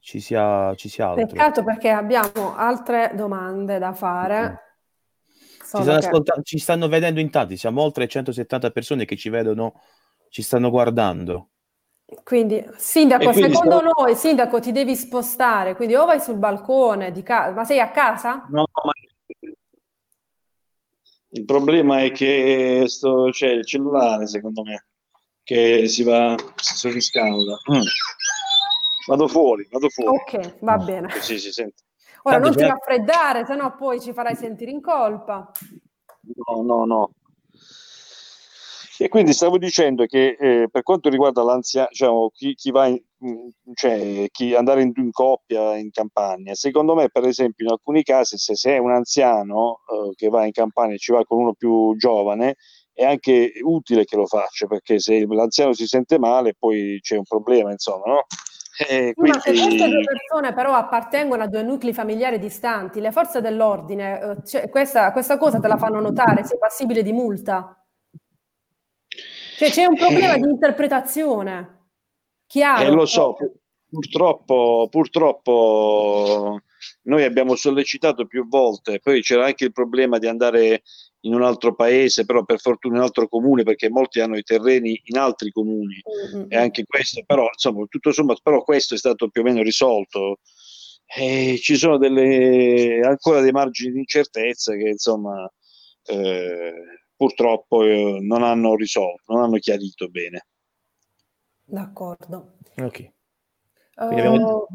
ci 0.01 0.19
sia, 0.19 0.75
ci 0.75 0.89
sia 0.89 1.11
altro. 1.11 1.27
Peccato 1.27 1.63
perché 1.63 1.91
abbiamo 1.91 2.57
altre 2.57 3.13
domande 3.15 3.79
da 3.79 3.93
fare. 3.93 4.66
Mm. 5.67 5.81
Ci, 5.81 5.85
che... 5.85 5.91
ascolta- 5.91 6.41
ci, 6.43 6.59
stanno 6.59 6.89
vedendo 6.89 7.21
in 7.21 7.31
tanti, 7.31 7.57
siamo 7.57 7.83
oltre 7.83 8.07
170 8.07 8.71
persone 8.71 9.05
che 9.05 9.17
ci 9.17 9.29
vedono, 9.29 9.81
ci 10.29 10.43
stanno 10.43 10.71
guardando. 10.71 11.51
Quindi, 12.23 12.65
sindaco, 12.77 13.31
quindi 13.31 13.53
secondo 13.53 13.79
sto... 13.79 13.93
noi, 14.03 14.15
sindaco, 14.15 14.61
ti 14.61 14.71
devi 14.71 14.95
spostare, 14.95 15.75
quindi 15.75 15.97
o 15.97 16.05
vai 16.05 16.21
sul 16.21 16.37
balcone 16.37 17.11
di 17.11 17.23
casa, 17.23 17.53
ma 17.53 17.65
sei 17.65 17.81
a 17.81 17.91
casa? 17.91 18.47
No, 18.49 18.65
ma 18.85 18.93
il 21.31 21.45
problema 21.45 22.03
è 22.03 22.13
che 22.13 22.85
sto, 22.87 23.29
c'è 23.31 23.49
il 23.49 23.67
cellulare, 23.67 24.27
secondo 24.29 24.63
me, 24.63 24.87
che 25.43 25.89
si 25.89 26.05
va, 26.05 26.37
si 26.55 26.77
surriscalda. 26.77 27.59
Mm. 27.73 27.83
Vado 29.07 29.29
fuori, 29.29 29.67
vado 29.71 29.89
fuori. 29.89 30.17
Ok, 30.17 30.59
va 30.61 30.79
bene. 30.79 31.11
Sì, 31.21 31.39
si 31.39 31.53
sente. 31.53 31.83
Ora 32.27 32.39
non 32.39 32.57
ti 32.57 32.63
raffreddare, 32.63 33.45
sennò 33.47 33.77
poi 33.77 34.01
ci 34.01 34.13
farai 34.13 34.35
sentire 34.35 34.73
in 34.73 34.81
colpa. 34.81 35.49
No, 36.47 36.63
no, 36.63 36.85
no. 36.85 37.11
E 38.99 39.09
quindi 39.09 39.33
stavo 39.33 39.59
dicendo 39.59 40.07
che 40.07 40.37
eh, 40.41 40.69
per 40.69 40.83
quanto 40.83 41.09
riguarda 41.09 41.45
l'anziano, 41.45 41.87
diciamo, 41.91 42.31
chi, 42.31 42.55
chi, 42.55 42.73
va 42.73 42.87
in, 42.87 43.01
mm, 43.25 43.49
cioè 43.75 44.27
chi 44.33 44.55
andare 44.55 44.83
in, 44.83 44.91
in, 44.97 45.13
coppia 45.13 45.77
in 45.77 45.91
campagna, 45.91 46.55
secondo 46.55 46.97
me, 46.97 47.11
per 47.11 47.25
esempio, 47.27 47.67
in 47.67 47.71
alcuni 47.71 48.03
casi, 48.03 48.39
se, 48.39 48.57
se 48.57 48.75
è 48.75 48.79
un 48.79 48.91
anziano 48.91 49.83
eh, 49.87 50.15
che 50.17 50.29
va 50.29 50.47
in 50.47 50.53
campagna 50.53 50.95
e 50.95 50.99
ci 50.99 51.13
va 51.13 51.25
con 51.25 51.39
uno 51.39 51.53
più 51.53 51.95
giovane, 51.97 52.57
è 52.93 53.05
anche 53.05 53.53
utile 53.63 54.05
che 54.05 54.17
lo 54.17 54.27
faccia, 54.27 54.67
perché 54.67 54.99
se 54.99 55.25
l'anziano 55.29 55.75
si 55.75 55.87
sente 55.87 56.19
male, 56.19 56.57
poi 56.59 56.99
c'è 57.01 57.17
un 57.17 57.25
problema, 57.25 57.71
insomma, 57.71 58.07
no? 58.07 58.25
Eh, 58.79 59.15
quindi... 59.15 59.31
Ma 59.31 59.41
se 59.41 59.53
queste 59.53 59.89
due 59.89 60.05
persone 60.05 60.53
però 60.53 60.75
appartengono 60.75 61.43
a 61.43 61.47
due 61.47 61.63
nuclei 61.63 61.95
familiari 61.95 62.39
distanti, 62.39 63.01
le 63.01 63.11
forze 63.11 63.41
dell'ordine, 63.41 64.21
eh, 64.21 64.37
cioè, 64.47 64.69
questa, 64.69 65.13
questa, 65.13 65.39
cosa 65.39 65.59
te 65.59 65.69
la 65.69 65.79
fanno 65.79 66.01
notare, 66.01 66.45
sei 66.45 66.59
passibile 66.59 67.03
di 67.03 67.13
multa. 67.13 67.83
Cioè 69.57 69.71
c'è 69.71 69.87
un 69.87 69.97
problema 69.97 70.35
eh, 70.35 70.41
di 70.41 70.49
interpretazione. 70.49 71.89
Chiaro. 72.47 72.83
Eh, 72.85 72.91
lo 72.91 73.07
so, 73.07 73.37
purtroppo, 73.89 74.89
purtroppo 74.91 76.61
noi 77.03 77.25
abbiamo 77.25 77.55
sollecitato 77.55 78.27
più 78.27 78.47
volte, 78.47 79.01
poi 79.01 79.23
c'era 79.23 79.47
anche 79.47 79.65
il 79.65 79.73
problema 79.73 80.19
di 80.19 80.27
andare 80.27 80.83
in 81.27 81.35
un 81.35 81.43
altro 81.43 81.75
paese, 81.75 82.25
però 82.25 82.45
per 82.45 82.61
fortuna 82.61 82.95
in 82.95 83.01
un 83.01 83.07
altro 83.07 83.29
comune, 83.29 83.65
perché 83.65 83.91
molti 83.91 84.21
hanno 84.21 84.37
i 84.37 84.43
terreni 84.43 85.01
in 85.05 85.19
altri 85.19 85.51
comuni 85.51 86.01
mm-hmm. 86.35 86.47
e 86.49 86.57
anche 86.57 86.85
questo, 86.85 87.23
però 87.27 87.49
insomma, 87.53 87.85
tutto 87.89 88.13
sommato, 88.13 88.41
però 88.43 88.63
questo 88.63 88.95
è 88.95 88.99
stato 88.99 89.29
più 89.29 89.43
o 89.43 89.45
meno 89.45 89.63
risolto. 89.63 90.39
E 91.09 91.59
ci 91.61 91.77
sono 91.77 91.99
delle, 91.99 93.01
ancora 93.05 93.41
dei 93.41 93.53
margini 93.53 93.93
di 93.93 93.99
incertezza 94.01 94.75
che 94.75 94.89
insomma 94.89 95.49
eh, 96.05 96.73
purtroppo 97.15 97.85
eh, 97.85 98.19
non 98.21 98.43
hanno 98.43 98.75
risolto, 98.75 99.33
non 99.33 99.43
hanno 99.43 99.59
chiarito 99.59 100.09
bene. 100.09 100.47
D'accordo. 101.65 102.57
Ok. 102.77 103.13
Uh, 103.97 104.03
abbiamo... 104.03 104.67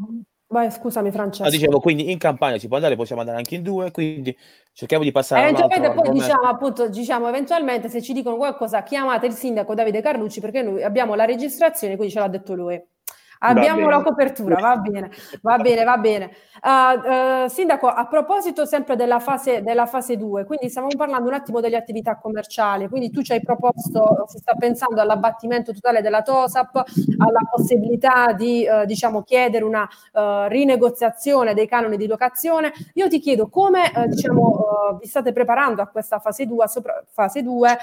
Vai, 0.52 0.70
scusami 0.70 1.10
Francesco. 1.10 1.48
Ah, 1.48 1.50
dicevo, 1.50 1.80
quindi 1.80 2.10
in 2.10 2.18
campagna 2.18 2.58
si 2.58 2.68
può 2.68 2.76
andare, 2.76 2.94
possiamo 2.94 3.22
andare 3.22 3.38
anche 3.38 3.54
in 3.54 3.62
due, 3.62 3.90
quindi 3.90 4.36
cerchiamo 4.74 5.02
di 5.02 5.10
passare 5.10 5.48
Eventualmente 5.48 5.92
poi 5.92 6.10
diciamo 6.10 6.42
appunto, 6.42 6.88
diciamo 6.90 7.26
eventualmente 7.26 7.88
se 7.88 8.02
ci 8.02 8.12
dicono 8.12 8.36
qualcosa 8.36 8.82
chiamate 8.82 9.24
il 9.24 9.32
sindaco 9.32 9.74
Davide 9.74 10.02
Carlucci 10.02 10.40
perché 10.40 10.60
noi 10.60 10.82
abbiamo 10.82 11.14
la 11.14 11.24
registrazione, 11.24 11.96
quindi 11.96 12.12
ce 12.12 12.20
l'ha 12.20 12.28
detto 12.28 12.54
lui. 12.54 12.78
Abbiamo 13.44 13.88
la 13.88 14.02
copertura, 14.02 14.56
va 14.60 14.76
bene, 14.76 15.10
va 15.40 15.56
bene, 15.58 15.84
va 15.84 15.96
bene. 15.96 16.30
Uh, 16.62 17.44
uh, 17.44 17.48
sindaco, 17.48 17.88
a 17.88 18.06
proposito 18.06 18.64
sempre 18.64 18.94
della 18.94 19.18
fase, 19.18 19.62
della 19.62 19.86
fase 19.86 20.16
2, 20.16 20.44
quindi 20.44 20.68
stiamo 20.68 20.86
parlando 20.96 21.28
un 21.28 21.34
attimo 21.34 21.60
delle 21.60 21.76
attività 21.76 22.18
commerciali, 22.18 22.88
quindi 22.88 23.10
tu 23.10 23.20
ci 23.22 23.32
hai 23.32 23.42
proposto, 23.42 24.26
si 24.28 24.38
sta 24.38 24.54
pensando 24.54 25.00
all'abbattimento 25.00 25.72
totale 25.72 26.02
della 26.02 26.22
TOSAP, 26.22 26.82
alla 27.18 27.40
possibilità 27.50 28.32
di 28.32 28.64
uh, 28.68 28.84
diciamo, 28.84 29.22
chiedere 29.22 29.64
una 29.64 29.88
rinegoziazione 30.48 31.54
dei 31.54 31.66
canoni 31.66 31.96
di 31.96 32.06
locazione. 32.06 32.72
Io 32.94 33.08
ti 33.08 33.18
chiedo 33.18 33.48
come 33.48 33.90
diciamo, 34.06 34.98
vi 35.00 35.06
state 35.06 35.32
preparando 35.32 35.82
a 35.82 35.86
questa 35.86 36.18
fase 36.18 36.46
2, 36.46 36.68
sopra, 36.68 37.02
fase 37.10 37.42
2 37.42 37.76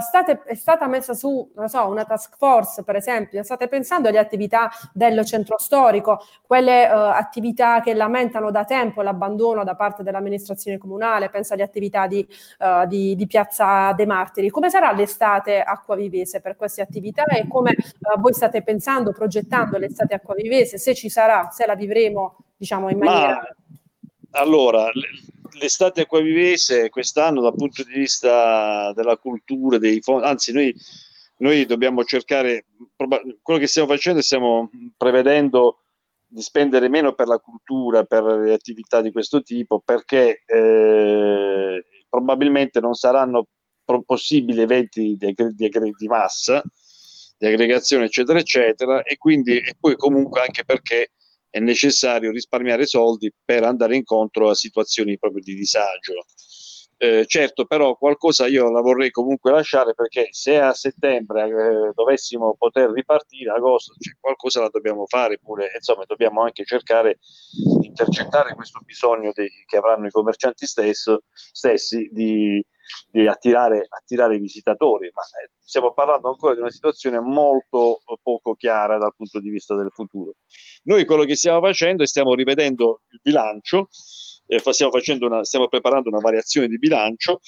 state, 0.00 0.42
è 0.44 0.54
stata 0.54 0.86
messa 0.86 1.14
su 1.14 1.50
so, 1.66 1.86
una 1.88 2.04
task 2.04 2.36
force 2.36 2.82
per 2.82 2.96
esempio, 2.96 3.42
state 3.42 3.68
pensando 3.68 4.08
alle 4.08 4.18
attività 4.18 4.70
del 4.92 5.24
centro 5.24 5.58
storico, 5.58 6.24
quelle 6.42 6.86
uh, 6.86 6.94
attività 6.94 7.80
che 7.80 7.94
lamentano 7.94 8.50
da 8.50 8.64
tempo 8.64 9.02
l'abbandono 9.02 9.64
da 9.64 9.74
parte 9.74 10.02
dell'amministrazione 10.02 10.78
comunale, 10.78 11.30
penso 11.30 11.54
alle 11.54 11.62
attività 11.62 12.06
di, 12.06 12.26
uh, 12.58 12.86
di, 12.86 13.14
di 13.14 13.26
Piazza 13.26 13.92
De 13.92 14.06
Martiri. 14.06 14.50
Come 14.50 14.70
sarà 14.70 14.92
l'estate 14.92 15.60
acquavivese 15.60 16.40
per 16.40 16.56
queste 16.56 16.82
attività 16.82 17.24
e 17.24 17.46
come 17.48 17.74
uh, 17.76 18.20
voi 18.20 18.32
state 18.32 18.62
pensando, 18.62 19.12
progettando 19.12 19.78
l'estate 19.78 20.14
acquavivese, 20.14 20.78
se 20.78 20.94
ci 20.94 21.08
sarà, 21.08 21.48
se 21.50 21.66
la 21.66 21.74
vivremo 21.74 22.36
diciamo 22.56 22.88
in 22.88 22.98
maniera... 22.98 23.34
Ma, 23.34 24.40
allora, 24.40 24.90
l'estate 25.58 26.02
acquavivese 26.02 26.90
quest'anno 26.90 27.40
dal 27.40 27.54
punto 27.54 27.82
di 27.82 27.92
vista 27.92 28.92
della 28.92 29.16
cultura, 29.16 29.78
dei 29.78 30.00
fondi, 30.00 30.26
anzi 30.26 30.52
noi 30.52 30.74
noi 31.38 31.66
dobbiamo 31.66 32.04
cercare, 32.04 32.66
quello 33.42 33.60
che 33.60 33.66
stiamo 33.66 33.88
facendo, 33.88 34.20
stiamo 34.22 34.70
prevedendo 34.96 35.80
di 36.26 36.42
spendere 36.42 36.88
meno 36.88 37.14
per 37.14 37.28
la 37.28 37.38
cultura, 37.38 38.04
per 38.04 38.24
le 38.24 38.52
attività 38.52 39.00
di 39.00 39.12
questo 39.12 39.42
tipo, 39.42 39.80
perché 39.80 40.42
eh, 40.44 41.84
probabilmente 42.08 42.80
non 42.80 42.94
saranno 42.94 43.46
possibili 44.04 44.60
eventi 44.60 45.16
di, 45.16 45.34
di, 45.34 45.70
di, 45.96 46.08
massa, 46.08 46.62
di 47.38 47.46
aggregazione, 47.46 48.06
eccetera, 48.06 48.38
eccetera, 48.38 49.02
e 49.02 49.16
quindi 49.16 49.58
e 49.58 49.76
poi 49.78 49.96
comunque 49.96 50.40
anche 50.40 50.64
perché 50.64 51.12
è 51.48 51.60
necessario 51.60 52.32
risparmiare 52.32 52.86
soldi 52.86 53.32
per 53.44 53.62
andare 53.62 53.96
incontro 53.96 54.50
a 54.50 54.54
situazioni 54.54 55.18
proprio 55.18 55.42
di 55.42 55.54
disagio. 55.54 56.26
Eh, 56.98 57.26
certo, 57.26 57.66
però 57.66 57.94
qualcosa 57.94 58.46
io 58.46 58.70
la 58.70 58.80
vorrei 58.80 59.10
comunque 59.10 59.50
lasciare 59.50 59.92
perché 59.92 60.28
se 60.30 60.58
a 60.58 60.72
settembre 60.72 61.44
eh, 61.44 61.92
dovessimo 61.94 62.54
poter 62.58 62.90
ripartire, 62.90 63.50
agosto, 63.50 63.94
cioè, 63.98 64.14
qualcosa 64.18 64.62
la 64.62 64.70
dobbiamo 64.70 65.04
fare 65.06 65.38
pure, 65.38 65.72
insomma, 65.74 66.04
dobbiamo 66.06 66.40
anche 66.42 66.64
cercare 66.64 67.18
di 67.78 67.88
intercettare 67.88 68.54
questo 68.54 68.80
bisogno 68.82 69.30
dei, 69.34 69.50
che 69.66 69.76
avranno 69.76 70.06
i 70.06 70.10
commercianti 70.10 70.64
stesso, 70.64 71.24
stessi 71.34 72.08
di, 72.10 72.64
di 73.10 73.26
attirare, 73.26 73.84
attirare, 73.86 74.38
visitatori. 74.38 75.10
Ma 75.12 75.22
eh, 75.42 75.50
stiamo 75.58 75.92
parlando 75.92 76.28
ancora 76.28 76.54
di 76.54 76.60
una 76.60 76.70
situazione 76.70 77.20
molto 77.20 78.00
poco 78.22 78.54
chiara 78.54 78.96
dal 78.96 79.14
punto 79.14 79.38
di 79.38 79.50
vista 79.50 79.74
del 79.74 79.90
futuro. 79.92 80.36
Noi 80.84 81.04
quello 81.04 81.24
che 81.24 81.36
stiamo 81.36 81.60
facendo 81.60 82.02
è 82.04 82.06
stiamo 82.06 82.32
rivedendo 82.32 83.02
il 83.10 83.20
bilancio 83.22 83.88
eh, 84.46 84.60
stiamo, 84.72 84.92
una, 85.20 85.44
stiamo, 85.44 85.68
preparando 85.68 86.08
una 86.08 86.20
variazione 86.20 86.68
di 86.68 86.78
bilancio 86.78 87.40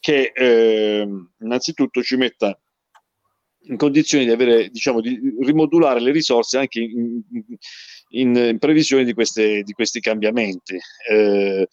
che 0.00 0.32
eh, 0.34 1.06
innanzitutto 1.40 2.02
ci 2.02 2.16
metta 2.16 2.58
in 3.64 3.76
condizioni 3.76 4.24
di, 4.24 4.30
avere, 4.30 4.68
diciamo, 4.68 5.00
di 5.00 5.18
rimodulare 5.40 6.00
le 6.00 6.12
risorse 6.12 6.58
anche 6.58 6.80
in, 6.80 7.20
in, 8.10 8.36
in 8.36 8.58
previsione 8.58 9.04
di, 9.04 9.12
queste, 9.12 9.62
di, 9.62 9.72
questi 9.72 10.00
cambiamenti. 10.00 10.78
Eh, 11.10 11.68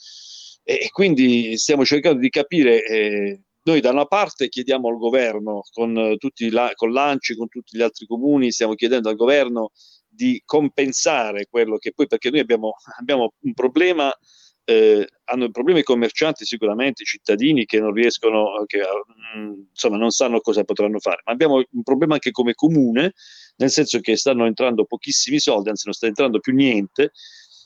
e 0.64 0.90
quindi 0.92 1.58
stiamo 1.58 1.86
cercando 1.86 2.20
di 2.20 2.30
capire 2.30 2.84
eh, 2.86 3.40
noi 3.64 3.80
da 3.80 3.92
una 3.92 4.06
parte 4.06 4.50
chiediamo 4.50 4.90
al 4.90 4.98
governo, 4.98 5.62
con, 5.72 6.16
tutti 6.18 6.50
la, 6.50 6.72
con 6.76 6.92
l'ANCI, 6.92 7.36
con 7.36 7.48
tutti 7.48 7.78
gli 7.78 7.82
altri 7.82 8.06
comuni, 8.06 8.52
stiamo 8.52 8.76
chiedendo 8.76 9.10
al 9.10 9.16
governo 9.16 9.72
di 10.18 10.42
compensare 10.44 11.46
quello 11.48 11.78
che 11.78 11.94
poi, 11.94 12.08
perché 12.08 12.32
noi 12.32 12.40
abbiamo, 12.40 12.74
abbiamo 13.00 13.34
un 13.42 13.54
problema, 13.54 14.12
eh, 14.64 15.08
hanno 15.26 15.52
problemi 15.52 15.82
i 15.82 15.84
commercianti 15.84 16.44
sicuramente, 16.44 17.04
i 17.04 17.06
cittadini 17.06 17.66
che 17.66 17.80
non 17.80 17.94
riescono, 17.94 18.64
che 18.66 18.80
mh, 18.80 19.68
insomma 19.70 19.98
non 19.98 20.10
sanno 20.10 20.40
cosa 20.42 20.64
potranno 20.64 21.00
fare, 21.00 21.22
ma 21.26 21.32
abbiamo 21.34 21.58
un 21.58 21.84
problema 21.84 22.16
anche 22.16 22.32
come 22.32 22.56
comune, 22.56 23.14
nel 23.58 23.70
senso 23.70 24.00
che 24.00 24.18
stanno 24.18 24.48
entrando 24.48 24.86
pochissimi 24.86 25.40
soldi, 25.40 25.70
anzi 25.70 25.84
non 25.86 25.94
sta 25.94 26.08
entrando 26.08 26.40
più 26.40 26.54
niente 26.54 27.12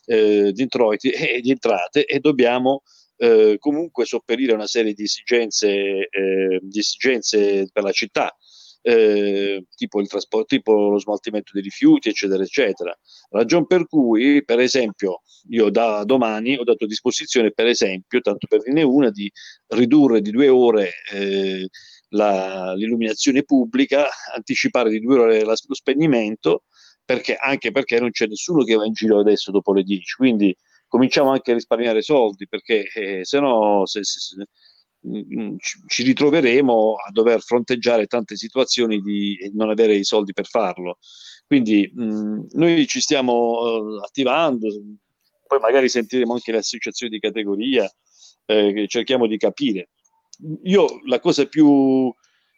eh, 0.06 0.52
di 0.52 0.62
introiti 0.62 1.10
e 1.10 1.39
di 1.39 1.52
entrate 1.52 2.06
e 2.06 2.20
dobbiamo 2.20 2.84
eh, 3.16 3.56
comunque 3.60 4.06
sopperire 4.06 4.52
a 4.52 4.56
una 4.56 4.68
serie 4.68 4.93
di 4.93 5.04
esigenze, 5.04 5.70
eh, 5.70 6.60
di 6.62 6.80
esigenze 6.80 7.70
per 7.72 7.84
la 7.84 7.91
città 7.91 8.36
eh, 8.82 9.65
tipo, 9.75 9.99
il 10.01 10.07
trasporto, 10.07 10.55
tipo 10.55 10.89
lo 10.89 10.99
smaltimento 10.99 11.51
dei 11.53 11.61
rifiuti, 11.61 12.09
eccetera, 12.09 12.43
eccetera. 12.43 12.97
Ragion 13.29 13.65
per 13.67 13.88
cui, 13.88 14.43
per 14.43 14.59
esempio, 14.59 15.21
io 15.49 15.69
da 15.69 16.03
domani 16.03 16.57
ho 16.57 16.63
dato 16.63 16.86
a 16.86 16.88
disposizione, 16.88 17.51
per 17.51 17.67
esempio, 17.67 18.19
tanto 18.21 18.47
per 18.47 18.61
dirne 18.63 18.84
una, 18.84 19.09
di 19.11 19.32
ridurre 19.67 20.21
di 20.21 20.32
due 20.32 20.47
ore 20.49 20.91
eh, 21.13 21.67
la, 22.09 22.73
l'illuminazione 22.73 23.43
pubblica, 23.43 24.07
anticipare 24.36 24.89
di 24.89 24.99
due 24.99 25.19
ore 25.19 25.43
la, 25.43 25.55
lo 25.67 25.75
spegnimento, 25.75 26.63
perché, 27.05 27.36
anche 27.36 27.71
perché 27.71 27.99
non 27.99 28.11
c'è 28.11 28.27
nessuno 28.27 28.63
che 28.63 28.75
va 28.75 28.86
in 28.86 28.93
giro 28.93 29.19
adesso 29.19 29.51
dopo 29.51 29.73
le 29.73 29.84
10. 29.84 30.15
Quindi 30.15 30.55
cominciamo 30.88 31.32
anche 31.32 31.51
a 31.51 31.53
risparmiare 31.55 32.01
soldi, 32.01 32.47
perché 32.47 32.86
eh, 32.93 33.25
se 33.25 33.39
no... 33.39 33.86
Se, 33.86 34.03
se, 34.03 34.45
ci 35.88 36.04
ritroveremo 36.04 36.93
a 36.93 37.12
dover 37.12 37.41
fronteggiare 37.41 38.06
tante 38.06 38.36
situazioni 38.36 39.02
di 39.02 39.52
non 39.54 39.70
avere 39.70 39.95
i 39.95 40.04
soldi 40.04 40.34
per 40.34 40.45
farlo. 40.45 40.97
Quindi 41.47 41.91
mh, 41.93 42.04
mm, 42.04 42.39
noi 42.54 42.88
ci 42.88 43.02
stiamo 43.02 43.34
uh, 43.34 44.04
attivando, 44.04 44.68
poi 45.47 45.60
magari 45.60 45.89
sentiremo 45.89 46.34
anche 46.34 46.52
le 46.52 46.60
associazioni 46.60 47.12
di 47.12 47.20
categoria, 47.20 47.91
eh, 48.45 48.86
cerchiamo 48.88 49.28
di 49.28 49.38
capire. 49.38 49.89
Io 50.64 50.88
la 51.06 51.20
cosa 51.20 51.45
più 51.47 52.14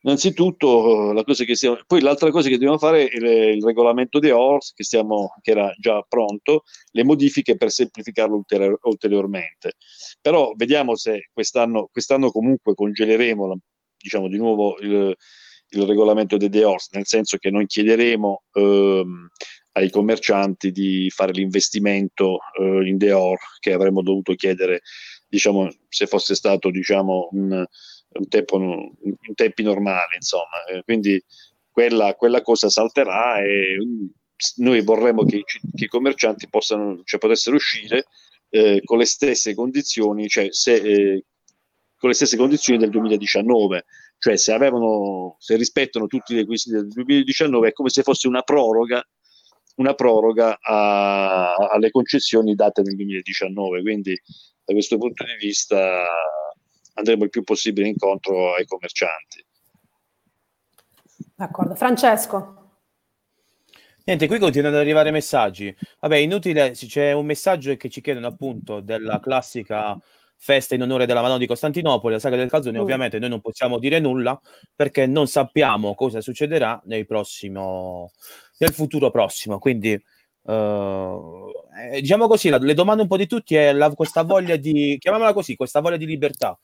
Innanzitutto, 0.06 1.14
la 1.14 1.24
cosa 1.24 1.46
che 1.46 1.56
stiamo, 1.56 1.80
poi 1.88 2.02
l'altra 2.02 2.30
cosa 2.30 2.50
che 2.50 2.56
dobbiamo 2.56 2.78
fare 2.78 3.08
è 3.08 3.16
il, 3.16 3.64
regolamento 3.64 4.20
di 4.20 4.30
ORS, 4.32 4.74
che, 4.74 4.84
stiamo, 4.84 5.34
che, 5.42 5.52
era 5.52 5.74
già 5.80 6.02
pronto, 6.08 6.64
le 6.92 7.04
modifiche 7.06 7.56
per 7.56 7.72
semplificarlo 7.72 8.36
ulteri- 8.36 8.76
ulteriormente. 8.82 9.76
Però 10.20 10.52
vediamo 10.58 10.96
se 10.96 11.30
quest'anno, 11.32 11.88
quest'anno 11.90 12.32
comunque 12.32 12.74
congeleremo 12.74 13.58
diciamo, 13.98 14.28
di 14.28 14.38
nuovo 14.38 14.78
il, 14.80 15.16
il 15.70 15.82
regolamento 15.84 16.36
dei 16.36 16.50
DEORS, 16.50 16.90
nel 16.92 17.08
senso 17.08 17.38
che 17.38 17.50
non 17.50 17.66
chiederemo 17.66 18.44
ehm, 18.52 19.28
ai 19.76 19.90
commercianti 19.90 20.72
di 20.72 21.10
fare 21.12 21.32
l'investimento 21.32 22.40
eh, 22.60 22.88
in 22.90 22.98
DEOR 22.98 23.38
che 23.60 23.72
avremmo 23.72 24.02
dovuto 24.02 24.34
chiedere 24.34 24.82
diciamo, 25.34 25.68
se 25.90 26.06
fosse 26.06 26.36
stato 26.36 26.70
diciamo, 26.70 27.30
un, 27.32 27.66
un 28.14 28.28
tempo, 28.28 28.58
in 28.58 29.36
tempi 29.36 29.64
normali, 29.64 30.16
insomma. 30.16 30.64
Eh, 30.70 30.84
quindi 30.84 31.22
quella, 31.70 32.16
quella, 32.16 32.42
cosa 32.42 32.70
salterà 32.70 33.40
e 33.44 33.78
mm, 33.84 34.06
noi 34.58 34.82
vorremmo 34.82 35.24
che, 35.26 35.44
che 35.44 35.86
i 35.86 35.88
commercianti 35.88 36.48
possano, 36.50 37.02
cioè, 37.04 37.20
potessero 37.20 37.56
uscire 37.56 38.06
eh, 38.50 38.82
con 38.84 38.98
le 38.98 39.06
stesse 39.06 39.56
condizioni, 39.56 40.28
cioè 40.28 40.48
se, 40.52 40.76
eh, 40.76 41.26
con 41.98 42.10
le 42.10 42.16
stesse 42.16 42.38
condizioni 42.38 42.80
del 42.80 42.90
2019, 42.90 43.86
cioè 44.18 44.38
se, 44.38 44.54
avevano, 44.54 45.36
se 45.40 45.56
rispettano 45.56 46.08
tutti 46.08 46.34
i 46.34 46.38
requisiti 46.38 46.76
del 46.76 46.88
2019 46.88 47.70
è 47.70 47.74
come 47.74 47.90
se 47.90 48.04
fosse 48.04 48.28
una 48.28 48.42
proroga 48.42 49.06
una 49.76 49.96
proroga 49.96 50.58
a, 50.62 51.56
alle 51.56 51.90
concessioni 51.90 52.54
date 52.54 52.82
nel 52.84 52.96
2019 52.96 53.82
quindi 53.82 54.14
da 54.64 54.74
questo 54.74 54.98
punto 54.98 55.26
di 55.26 55.46
vista 55.46 56.06
andremo 56.94 57.24
il 57.24 57.30
più 57.30 57.44
possibile 57.44 57.88
incontro 57.88 58.54
ai 58.54 58.66
commercianti. 58.66 59.46
D'accordo. 61.36 61.76
Francesco. 61.76 62.62
Niente, 64.06 64.28
qui 64.28 64.38
continuano 64.38 64.76
ad 64.76 64.82
arrivare 64.82 65.12
messaggi. 65.12 65.74
Vabbè, 66.02 66.18
inutile, 66.18 66.72
c'è 66.72 67.14
un 67.14 67.26
messaggio 67.26 67.74
che 67.78 67.90
ci 67.90 68.02
chiedono 68.02 68.28
appunto 68.28 68.82
della 68.82 69.20
classica 69.22 69.98
festa 70.36 70.76
in 70.76 70.82
onore 70.82 71.06
della 71.06 71.22
Madonna 71.22 71.40
di 71.40 71.48
Costantinopoli, 71.48 72.16
la 72.16 72.20
saga 72.20 72.36
del 72.36 72.50
calzone. 72.50 72.78
Mm. 72.78 72.82
Ovviamente 72.82 73.18
noi 73.18 73.30
non 73.30 73.40
possiamo 73.40 73.80
dire 73.80 74.00
nulla 74.00 74.40
perché 74.76 75.06
non 75.06 75.28
sappiamo 75.28 75.96
cosa 75.96 76.20
succederà 76.20 76.82
nel 76.86 77.06
prossimo, 77.06 78.12
nel 78.58 78.74
futuro 78.74 79.10
prossimo. 79.10 79.58
Quindi, 79.58 79.94
uh, 80.42 81.52
diciamo 81.94 82.28
così, 82.28 82.50
la, 82.50 82.58
le 82.58 82.74
domande 82.74 83.04
un 83.04 83.08
po' 83.08 83.16
di 83.16 83.26
tutti 83.26 83.56
è 83.56 83.72
la, 83.72 83.90
questa 83.92 84.24
voglia 84.24 84.58
di, 84.58 84.98
chiamiamola 85.00 85.32
così, 85.32 85.56
questa 85.56 85.80
voglia 85.80 85.98
di 85.98 86.06
libertà 86.06 86.60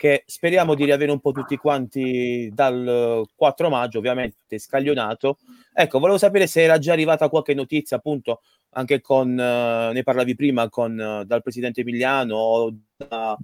che 0.00 0.22
speriamo 0.24 0.74
di 0.74 0.86
riavere 0.86 1.12
un 1.12 1.20
po' 1.20 1.30
tutti 1.30 1.58
quanti 1.58 2.48
dal 2.54 3.22
4 3.36 3.68
maggio, 3.68 3.98
ovviamente 3.98 4.58
scaglionato. 4.58 5.36
Ecco, 5.74 5.98
volevo 5.98 6.16
sapere 6.16 6.46
se 6.46 6.62
era 6.62 6.78
già 6.78 6.94
arrivata 6.94 7.28
qualche 7.28 7.52
notizia, 7.52 7.98
appunto, 7.98 8.40
anche 8.70 9.02
con, 9.02 9.28
uh, 9.28 9.92
ne 9.92 10.02
parlavi 10.02 10.34
prima, 10.34 10.70
con, 10.70 10.98
uh, 10.98 11.24
dal 11.24 11.42
presidente 11.42 11.82
Emiliano 11.82 12.34
o 12.34 12.74
da, 12.96 13.36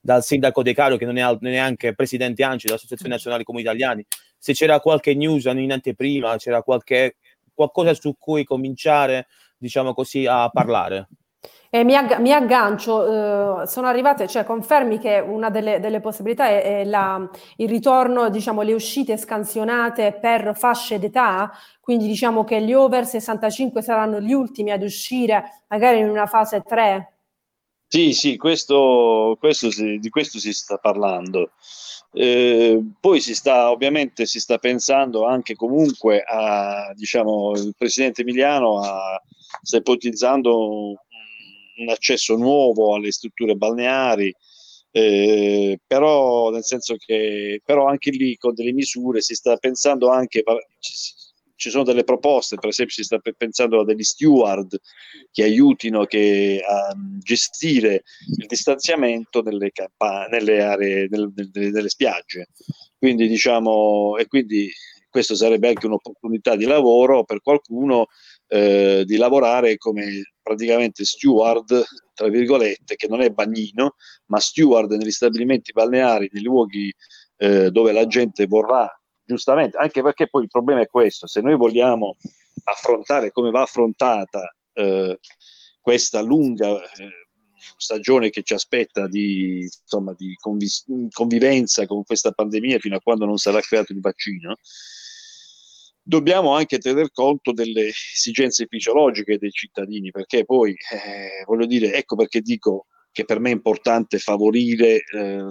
dal 0.00 0.24
sindaco 0.24 0.62
De 0.62 0.72
Caro, 0.72 0.96
che 0.96 1.04
non 1.04 1.18
è 1.18 1.36
neanche 1.40 1.94
presidente 1.94 2.42
ANCI 2.42 2.68
dell'Associazione 2.68 3.12
Nazionale 3.12 3.44
Comuni 3.44 3.64
Italiani, 3.64 4.02
se 4.38 4.54
c'era 4.54 4.80
qualche 4.80 5.14
news 5.14 5.44
in 5.44 5.70
anteprima, 5.70 6.38
c'era 6.38 6.62
qualche, 6.62 7.16
qualcosa 7.52 7.92
su 7.92 8.16
cui 8.18 8.44
cominciare, 8.44 9.26
diciamo 9.58 9.92
così, 9.92 10.24
a 10.24 10.48
parlare. 10.48 11.06
E 11.70 11.84
mi, 11.84 11.94
agg- 11.94 12.18
mi 12.18 12.32
aggancio, 12.32 13.62
eh, 13.62 13.66
sono 13.66 13.88
arrivate, 13.88 14.26
cioè 14.26 14.44
confermi 14.44 14.98
che 14.98 15.18
una 15.18 15.50
delle, 15.50 15.80
delle 15.80 16.00
possibilità 16.00 16.48
è, 16.48 16.80
è 16.80 16.84
la, 16.84 17.28
il 17.56 17.68
ritorno, 17.68 18.30
diciamo, 18.30 18.62
le 18.62 18.72
uscite 18.72 19.18
scansionate 19.18 20.16
per 20.18 20.56
fasce 20.56 20.98
d'età, 20.98 21.52
quindi 21.80 22.06
diciamo 22.06 22.44
che 22.44 22.62
gli 22.62 22.72
over 22.72 23.04
65 23.06 23.82
saranno 23.82 24.18
gli 24.20 24.32
ultimi 24.32 24.70
ad 24.70 24.82
uscire, 24.82 25.64
magari 25.68 25.98
in 25.98 26.08
una 26.08 26.26
fase 26.26 26.62
3. 26.66 27.12
Sì, 27.86 28.12
sì, 28.12 28.36
questo, 28.36 29.36
questo 29.38 29.68
di 29.68 30.08
questo 30.08 30.38
si 30.38 30.52
sta 30.52 30.78
parlando. 30.78 31.52
Eh, 32.12 32.82
poi 32.98 33.20
si 33.20 33.34
sta, 33.34 33.70
ovviamente, 33.70 34.24
si 34.24 34.40
sta 34.40 34.56
pensando 34.56 35.26
anche 35.26 35.54
comunque 35.54 36.22
a, 36.22 36.92
diciamo, 36.94 37.52
il 37.52 37.74
presidente 37.76 38.22
Emiliano 38.22 38.80
a, 38.80 39.22
sta 39.62 39.76
ipotizzando 39.78 41.04
un 41.78 41.88
accesso 41.88 42.36
nuovo 42.36 42.94
alle 42.94 43.12
strutture 43.12 43.54
balneari, 43.54 44.34
eh, 44.90 45.78
però 45.86 46.50
nel 46.50 46.64
senso 46.64 46.96
che 46.96 47.60
però 47.64 47.86
anche 47.86 48.10
lì 48.10 48.36
con 48.36 48.54
delle 48.54 48.72
misure 48.72 49.20
si 49.20 49.34
sta 49.34 49.56
pensando 49.56 50.08
anche 50.10 50.42
ci 51.58 51.70
sono 51.70 51.82
delle 51.82 52.04
proposte, 52.04 52.54
per 52.54 52.68
esempio 52.68 52.94
si 52.94 53.02
sta 53.02 53.18
pensando 53.36 53.80
a 53.80 53.84
degli 53.84 54.04
steward 54.04 54.78
che 55.32 55.42
aiutino 55.42 56.04
che, 56.04 56.62
a 56.64 56.94
gestire 57.18 58.04
il 58.38 58.46
distanziamento 58.46 59.42
nelle, 59.42 59.72
campa- 59.72 60.28
nelle 60.30 60.62
aree, 60.62 61.08
nelle 61.10 61.88
spiagge. 61.88 62.46
Quindi 62.96 63.26
diciamo, 63.26 64.16
e 64.18 64.26
quindi 64.28 64.70
questo 65.10 65.34
sarebbe 65.34 65.66
anche 65.66 65.86
un'opportunità 65.86 66.54
di 66.54 66.64
lavoro 66.64 67.24
per 67.24 67.40
qualcuno 67.42 68.06
eh, 68.46 69.02
di 69.04 69.16
lavorare 69.16 69.78
come 69.78 70.34
praticamente 70.48 71.04
steward, 71.04 71.84
tra 72.14 72.28
virgolette, 72.28 72.96
che 72.96 73.06
non 73.06 73.20
è 73.20 73.28
bagnino, 73.28 73.96
ma 74.26 74.40
steward 74.40 74.90
negli 74.92 75.10
stabilimenti 75.10 75.72
balneari, 75.72 76.30
nei 76.32 76.42
luoghi 76.42 76.92
eh, 77.36 77.70
dove 77.70 77.92
la 77.92 78.06
gente 78.06 78.46
vorrà, 78.46 78.90
giustamente, 79.24 79.76
anche 79.76 80.02
perché 80.02 80.28
poi 80.28 80.44
il 80.44 80.48
problema 80.48 80.80
è 80.80 80.86
questo, 80.86 81.26
se 81.26 81.42
noi 81.42 81.56
vogliamo 81.56 82.16
affrontare 82.64 83.30
come 83.30 83.50
va 83.50 83.62
affrontata 83.62 84.54
eh, 84.72 85.18
questa 85.80 86.22
lunga 86.22 86.80
eh, 86.82 87.28
stagione 87.76 88.30
che 88.30 88.42
ci 88.42 88.54
aspetta 88.54 89.06
di, 89.06 89.60
insomma, 89.60 90.14
di 90.16 90.34
convi- 90.40 91.08
convivenza 91.12 91.86
con 91.86 92.04
questa 92.04 92.32
pandemia 92.32 92.78
fino 92.78 92.96
a 92.96 93.00
quando 93.00 93.26
non 93.26 93.36
sarà 93.36 93.60
creato 93.60 93.92
il 93.92 94.00
vaccino, 94.00 94.56
dobbiamo 96.08 96.54
anche 96.54 96.78
tener 96.78 97.12
conto 97.12 97.52
delle 97.52 97.88
esigenze 97.88 98.66
fisiologiche 98.66 99.36
dei 99.36 99.50
cittadini, 99.50 100.10
perché 100.10 100.46
poi, 100.46 100.70
eh, 100.70 101.44
voglio 101.44 101.66
dire, 101.66 101.92
ecco 101.92 102.16
perché 102.16 102.40
dico 102.40 102.86
che 103.12 103.26
per 103.26 103.40
me 103.40 103.50
è 103.50 103.52
importante 103.52 104.18
favorire 104.18 105.02
eh, 105.04 105.44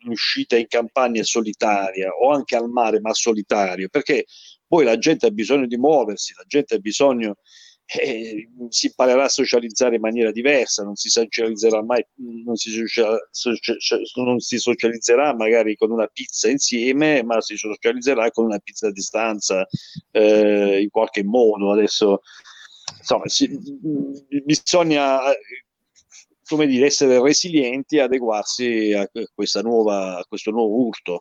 l'uscita 0.00 0.56
in 0.58 0.66
campagna 0.68 1.22
solitaria 1.22 2.10
o 2.10 2.30
anche 2.30 2.56
al 2.56 2.68
mare, 2.68 3.00
ma 3.00 3.14
solitario, 3.14 3.88
perché 3.88 4.26
poi 4.66 4.84
la 4.84 4.98
gente 4.98 5.26
ha 5.26 5.30
bisogno 5.30 5.66
di 5.66 5.78
muoversi, 5.78 6.34
la 6.36 6.44
gente 6.46 6.74
ha 6.74 6.78
bisogno 6.78 7.38
eh, 7.86 8.48
si 8.68 8.86
imparerà 8.86 9.24
a 9.24 9.28
socializzare 9.28 9.94
in 9.94 10.00
maniera 10.00 10.32
diversa, 10.32 10.82
non 10.82 10.96
si 10.96 11.08
socializzerà 11.08 11.82
mai, 11.82 12.04
non 12.44 12.56
si, 12.56 12.82
non 14.16 14.40
si, 14.40 14.58
socializzerà 14.58 15.34
magari 15.34 15.76
con 15.76 15.90
una 15.90 16.06
pizza 16.08 16.50
insieme, 16.50 17.22
ma 17.22 17.40
si 17.40 17.56
socializzerà 17.56 18.30
con 18.30 18.46
una 18.46 18.58
pizza 18.58 18.88
a 18.88 18.92
distanza 18.92 19.66
eh, 20.10 20.80
in 20.80 20.90
qualche 20.90 21.22
modo. 21.22 21.72
Adesso 21.72 22.22
insomma, 22.98 23.28
si, 23.28 23.48
bisogna 24.44 25.20
come 26.48 26.66
dire, 26.66 26.86
essere 26.86 27.20
resilienti 27.20 27.96
e 27.96 28.00
adeguarsi 28.00 28.92
a, 28.92 29.08
nuova, 29.62 30.18
a 30.18 30.24
questo 30.28 30.50
nuovo 30.50 30.86
urto. 30.86 31.20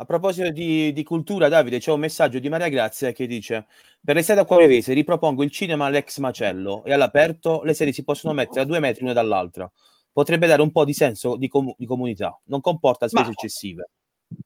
A 0.00 0.04
proposito 0.04 0.50
di, 0.50 0.92
di, 0.92 1.02
cultura, 1.02 1.48
Davide, 1.48 1.80
c'è 1.80 1.90
un 1.90 1.98
messaggio 1.98 2.38
di 2.38 2.48
Maria 2.48 2.68
Grazia 2.68 3.10
che 3.10 3.26
dice: 3.26 3.66
Per 4.00 4.14
l'estate 4.14 4.38
acquarevese 4.38 4.92
ripropongo 4.92 5.42
il 5.42 5.50
cinema 5.50 5.86
all'ex 5.86 6.18
macello 6.18 6.84
e 6.84 6.92
all'aperto 6.92 7.62
le 7.64 7.74
sedie 7.74 7.92
si 7.92 8.04
possono 8.04 8.32
mettere 8.32 8.60
a 8.60 8.64
due 8.64 8.78
metri 8.78 9.00
l'una 9.00 9.12
dall'altra. 9.12 9.68
Potrebbe 10.12 10.46
dare 10.46 10.62
un 10.62 10.70
po' 10.70 10.84
di 10.84 10.92
senso 10.92 11.34
di, 11.36 11.48
com- 11.48 11.74
di 11.76 11.84
comunità, 11.84 12.40
non 12.44 12.60
comporta 12.60 13.08
spese 13.08 13.24
Ma, 13.24 13.30
eccessive. 13.32 13.90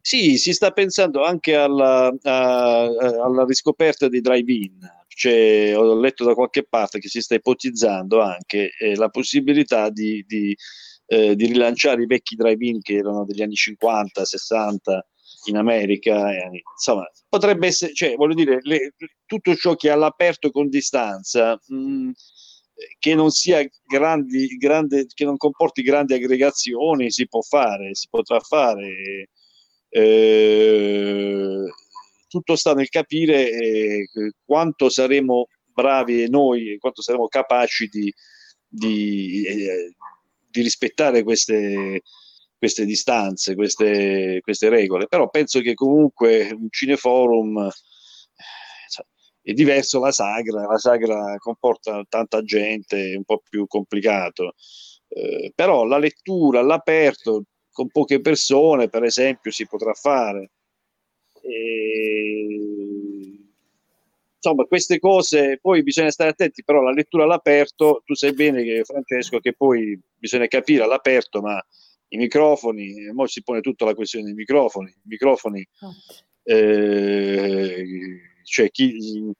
Sì, 0.00 0.38
si 0.38 0.54
sta 0.54 0.70
pensando 0.70 1.22
anche 1.22 1.54
alla, 1.54 2.06
a, 2.06 2.80
alla 3.22 3.44
riscoperta 3.44 4.08
dei 4.08 4.22
drive-in. 4.22 4.78
Cioè, 5.06 5.76
ho 5.76 6.00
letto 6.00 6.24
da 6.24 6.32
qualche 6.32 6.64
parte 6.66 6.98
che 6.98 7.08
si 7.08 7.20
sta 7.20 7.34
ipotizzando 7.34 8.22
anche 8.22 8.70
eh, 8.78 8.96
la 8.96 9.10
possibilità 9.10 9.90
di, 9.90 10.24
di, 10.26 10.56
eh, 11.08 11.36
di 11.36 11.44
rilanciare 11.44 12.02
i 12.02 12.06
vecchi 12.06 12.36
drive-in 12.36 12.80
che 12.80 12.94
erano 12.94 13.26
degli 13.26 13.42
anni 13.42 13.54
50, 13.54 14.24
60 14.24 15.06
in 15.44 15.56
America, 15.56 16.30
insomma, 16.74 17.10
potrebbe 17.28 17.66
essere, 17.66 17.92
cioè, 17.94 18.14
voglio 18.14 18.34
dire, 18.34 18.58
le, 18.62 18.94
tutto 19.26 19.54
ciò 19.54 19.74
che 19.74 19.88
è 19.88 19.92
all'aperto 19.92 20.50
con 20.50 20.68
distanza, 20.68 21.58
mh, 21.66 21.76
mm, 21.76 22.10
che 22.98 23.14
non 23.14 23.30
sia 23.30 23.64
grandi, 23.86 24.46
grande, 24.56 25.06
che 25.12 25.24
non 25.24 25.36
comporti 25.36 25.82
grandi 25.82 26.14
aggregazioni, 26.14 27.10
si 27.10 27.26
può 27.28 27.40
fare, 27.42 27.94
si 27.94 28.08
potrà 28.10 28.40
fare. 28.40 29.28
Eh, 29.88 31.64
tutto 32.28 32.56
sta 32.56 32.72
nel 32.74 32.88
capire 32.88 33.50
eh, 33.50 34.06
quanto 34.44 34.88
saremo 34.88 35.48
bravi 35.72 36.28
noi, 36.30 36.78
quanto 36.78 37.02
saremo 37.02 37.28
capaci 37.28 37.88
di, 37.88 38.12
di, 38.66 39.44
eh, 39.46 39.94
di 40.48 40.62
rispettare 40.62 41.22
queste, 41.22 42.02
queste 42.62 42.84
distanze, 42.84 43.56
queste, 43.56 44.38
queste 44.40 44.68
regole, 44.68 45.08
però 45.08 45.28
penso 45.28 45.58
che 45.58 45.74
comunque 45.74 46.52
un 46.52 46.68
cineforum 46.70 47.58
eh, 47.66 47.72
è 49.42 49.52
diverso 49.52 49.98
la 49.98 50.12
sagra, 50.12 50.68
la 50.68 50.78
sagra 50.78 51.36
comporta 51.38 52.04
tanta 52.08 52.40
gente, 52.44 53.10
è 53.10 53.16
un 53.16 53.24
po' 53.24 53.42
più 53.48 53.66
complicato, 53.66 54.54
eh, 55.08 55.50
però 55.52 55.82
la 55.84 55.98
lettura 55.98 56.60
all'aperto 56.60 57.46
con 57.72 57.88
poche 57.88 58.20
persone, 58.20 58.88
per 58.88 59.02
esempio, 59.02 59.50
si 59.50 59.66
potrà 59.66 59.92
fare. 59.92 60.52
E... 61.42 62.46
Insomma, 64.36 64.66
queste 64.66 65.00
cose, 65.00 65.58
poi 65.60 65.82
bisogna 65.82 66.12
stare 66.12 66.30
attenti, 66.30 66.62
però 66.62 66.80
la 66.80 66.92
lettura 66.92 67.24
all'aperto, 67.24 68.02
tu 68.04 68.14
sai 68.14 68.34
bene 68.34 68.62
che 68.62 68.84
Francesco, 68.84 69.40
che 69.40 69.52
poi 69.52 69.98
bisogna 70.16 70.46
capire 70.46 70.84
all'aperto, 70.84 71.40
ma 71.40 71.60
i 72.12 72.16
microfoni, 72.16 73.08
ora 73.14 73.26
si 73.26 73.42
pone 73.42 73.60
tutta 73.60 73.84
la 73.84 73.94
questione 73.94 74.26
dei 74.26 74.34
microfoni, 74.34 74.90
i 74.90 75.08
microfoni, 75.08 75.66
eh, 76.42 77.84
cioè 78.44 78.70
chi, 78.70 79.32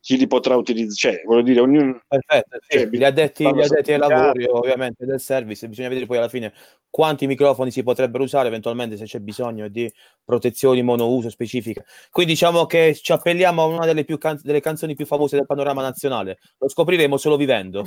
chi, 0.00 0.16
li 0.16 0.26
potrà 0.26 0.56
utilizzare, 0.56 1.16
cioè, 1.16 1.24
voglio 1.24 1.42
dire, 1.42 1.60
ognuno... 1.60 2.02
Perfetto, 2.06 2.58
sì. 2.66 2.78
cioè, 2.78 2.88
gli 2.88 3.04
addetti, 3.04 3.44
gli 3.44 3.60
addetti 3.60 3.92
ai 3.92 3.98
lavori 3.98 4.44
ovviamente 4.44 5.04
del 5.04 5.20
service, 5.20 5.68
bisogna 5.68 5.88
vedere 5.88 6.06
poi 6.06 6.16
alla 6.16 6.28
fine 6.28 6.52
quanti 6.96 7.26
microfoni 7.26 7.70
si 7.70 7.82
potrebbero 7.82 8.24
usare 8.24 8.48
eventualmente 8.48 8.96
se 8.96 9.04
c'è 9.04 9.18
bisogno 9.18 9.68
di 9.68 9.92
protezioni 10.24 10.80
monouso 10.80 11.28
specifiche. 11.28 11.84
Quindi 12.10 12.32
diciamo 12.32 12.64
che 12.64 12.98
ci 12.98 13.12
appelliamo 13.12 13.60
a 13.60 13.66
una 13.66 13.84
delle, 13.84 14.06
can- 14.16 14.40
delle 14.42 14.60
canzoni 14.60 14.94
più 14.94 15.04
famose 15.04 15.36
del 15.36 15.44
panorama 15.44 15.82
nazionale, 15.82 16.38
lo 16.56 16.70
scopriremo 16.70 17.18
solo 17.18 17.36
vivendo. 17.36 17.84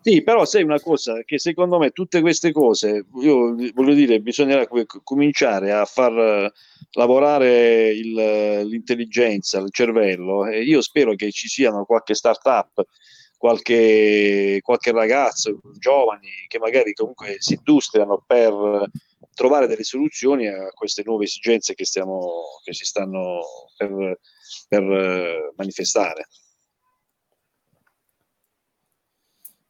Sì, 0.00 0.22
però 0.22 0.44
sai 0.44 0.62
una 0.62 0.78
cosa, 0.78 1.24
che 1.24 1.40
secondo 1.40 1.78
me 1.78 1.90
tutte 1.90 2.20
queste 2.20 2.52
cose, 2.52 3.06
io 3.20 3.56
voglio 3.74 3.94
dire, 3.94 4.20
bisognerà 4.20 4.68
cominciare 5.02 5.72
a 5.72 5.84
far 5.84 6.52
lavorare 6.92 7.88
il, 7.88 8.12
l'intelligenza, 8.68 9.58
il 9.58 9.72
cervello 9.72 10.46
e 10.46 10.62
io 10.62 10.80
spero 10.80 11.16
che 11.16 11.32
ci 11.32 11.48
siano 11.48 11.84
qualche 11.84 12.14
start-up, 12.14 12.84
qualche, 13.38 14.58
qualche 14.62 14.92
ragazzo, 14.92 15.60
giovani 15.78 16.28
che 16.48 16.58
magari 16.58 16.92
comunque 16.92 17.36
si 17.38 17.54
industriano 17.54 18.22
per 18.26 18.90
trovare 19.34 19.66
delle 19.68 19.84
soluzioni 19.84 20.48
a 20.48 20.68
queste 20.70 21.02
nuove 21.06 21.24
esigenze 21.24 21.74
che, 21.74 21.86
stiamo, 21.86 22.42
che 22.64 22.74
si 22.74 22.84
stanno 22.84 23.40
per, 23.76 24.18
per 24.68 25.52
manifestare. 25.56 26.26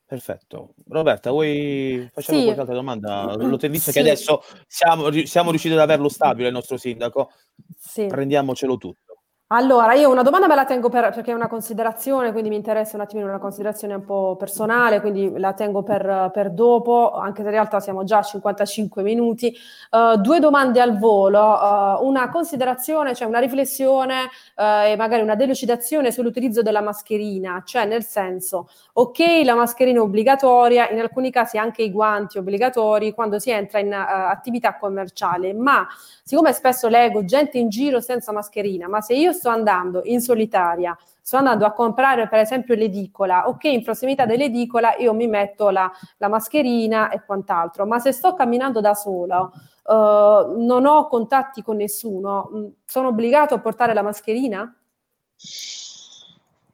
Perfetto. 0.07 0.73
Roberta, 0.89 1.31
vuoi 1.31 2.09
facciamo 2.11 2.39
Sì. 2.39 2.45
qualche 2.45 2.61
altra 2.62 2.75
domanda? 2.75 3.35
Lo 3.37 3.59
te- 3.59 3.69
visto 3.69 3.91
che 3.93 4.01
Sì. 4.01 4.07
adesso 4.07 4.43
siamo, 4.66 5.11
siamo 5.27 5.51
riusciti 5.51 5.75
ad 5.75 5.81
averlo 5.81 6.09
stabile 6.09 6.49
il 6.49 6.55
nostro 6.55 6.79
sindaco, 6.79 7.31
Sì. 7.79 8.07
prendiamocelo 8.07 8.79
tutto. 8.79 9.07
Allora, 9.51 9.94
io 9.94 10.11
una 10.11 10.20
domanda 10.20 10.46
me 10.46 10.55
la 10.55 10.66
tengo 10.66 10.90
per, 10.90 11.11
perché 11.11 11.30
è 11.30 11.34
una 11.34 11.46
considerazione, 11.49 12.32
quindi 12.32 12.51
mi 12.51 12.57
interessa 12.57 12.96
un 12.96 13.01
attimino 13.01 13.26
una 13.28 13.38
considerazione 13.38 13.94
un 13.94 14.05
po' 14.05 14.36
personale, 14.36 15.01
quindi 15.01 15.38
la 15.38 15.55
tengo 15.55 15.82
per, 15.82 16.30
per 16.34 16.51
dopo, 16.51 17.12
anche 17.14 17.40
se 17.40 17.46
in 17.46 17.55
realtà 17.55 17.80
siamo 17.80 18.05
già 18.05 18.18
a 18.18 18.22
55 18.22 19.03
minuti. 19.03 19.46
Eh, 19.49 20.16
due 20.18 20.38
domande 20.38 20.82
al 20.82 20.99
volo, 20.99 21.38
eh, 21.38 22.05
una 22.05 22.28
considerazione, 22.28 23.14
cioè 23.14 23.26
una 23.26 23.38
riflessione 23.38 24.28
eh, 24.55 24.90
e 24.90 24.96
magari 24.96 25.22
una 25.22 25.34
delucidazione 25.34 26.12
sull'utilizzo 26.12 26.61
della 26.61 26.82
mascherina, 26.82 27.62
cioè 27.64 27.86
nel 27.86 28.05
senso, 28.05 28.68
ok, 28.92 29.18
la 29.44 29.55
mascherina 29.55 30.01
è 30.01 30.03
obbligatoria, 30.03 30.90
in 30.90 31.01
alcuni 31.01 31.30
casi 31.30 31.57
anche 31.57 31.80
i 31.80 31.90
guanti 31.90 32.36
obbligatori 32.36 33.14
quando 33.14 33.38
si 33.38 33.51
entra 33.51 33.78
in 33.78 33.94
attività 33.94 34.76
commerciale, 34.76 35.55
ma 35.55 35.86
siccome 36.22 36.53
spesso 36.53 36.88
leggo 36.88 37.24
gente 37.24 37.57
in 37.57 37.70
giro 37.70 38.03
senza 38.03 38.30
mascherina, 38.30 38.88
ma 38.88 39.01
se 39.01 39.14
io 39.14 39.36
sto 39.39 39.49
andando 39.49 40.03
in 40.05 40.20
solitaria, 40.20 40.97
sto 41.22 41.36
andando 41.36 41.64
a 41.64 41.72
comprare 41.72 42.28
per 42.28 42.41
esempio 42.41 42.74
l'edicola, 42.74 43.49
ok, 43.49 43.64
in 43.64 43.82
prossimità 43.84 44.26
dell'edicola 44.26 44.97
io 44.97 45.14
mi 45.14 45.28
metto 45.28 45.70
la, 45.70 45.91
la 46.18 46.28
mascherina 46.28 47.11
e 47.11 47.22
quant'altro, 47.24 47.86
ma 47.86 47.99
se 47.99 48.12
sto 48.12 48.34
camminando 48.34 48.80
da 48.80 48.95
sola, 48.95 49.49
eh, 49.55 50.55
non 50.57 50.84
ho 50.86 51.07
contatti 51.07 51.62
con 51.62 51.76
nessuno, 51.76 52.51
mh, 52.53 52.66
sono 52.84 53.09
obbligato 53.09 53.55
a 53.55 53.61
portare 53.61 53.95
la 53.95 54.03
mascherina? 54.03 54.74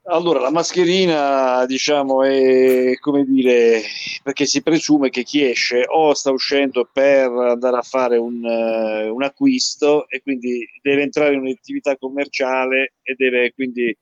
Allora, 0.07 0.39
la 0.39 0.51
mascherina, 0.51 1.65
diciamo, 1.65 2.21
è 2.23 2.93
come 2.99 3.23
dire, 3.25 3.81
perché 4.21 4.45
si 4.45 4.61
presume 4.61 5.09
che 5.09 5.23
chi 5.23 5.43
esce 5.43 5.83
o 5.87 6.13
sta 6.13 6.29
uscendo 6.31 6.87
per 6.93 7.27
andare 7.31 7.77
a 7.77 7.81
fare 7.81 8.17
un, 8.17 8.45
eh, 8.45 9.09
un 9.09 9.23
acquisto 9.23 10.07
e 10.07 10.21
quindi 10.21 10.63
deve 10.83 11.01
entrare 11.01 11.33
in 11.33 11.39
un'attività 11.39 11.97
commerciale 11.97 12.93
e 13.01 13.15
deve 13.15 13.51
quindi 13.53 13.97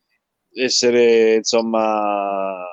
essere, 0.56 1.36
insomma, 1.36 2.66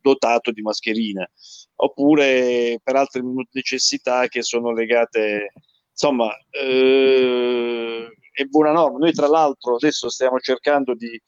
dotato 0.00 0.50
di 0.50 0.62
mascherina, 0.62 1.28
oppure 1.76 2.80
per 2.82 2.96
altre 2.96 3.20
necessità 3.52 4.28
che 4.28 4.40
sono 4.42 4.72
legate, 4.72 5.52
insomma, 5.90 6.30
eh, 6.50 8.08
è 8.32 8.44
buona 8.44 8.72
norma. 8.72 8.96
Noi 8.98 9.12
tra 9.12 9.28
l'altro 9.28 9.74
adesso 9.74 10.08
stiamo 10.08 10.38
cercando 10.38 10.94
di 10.94 11.20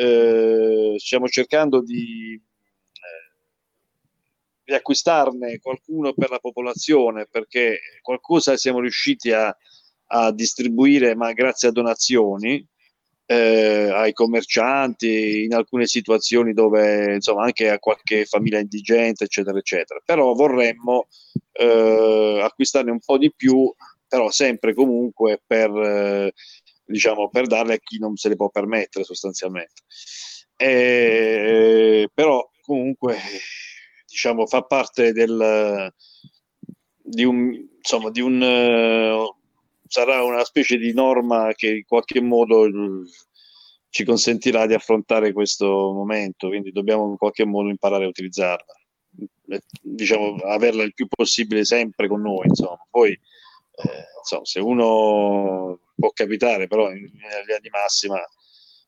eh, 0.00 0.94
stiamo 0.96 1.26
cercando 1.26 1.82
di, 1.82 2.40
eh, 2.92 3.32
di, 4.64 4.72
acquistarne 4.72 5.58
qualcuno 5.58 6.12
per 6.12 6.30
la 6.30 6.38
popolazione 6.38 7.26
perché 7.28 7.80
qualcosa 8.00 8.56
siamo 8.56 8.78
riusciti 8.78 9.32
a, 9.32 9.54
a 10.06 10.30
distribuire, 10.32 11.16
ma 11.16 11.32
grazie 11.32 11.68
a 11.68 11.72
donazioni. 11.72 12.64
Eh, 13.30 13.90
ai 13.92 14.14
commercianti 14.14 15.42
in 15.44 15.52
alcune 15.52 15.86
situazioni 15.86 16.54
dove 16.54 17.12
insomma 17.16 17.42
anche 17.42 17.68
a 17.68 17.78
qualche 17.78 18.24
famiglia 18.24 18.58
indigente 18.58 19.24
eccetera 19.24 19.58
eccetera 19.58 20.00
però 20.02 20.32
vorremmo 20.32 21.08
eh, 21.52 22.40
acquistarne 22.42 22.90
un 22.90 23.00
po' 23.04 23.18
di 23.18 23.30
più 23.30 23.70
però 24.08 24.30
sempre 24.30 24.72
comunque 24.72 25.42
per 25.46 25.70
eh, 25.70 26.32
diciamo, 26.88 27.28
per 27.28 27.46
darle 27.46 27.74
a 27.74 27.78
chi 27.78 27.98
non 27.98 28.16
se 28.16 28.28
le 28.28 28.36
può 28.36 28.48
permettere 28.48 29.04
sostanzialmente. 29.04 29.82
E, 30.56 32.08
però 32.12 32.48
comunque 32.62 33.16
diciamo, 34.06 34.46
fa 34.46 34.62
parte 34.62 35.12
del, 35.12 35.92
di 37.02 37.24
un, 37.24 37.54
insomma, 37.76 38.10
di 38.10 38.20
un, 38.20 39.26
sarà 39.86 40.24
una 40.24 40.44
specie 40.44 40.76
di 40.78 40.92
norma 40.92 41.52
che 41.54 41.68
in 41.68 41.84
qualche 41.86 42.20
modo 42.20 42.68
ci 43.90 44.04
consentirà 44.04 44.66
di 44.66 44.74
affrontare 44.74 45.32
questo 45.32 45.66
momento, 45.66 46.48
quindi 46.48 46.72
dobbiamo 46.72 47.08
in 47.08 47.16
qualche 47.16 47.44
modo 47.44 47.68
imparare 47.68 48.04
a 48.04 48.08
utilizzarla, 48.08 48.74
diciamo, 49.80 50.36
averla 50.44 50.82
il 50.82 50.94
più 50.94 51.06
possibile 51.06 51.64
sempre 51.64 52.08
con 52.08 52.22
noi, 52.22 52.46
insomma. 52.46 52.84
Poi, 52.90 53.10
eh, 53.10 54.04
insomma, 54.20 54.44
se 54.44 54.60
uno 54.60 55.80
può 55.98 56.10
capitare, 56.10 56.68
però 56.68 56.90
in 56.90 57.10
linea 57.10 57.58
di 57.60 57.68
massima 57.70 58.20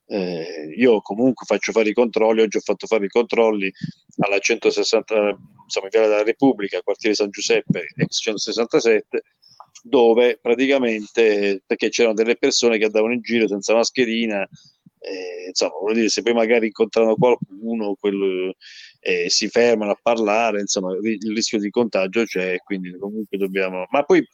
eh, 0.06 0.72
io 0.76 1.00
comunque 1.00 1.46
faccio 1.46 1.72
fare 1.72 1.90
i 1.90 1.94
controlli, 1.94 2.42
oggi 2.42 2.56
ho 2.56 2.60
fatto 2.60 2.86
fare 2.86 3.04
i 3.04 3.08
controlli 3.08 3.70
alla 4.18 4.38
160, 4.38 5.14
insomma, 5.64 5.86
in 5.86 5.90
Via 5.90 6.08
della 6.08 6.22
Repubblica, 6.22 6.82
quartiere 6.82 7.14
San 7.14 7.30
Giuseppe, 7.30 7.86
ex 7.96 8.20
167, 8.20 9.22
dove 9.82 10.38
praticamente, 10.40 11.62
perché 11.66 11.88
c'erano 11.90 12.14
delle 12.14 12.36
persone 12.36 12.78
che 12.78 12.86
andavano 12.86 13.12
in 13.12 13.20
giro 13.20 13.46
senza 13.46 13.74
mascherina, 13.74 14.42
eh, 14.98 15.46
insomma, 15.48 15.78
vuol 15.78 15.94
dire, 15.94 16.08
se 16.08 16.22
poi 16.22 16.34
magari 16.34 16.66
incontrano 16.66 17.14
qualcuno, 17.14 17.94
quello, 17.94 18.54
eh, 19.00 19.30
si 19.30 19.48
fermano 19.48 19.92
a 19.92 19.98
parlare, 20.00 20.60
insomma, 20.60 20.92
il 20.92 21.32
rischio 21.32 21.58
di 21.58 21.70
contagio 21.70 22.24
c'è, 22.24 22.58
quindi 22.58 22.96
comunque 22.98 23.38
dobbiamo... 23.38 23.86
Ma 23.90 24.02
poi 24.02 24.26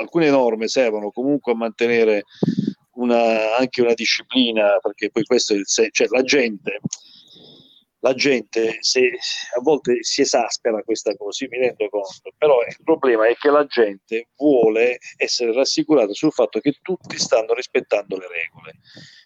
alcune 0.00 0.30
norme 0.30 0.68
servono 0.68 1.10
comunque 1.10 1.52
a 1.52 1.56
mantenere 1.56 2.24
una, 2.94 3.56
anche 3.56 3.80
una 3.80 3.94
disciplina, 3.94 4.78
perché 4.80 5.10
poi 5.10 5.24
questo 5.24 5.54
è 5.54 5.56
il 5.56 5.66
senso, 5.66 5.90
cioè 5.92 6.06
la 6.10 6.22
gente, 6.22 6.80
la 8.00 8.14
gente 8.14 8.78
se, 8.80 9.10
a 9.56 9.60
volte 9.62 10.02
si 10.02 10.22
esaspera 10.22 10.82
questa 10.82 11.14
cosa, 11.16 11.46
mi 11.48 11.58
rendo 11.58 11.88
conto, 11.88 12.32
però 12.36 12.60
il 12.66 12.76
problema 12.82 13.26
è 13.26 13.34
che 13.36 13.50
la 13.50 13.64
gente 13.66 14.28
vuole 14.36 14.98
essere 15.16 15.52
rassicurata 15.52 16.12
sul 16.12 16.32
fatto 16.32 16.60
che 16.60 16.78
tutti 16.82 17.18
stanno 17.18 17.54
rispettando 17.54 18.16
le 18.16 18.26
regole 18.28 18.78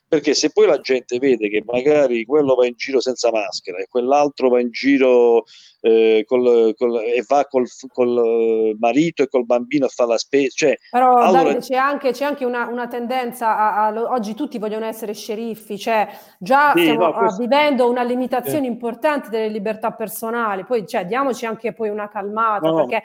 perché 0.07 0.35
se 0.35 0.51
poi 0.51 0.67
la 0.67 0.81
gente 0.81 1.19
vede 1.19 1.49
che 1.49 1.63
magari 1.67 2.25
quello 2.25 2.55
va 2.55 2.67
in 2.67 2.75
giro 2.77 3.01
senza 3.01 3.31
maschera 3.31 3.79
e 3.79 3.87
quell'altro 3.89 4.49
va 4.49 4.61
in 4.61 4.71
giro 4.71 5.45
eh, 5.81 6.25
col, 6.27 6.75
col, 6.77 6.99
e 7.01 7.25
va 7.27 7.47
col, 7.47 7.67
col, 7.93 8.77
marito 8.79 9.23
e 9.23 9.29
col 9.29 9.45
bambino 9.45 9.87
a 9.87 9.89
fare 9.89 10.11
la 10.11 10.19
spesa. 10.19 10.53
Cioè, 10.55 10.79
Però 10.91 11.17
allora... 11.17 11.43
Davide, 11.43 11.61
c'è 11.61 11.77
anche, 11.77 12.13
c'è 12.13 12.25
anche 12.25 12.45
una, 12.45 12.67
una, 12.69 12.87
tendenza 12.87 13.57
a, 13.57 13.87
a, 13.87 14.13
oggi 14.13 14.35
tutti 14.35 14.59
vogliono 14.59 14.87
essere 14.87 15.15
sceriffi, 15.15 15.79
cioè 15.79 16.09
già 16.39 16.73
sì, 16.75 16.83
stiamo 16.83 17.07
no, 17.07 17.13
questo... 17.13 17.41
vivendo 17.41 17.89
una 17.89 18.03
limitazione 18.03 18.67
eh. 18.67 18.71
importante 18.71 19.29
delle 19.29 19.49
libertà 19.49 19.93
personali, 19.93 20.65
poi 20.65 20.87
cioè, 20.87 21.05
diamoci 21.05 21.45
anche 21.45 21.73
poi 21.73 21.89
una 21.89 22.09
calmata, 22.09 22.69
no, 22.69 22.77
perché 22.87 23.03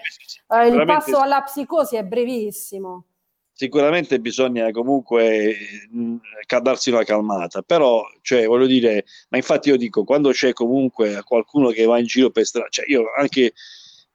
no, 0.47 0.61
eh, 0.61 0.67
il 0.67 0.85
passo 0.85 1.17
alla 1.17 1.41
psicosi 1.41 1.95
è 1.95 2.03
brevissimo 2.03 3.03
sicuramente 3.59 4.21
bisogna 4.21 4.71
comunque 4.71 5.53
mh, 5.91 6.15
darsi 6.61 6.91
una 6.91 7.03
calmata, 7.03 7.61
però, 7.61 8.01
cioè, 8.21 8.45
voglio 8.45 8.67
dire, 8.67 9.03
ma 9.27 9.35
infatti 9.35 9.67
io 9.67 9.75
dico, 9.75 10.05
quando 10.05 10.31
c'è 10.31 10.53
comunque 10.53 11.21
qualcuno 11.25 11.67
che 11.71 11.83
va 11.83 11.99
in 11.99 12.05
giro 12.05 12.29
per 12.29 12.45
strada, 12.45 12.69
cioè 12.69 12.85
io 12.87 13.11
anche, 13.17 13.51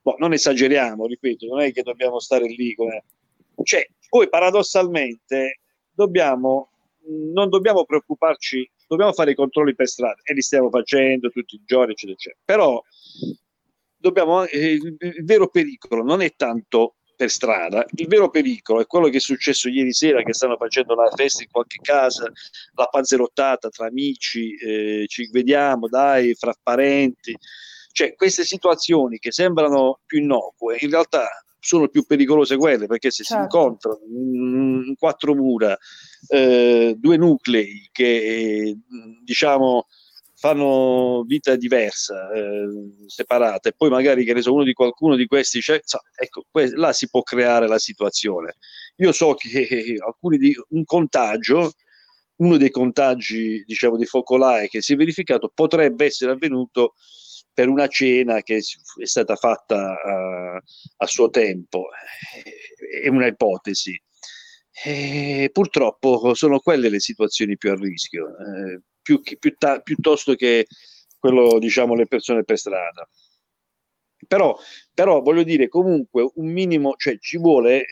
boh, 0.00 0.16
non 0.18 0.32
esageriamo, 0.32 1.06
ripeto, 1.06 1.44
non 1.44 1.60
è 1.60 1.72
che 1.74 1.82
dobbiamo 1.82 2.20
stare 2.20 2.46
lì 2.46 2.74
come... 2.74 3.04
Cioè, 3.62 3.86
poi 4.08 4.30
paradossalmente 4.30 5.60
dobbiamo, 5.92 6.70
non 7.34 7.50
dobbiamo 7.50 7.84
preoccuparci, 7.84 8.66
dobbiamo 8.86 9.12
fare 9.12 9.32
i 9.32 9.34
controlli 9.34 9.74
per 9.74 9.88
strada 9.88 10.22
e 10.24 10.32
li 10.32 10.40
stiamo 10.40 10.70
facendo 10.70 11.28
tutti 11.28 11.56
i 11.56 11.62
giorni, 11.66 11.92
eccetera, 11.92 12.16
eccetera. 12.16 12.40
Però 12.46 12.82
dobbiamo, 13.94 14.44
eh, 14.44 14.72
il 14.72 15.24
vero 15.24 15.48
pericolo 15.48 16.02
non 16.02 16.22
è 16.22 16.32
tanto 16.34 16.94
per 17.16 17.30
strada. 17.30 17.84
Il 17.94 18.06
vero 18.06 18.30
pericolo 18.30 18.80
è 18.80 18.86
quello 18.86 19.08
che 19.08 19.18
è 19.18 19.20
successo 19.20 19.68
ieri 19.68 19.92
sera, 19.92 20.22
che 20.22 20.32
stanno 20.32 20.56
facendo 20.56 20.94
una 20.94 21.10
festa 21.14 21.42
in 21.42 21.50
qualche 21.50 21.78
casa, 21.82 22.30
la 22.74 22.86
panzerottata 22.86 23.68
tra 23.68 23.86
amici, 23.86 24.54
eh, 24.56 25.04
ci 25.06 25.28
vediamo, 25.30 25.88
dai, 25.88 26.34
fra 26.34 26.52
parenti. 26.62 27.36
Cioè, 27.92 28.14
queste 28.14 28.44
situazioni 28.44 29.18
che 29.18 29.32
sembrano 29.32 30.00
più 30.04 30.20
innocue, 30.20 30.78
in 30.80 30.90
realtà 30.90 31.28
sono 31.60 31.88
più 31.88 32.04
pericolose 32.04 32.56
quelle, 32.56 32.86
perché 32.86 33.10
se 33.10 33.22
certo. 33.24 33.34
si 33.34 33.42
incontrano 33.42 34.00
in 34.06 34.94
quattro 34.98 35.34
mura 35.34 35.76
eh, 36.28 36.94
due 36.98 37.16
nuclei 37.16 37.88
che, 37.90 38.76
diciamo, 39.22 39.86
fanno 40.36 41.22
vita 41.26 41.56
diversa, 41.56 42.30
eh, 42.32 42.66
separata, 43.06 43.68
e 43.68 43.74
poi 43.76 43.90
magari 43.90 44.24
che 44.24 44.34
ne 44.34 44.42
so, 44.42 44.52
uno 44.52 44.64
di 44.64 44.72
qualcuno 44.72 45.16
di 45.16 45.26
questi 45.26 45.60
c'è, 45.60 45.80
so, 45.84 46.00
ecco, 46.16 46.44
que- 46.50 46.74
là 46.76 46.92
si 46.92 47.08
può 47.08 47.22
creare 47.22 47.68
la 47.68 47.78
situazione. 47.78 48.56
Io 48.96 49.12
so 49.12 49.34
che 49.34 49.96
alcuni 50.04 50.38
di 50.38 50.54
un 50.70 50.84
contagio, 50.84 51.72
uno 52.36 52.56
dei 52.56 52.70
contagi, 52.70 53.62
diciamo, 53.64 53.96
di 53.96 54.06
focolai 54.06 54.68
che 54.68 54.82
si 54.82 54.94
è 54.94 54.96
verificato 54.96 55.50
potrebbe 55.54 56.06
essere 56.06 56.32
avvenuto 56.32 56.94
per 57.52 57.68
una 57.68 57.86
cena 57.86 58.42
che 58.42 58.56
è 58.56 59.06
stata 59.06 59.36
fatta 59.36 60.00
a, 60.00 60.60
a 60.96 61.06
suo 61.06 61.30
tempo, 61.30 61.88
è 63.02 63.08
una 63.08 63.26
ipotesi. 63.28 63.98
E 64.84 65.50
purtroppo 65.52 66.34
sono 66.34 66.58
quelle 66.58 66.88
le 66.88 66.98
situazioni 66.98 67.56
più 67.56 67.70
a 67.70 67.76
rischio. 67.76 68.26
Eh, 68.26 68.80
più, 69.04 69.20
più 69.20 69.54
ta- 69.56 69.80
piuttosto 69.80 70.34
che 70.34 70.66
quello, 71.18 71.58
diciamo, 71.58 71.94
le 71.94 72.06
persone 72.06 72.42
per 72.42 72.58
strada. 72.58 73.06
Però, 74.26 74.56
però 74.92 75.20
voglio 75.20 75.42
dire, 75.42 75.68
comunque 75.68 76.30
un 76.36 76.48
minimo, 76.48 76.94
cioè 76.96 77.18
ci 77.18 77.36
vuole, 77.36 77.84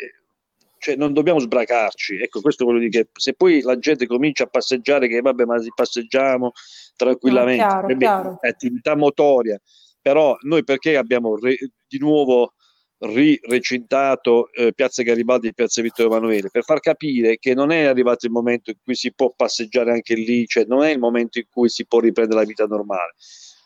cioè 0.79 0.97
non 0.97 1.13
dobbiamo 1.13 1.39
sbracarci. 1.39 2.17
Ecco, 2.17 2.41
questo 2.41 2.65
voglio 2.65 2.79
dire 2.79 3.05
che 3.05 3.11
se 3.13 3.35
poi 3.35 3.61
la 3.61 3.79
gente 3.79 4.07
comincia 4.07 4.45
a 4.45 4.49
passeggiare, 4.49 5.07
che 5.09 5.21
vabbè, 5.21 5.45
ma 5.45 5.57
passeggiamo 5.75 6.53
tranquillamente, 6.97 7.63
no, 7.63 7.69
chiaro, 7.69 7.97
chiaro. 7.97 8.39
è 8.41 8.49
attività 8.49 8.97
motoria, 8.97 9.61
però 10.01 10.37
noi 10.43 10.65
perché 10.65 10.97
abbiamo 10.97 11.37
re, 11.37 11.57
di 11.87 11.99
nuovo 11.99 12.55
rirecintato 13.03 14.53
eh, 14.53 14.73
Piazza 14.73 15.03
Garibaldi 15.03 15.49
e 15.49 15.55
Piazza 15.55 15.83
Vittorio 15.83 16.13
Emanuele 16.13 16.51
per 16.51 16.63
far 16.63 16.81
capire 16.81 17.39
che 17.39 17.53
non 17.55 17.73
è 17.73 17.85
arrivato 17.85 18.27
il 18.27 18.33
momento 18.33 18.71
in 18.71 18.77
cui 18.83 18.95
si 18.95 19.13
può 19.13 19.33
passeggiare 19.35 19.91
anche 19.91 20.15
lì, 20.15 20.47
cioè 20.47 20.65
non 20.67 20.85
è 20.85 20.91
il 20.91 20.99
momento 20.99 21.39
in 21.39 21.47
cui 21.51 21.69
si 21.69 21.87
può 21.87 21.99
riprendere 21.99 22.41
la 22.41 22.47
vita 22.47 22.65
normale. 22.67 23.15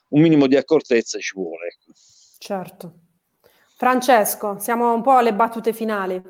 Un 0.08 0.22
minimo 0.22 0.46
di 0.46 0.56
accortezza 0.56 1.18
ci 1.18 1.32
vuole. 1.34 1.66
Ecco. 1.66 1.92
Certo. 2.38 2.94
Francesco, 3.76 4.58
siamo 4.58 4.94
un 4.94 5.02
po' 5.02 5.16
alle 5.16 5.34
battute 5.34 5.72
finali. 5.74 6.22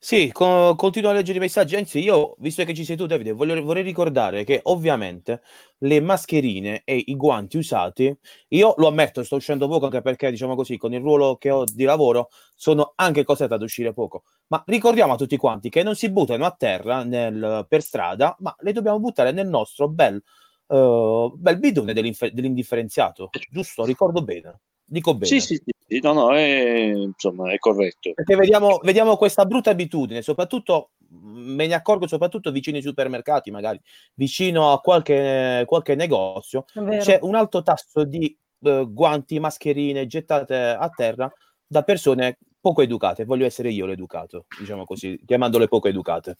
Sì, 0.00 0.30
co- 0.32 0.74
continuo 0.76 1.10
a 1.10 1.12
leggere 1.14 1.38
i 1.38 1.40
messaggi. 1.40 1.76
Anzi, 1.76 2.00
io, 2.00 2.34
visto 2.38 2.64
che 2.64 2.74
ci 2.74 2.84
sei 2.84 2.96
tu, 2.96 3.06
Davide, 3.06 3.32
voglio, 3.32 3.60
vorrei 3.62 3.82
ricordare 3.82 4.44
che 4.44 4.60
ovviamente 4.64 5.42
le 5.78 6.00
mascherine 6.00 6.82
e 6.84 7.02
i 7.06 7.16
guanti 7.16 7.58
usati, 7.58 8.16
io 8.48 8.74
lo 8.78 8.88
ammetto, 8.88 9.22
sto 9.22 9.36
uscendo 9.36 9.68
poco 9.68 9.84
anche 9.86 10.00
perché, 10.00 10.30
diciamo 10.30 10.54
così, 10.54 10.76
con 10.76 10.92
il 10.92 11.00
ruolo 11.00 11.36
che 11.36 11.50
ho 11.50 11.64
di 11.64 11.84
lavoro, 11.84 12.28
sono 12.54 12.92
anche 12.96 13.24
costretto 13.24 13.54
ad 13.54 13.62
uscire 13.62 13.92
poco. 13.92 14.22
Ma 14.48 14.62
ricordiamo 14.66 15.12
a 15.12 15.16
tutti 15.16 15.36
quanti 15.36 15.68
che 15.68 15.82
non 15.82 15.94
si 15.94 16.10
buttano 16.10 16.44
a 16.44 16.50
terra 16.56 17.04
nel, 17.04 17.66
per 17.68 17.82
strada, 17.82 18.36
ma 18.40 18.54
le 18.60 18.72
dobbiamo 18.72 18.98
buttare 18.98 19.32
nel 19.32 19.48
nostro 19.48 19.88
bel, 19.88 20.20
uh, 20.68 21.32
bel 21.36 21.58
bidone 21.58 21.92
dell'indifferenziato. 21.92 23.30
Giusto? 23.50 23.84
Ricordo 23.84 24.22
bene. 24.22 24.60
Dico 24.90 25.12
bene. 25.12 25.26
Sì, 25.26 25.40
sì, 25.40 25.62
sì, 25.86 26.00
no, 26.00 26.14
no, 26.14 26.34
è, 26.34 26.92
insomma, 26.94 27.52
è 27.52 27.58
corretto. 27.58 28.12
Perché 28.14 28.36
vediamo, 28.36 28.80
vediamo 28.82 29.16
questa 29.16 29.44
brutta 29.44 29.68
abitudine, 29.68 30.22
soprattutto 30.22 30.92
me 31.10 31.66
ne 31.66 31.74
accorgo 31.74 32.06
soprattutto 32.06 32.50
vicino 32.50 32.78
ai 32.78 32.82
supermercati, 32.82 33.50
magari 33.50 33.78
vicino 34.14 34.72
a 34.72 34.80
qualche, 34.80 35.64
qualche 35.66 35.94
negozio, 35.94 36.64
c'è 37.00 37.18
un 37.20 37.34
alto 37.34 37.62
tasso 37.62 38.04
di 38.04 38.34
eh, 38.60 38.86
guanti, 38.88 39.38
mascherine 39.38 40.06
gettate 40.06 40.56
a 40.56 40.88
terra 40.88 41.30
da 41.66 41.82
persone 41.82 42.38
poco 42.58 42.80
educate. 42.80 43.26
Voglio 43.26 43.44
essere 43.44 43.70
io 43.70 43.84
l'educato, 43.84 44.46
diciamo 44.58 44.86
così, 44.86 45.20
chiamandole 45.26 45.68
poco 45.68 45.88
educate. 45.88 46.38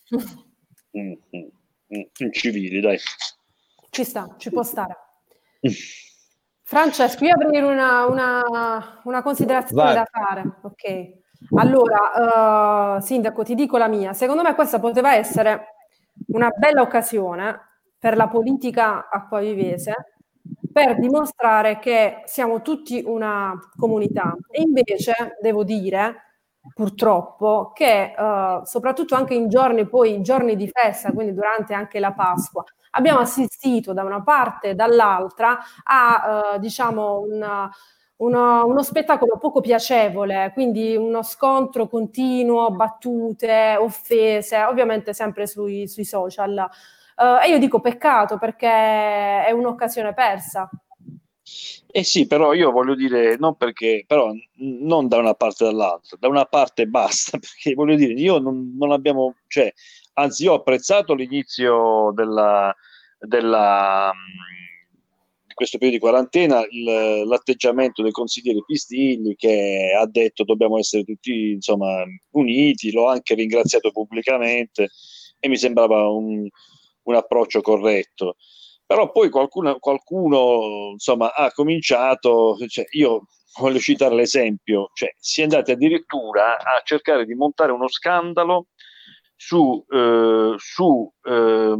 Mm, 0.97 1.13
mm, 1.13 1.47
mm, 1.97 2.03
incivili, 2.17 2.81
dai. 2.81 2.99
Ci 3.91 4.05
sta, 4.05 4.35
ci 4.39 4.49
può 4.51 4.63
stare. 4.63 4.97
Francesco, 6.69 7.25
io 7.25 7.33
avrei 7.33 7.63
una, 7.63 8.05
una, 8.05 9.01
una 9.05 9.23
considerazione 9.23 9.83
Vai. 9.85 9.95
da 9.95 10.05
fare. 10.05 10.43
Ok. 10.61 11.57
Allora, 11.57 12.97
uh, 12.97 13.01
Sindaco, 13.01 13.43
ti 13.43 13.55
dico 13.55 13.79
la 13.79 13.89
mia. 13.89 14.13
Secondo 14.13 14.43
me 14.43 14.55
questa 14.55 14.79
poteva 14.79 15.15
essere 15.15 15.77
una 16.27 16.51
bella 16.51 16.83
occasione 16.83 17.59
per 17.99 18.17
la 18.17 18.29
politica 18.29 19.09
acquavivese 19.09 19.95
per 20.71 20.99
dimostrare 20.99 21.79
che 21.79 22.21
siamo 22.27 22.61
tutti 22.61 23.03
una 23.03 23.59
comunità. 23.75 24.37
E 24.51 24.61
invece 24.61 25.39
devo 25.41 25.65
dire, 25.65 26.28
purtroppo, 26.75 27.73
che 27.75 28.15
uh, 28.17 28.65
soprattutto 28.65 29.15
anche 29.15 29.35
in 29.35 29.49
giorni, 29.49 29.87
poi 29.87 30.23
giorni 30.23 30.57
di 30.57 30.69
festa, 30.69 31.13
quindi 31.13 31.35
durante 31.35 31.75
anche 31.75 31.99
la 32.01 32.13
Pasqua, 32.13 32.65
abbiamo 32.93 33.21
assistito 33.21 33.93
da 33.93 34.03
una 34.03 34.23
parte 34.23 34.71
e 34.71 34.75
dall'altra 34.75 35.59
a 35.85 36.55
uh, 36.55 36.59
diciamo 36.59 37.21
una, 37.21 37.71
uno, 38.17 38.67
uno, 38.67 38.83
spettacolo 38.83 39.39
poco 39.39 39.61
piacevole, 39.61 40.51
quindi 40.53 40.97
uno 40.97 41.23
scontro 41.23 41.89
continuo, 41.89 42.71
battute, 42.71 43.77
offese, 43.79 44.63
ovviamente 44.65 45.13
sempre 45.13 45.47
sui, 45.47 45.87
sui 45.89 46.05
social. 46.05 46.69
Uh, 47.17 47.45
e 47.45 47.49
io 47.49 47.59
dico 47.59 47.81
peccato 47.81 48.39
perché 48.39 49.45
è 49.45 49.51
un'occasione 49.51 50.15
persa. 50.15 50.69
Eh 51.91 52.05
sì, 52.05 52.27
però 52.27 52.53
io 52.53 52.71
voglio 52.71 52.95
dire, 52.95 53.37
non 53.39 53.57
perché, 53.57 54.05
però 54.07 54.31
non 54.57 55.09
da 55.09 55.17
una 55.17 55.33
parte 55.35 55.65
e 55.65 55.69
dall'altra, 55.69 56.19
da 56.21 56.29
una 56.29 56.45
parte 56.45 56.87
basta, 56.87 57.39
perché 57.41 57.75
voglio 57.75 57.97
dire, 57.97 58.13
io 58.13 58.39
non, 58.39 58.75
non 58.77 58.93
abbiamo, 58.93 59.37
cioè, 59.47 59.73
anzi 60.15 60.45
io 60.45 60.53
ho 60.53 60.57
apprezzato 60.57 61.15
l'inizio 61.15 62.13
della, 62.15 62.75
della, 63.19 64.13
di 65.47 65.55
questo 65.55 65.79
periodo 65.79 65.99
di 65.99 66.11
quarantena, 66.11 66.63
il, 66.69 67.27
l'atteggiamento 67.27 68.03
del 68.03 68.13
consigliere 68.13 68.63
Pistilli 68.67 69.35
che 69.35 69.91
ha 69.99 70.07
detto 70.07 70.45
dobbiamo 70.45 70.79
essere 70.79 71.05
tutti 71.05 71.53
insomma, 71.53 72.05
uniti, 72.33 72.93
l'ho 72.93 73.09
anche 73.09 73.35
ringraziato 73.35 73.91
pubblicamente 73.93 74.91
e 75.41 75.49
mi 75.49 75.57
sembrava 75.57 76.07
un, 76.11 76.47
un 77.05 77.15
approccio 77.15 77.63
corretto. 77.63 78.37
Però 78.89 79.11
poi 79.13 79.29
qualcuno, 79.29 79.79
qualcuno 79.79 80.93
insomma, 80.93 81.35
ha 81.35 81.53
cominciato, 81.53 82.57
cioè 82.69 82.87
io 82.93 83.27
voglio 83.59 83.79
citare 83.81 84.15
l'esempio, 84.15 84.89
cioè 84.95 85.15
si 85.19 85.43
è 85.43 85.45
andati 85.45 85.73
addirittura 85.73 86.57
a 86.57 86.81
cercare 86.83 87.27
di 87.27 87.35
montare 87.35 87.71
uno 87.71 87.87
scandalo 87.87 88.69
su, 89.37 89.85
eh, 89.91 90.55
su 90.57 91.13
eh, 91.23 91.77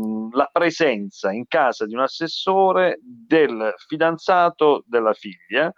presenza 0.53 1.33
in 1.33 1.47
casa 1.47 1.87
di 1.87 1.95
un 1.95 2.01
assessore 2.01 2.99
del 3.03 3.73
fidanzato 3.87 4.85
della 4.87 5.15
figlia 5.15 5.73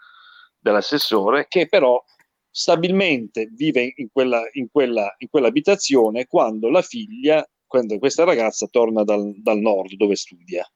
dell'assessore 0.58 1.46
che 1.46 1.68
però 1.68 2.02
stabilmente 2.50 3.48
vive 3.54 3.92
in 3.94 4.08
quella, 4.10 4.42
in 4.54 4.68
quella, 4.68 5.14
in 5.18 5.28
quell'abitazione 5.28 6.26
quando 6.26 6.70
la 6.70 6.82
figlia, 6.82 7.48
quando 7.70 7.96
questa 8.00 8.24
ragazza 8.24 8.66
torna 8.66 9.04
dal, 9.04 9.32
dal 9.36 9.58
nord 9.58 9.94
dove 9.94 10.16
studia. 10.16 10.68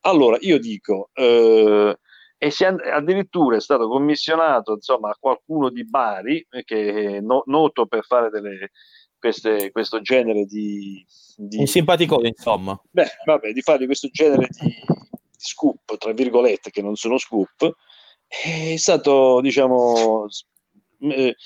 Allora 0.00 0.38
io 0.40 0.58
dico, 0.58 1.10
eh, 1.12 1.94
e 2.38 2.50
si 2.50 2.64
è, 2.64 2.68
addirittura 2.68 3.56
è 3.56 3.60
stato 3.60 3.86
commissionato 3.86 4.72
insomma, 4.72 5.10
a 5.10 5.16
qualcuno 5.20 5.68
di 5.68 5.86
Bari, 5.86 6.46
che 6.64 7.16
è 7.16 7.20
no, 7.20 7.42
noto 7.46 7.84
per 7.84 8.02
fare 8.04 8.30
delle, 8.30 8.70
queste, 9.18 9.70
questo 9.72 10.00
genere 10.00 10.46
di, 10.46 11.04
di... 11.36 11.58
Un 11.58 11.66
simpatico, 11.66 12.24
insomma. 12.24 12.80
Beh, 12.90 13.08
vabbè, 13.26 13.52
di 13.52 13.60
fare 13.60 13.84
questo 13.84 14.08
genere 14.08 14.48
di, 14.48 14.68
di 14.68 14.74
scoop, 15.36 15.98
tra 15.98 16.12
virgolette, 16.12 16.70
che 16.70 16.80
non 16.80 16.96
sono 16.96 17.18
scoop, 17.18 17.76
è 18.26 18.74
stato, 18.76 19.40
diciamo, 19.42 20.26
eh, 20.98 21.36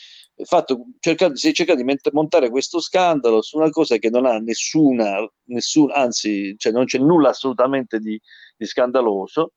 fatto, 0.45 0.87
cercato, 1.01 1.37
si 1.37 1.49
è 1.49 1.53
cercato 1.53 1.83
di 1.83 1.99
montare 2.13 2.51
questo 2.51 2.81
scandalo 2.81 3.41
su 3.43 3.57
una 3.57 3.71
cosa 3.71 3.97
che 3.97 4.11
non 4.11 4.27
ha 4.27 4.39
nessuna, 4.39 5.27
nessun, 5.45 5.91
anzi, 5.93 6.55
cioè 6.59 6.73
non 6.73 6.85
c'è 6.85 6.99
nulla 6.99 7.31
assolutamente 7.31 7.99
di, 7.99 8.21
di 8.57 8.67
scandaloso, 8.67 9.53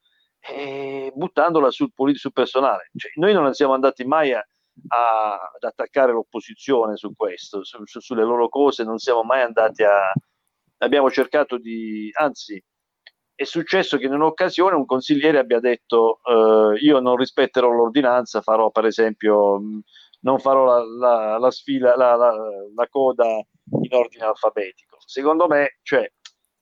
buttandola 1.13 1.69
sul, 1.69 1.91
sul 2.13 2.32
personale. 2.32 2.89
Cioè, 2.95 3.11
noi 3.15 3.34
non 3.34 3.53
siamo 3.53 3.73
andati 3.73 4.05
mai 4.05 4.34
a, 4.34 4.39
a, 4.88 5.34
ad 5.34 5.63
attaccare 5.63 6.13
l'opposizione 6.13 6.95
su 6.95 7.13
questo, 7.15 7.63
su, 7.63 7.84
su, 7.86 7.99
sulle 7.99 8.23
loro 8.23 8.47
cose, 8.49 8.84
non 8.84 8.97
siamo 8.97 9.23
mai 9.23 9.41
andati 9.41 9.84
a... 9.84 10.11
Abbiamo 10.82 11.11
cercato 11.11 11.57
di... 11.57 12.09
anzi, 12.13 12.63
è 13.36 13.43
successo 13.45 13.97
che 13.97 14.05
in 14.05 14.13
un'occasione 14.13 14.75
un 14.75 14.86
consigliere 14.86 15.39
abbia 15.39 15.59
detto 15.59 16.19
eh, 16.23 16.77
io 16.80 16.99
non 16.99 17.15
rispetterò 17.15 17.69
l'ordinanza, 17.69 18.41
farò 18.41 18.69
per 18.69 18.86
esempio, 18.86 19.61
non 20.22 20.39
farò 20.39 20.65
la, 20.65 20.84
la, 20.86 21.38
la 21.38 21.51
sfila, 21.51 21.95
la, 21.95 22.15
la, 22.15 22.88
coda 22.89 23.28
in 23.82 23.93
ordine 23.93 24.26
alfabetico. 24.26 24.97
Secondo 25.05 25.47
me, 25.47 25.78
cioè, 25.84 26.11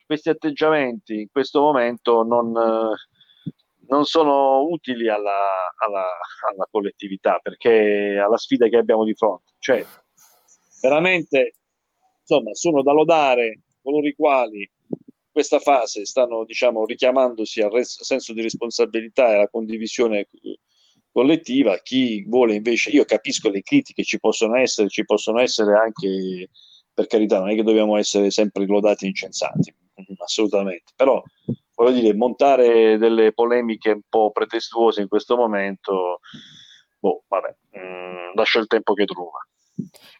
questi 0.05 0.30
atteggiamenti 0.30 1.22
in 1.22 1.28
questo 1.32 1.62
momento 1.62 2.24
non... 2.24 2.55
Eh, 2.55 3.16
non 3.89 4.03
sono 4.03 4.64
utili 4.64 5.10
alla, 5.10 5.72
alla, 5.78 6.05
alla, 6.49 6.68
collettività 6.70 7.39
perché 7.41 8.22
alla 8.22 8.38
sfida 8.38 8.68
che 8.68 8.78
abbiamo 8.78 9.03
di 9.03 9.14
fronte. 9.14 9.53
Cioè, 9.60 9.86
veramente, 10.82 11.53
insomma, 12.20 12.53
sono 12.53 12.84
da 12.84 12.91
lodare 12.91 13.62
coloro 13.82 14.08
i 14.08 14.14
quali 14.14 14.60
in 14.60 15.32
questa 15.32 15.60
fase 15.60 16.05
stanno, 16.05 16.43
diciamo, 16.43 16.86
richiamandosi 16.86 17.62
al 17.62 17.72
res- 17.72 18.01
senso 18.01 18.34
di 18.34 18.41
responsabilità 18.41 19.30
e 19.30 19.36
alla 19.36 19.49
condivisione 19.49 20.28
collettiva. 21.18 21.80
Chi 21.80 22.24
vuole 22.28 22.53
invece, 22.53 22.91
io 22.91 23.03
capisco 23.03 23.49
le 23.49 23.63
critiche, 23.63 24.03
ci 24.03 24.20
possono 24.20 24.55
essere, 24.55 24.88
ci 24.88 25.03
possono 25.03 25.39
essere 25.39 25.74
anche, 25.76 26.49
per 26.93 27.07
carità, 27.07 27.39
non 27.39 27.49
è 27.49 27.55
che 27.55 27.63
dobbiamo 27.63 27.97
essere 27.97 28.30
sempre 28.30 28.68
lodati 28.68 29.05
e 29.05 29.07
incensati, 29.07 29.74
assolutamente, 30.24 30.93
però 30.95 31.20
voglio 31.74 31.99
dire, 31.99 32.13
montare 32.13 32.99
delle 32.99 33.34
polemiche 33.34 33.89
un 33.89 34.01
po' 34.07 34.30
pretestuose 34.30 35.01
in 35.01 35.07
questo 35.07 35.36
momento, 35.36 36.20
boh, 36.99 37.24
vabbè, 37.28 37.55
mh, 37.72 37.80
mm, 37.80 38.34
lascia 38.36 38.59
il 38.59 38.68
tempo 38.68 38.93
che 38.93 39.05
trova. 39.05 39.39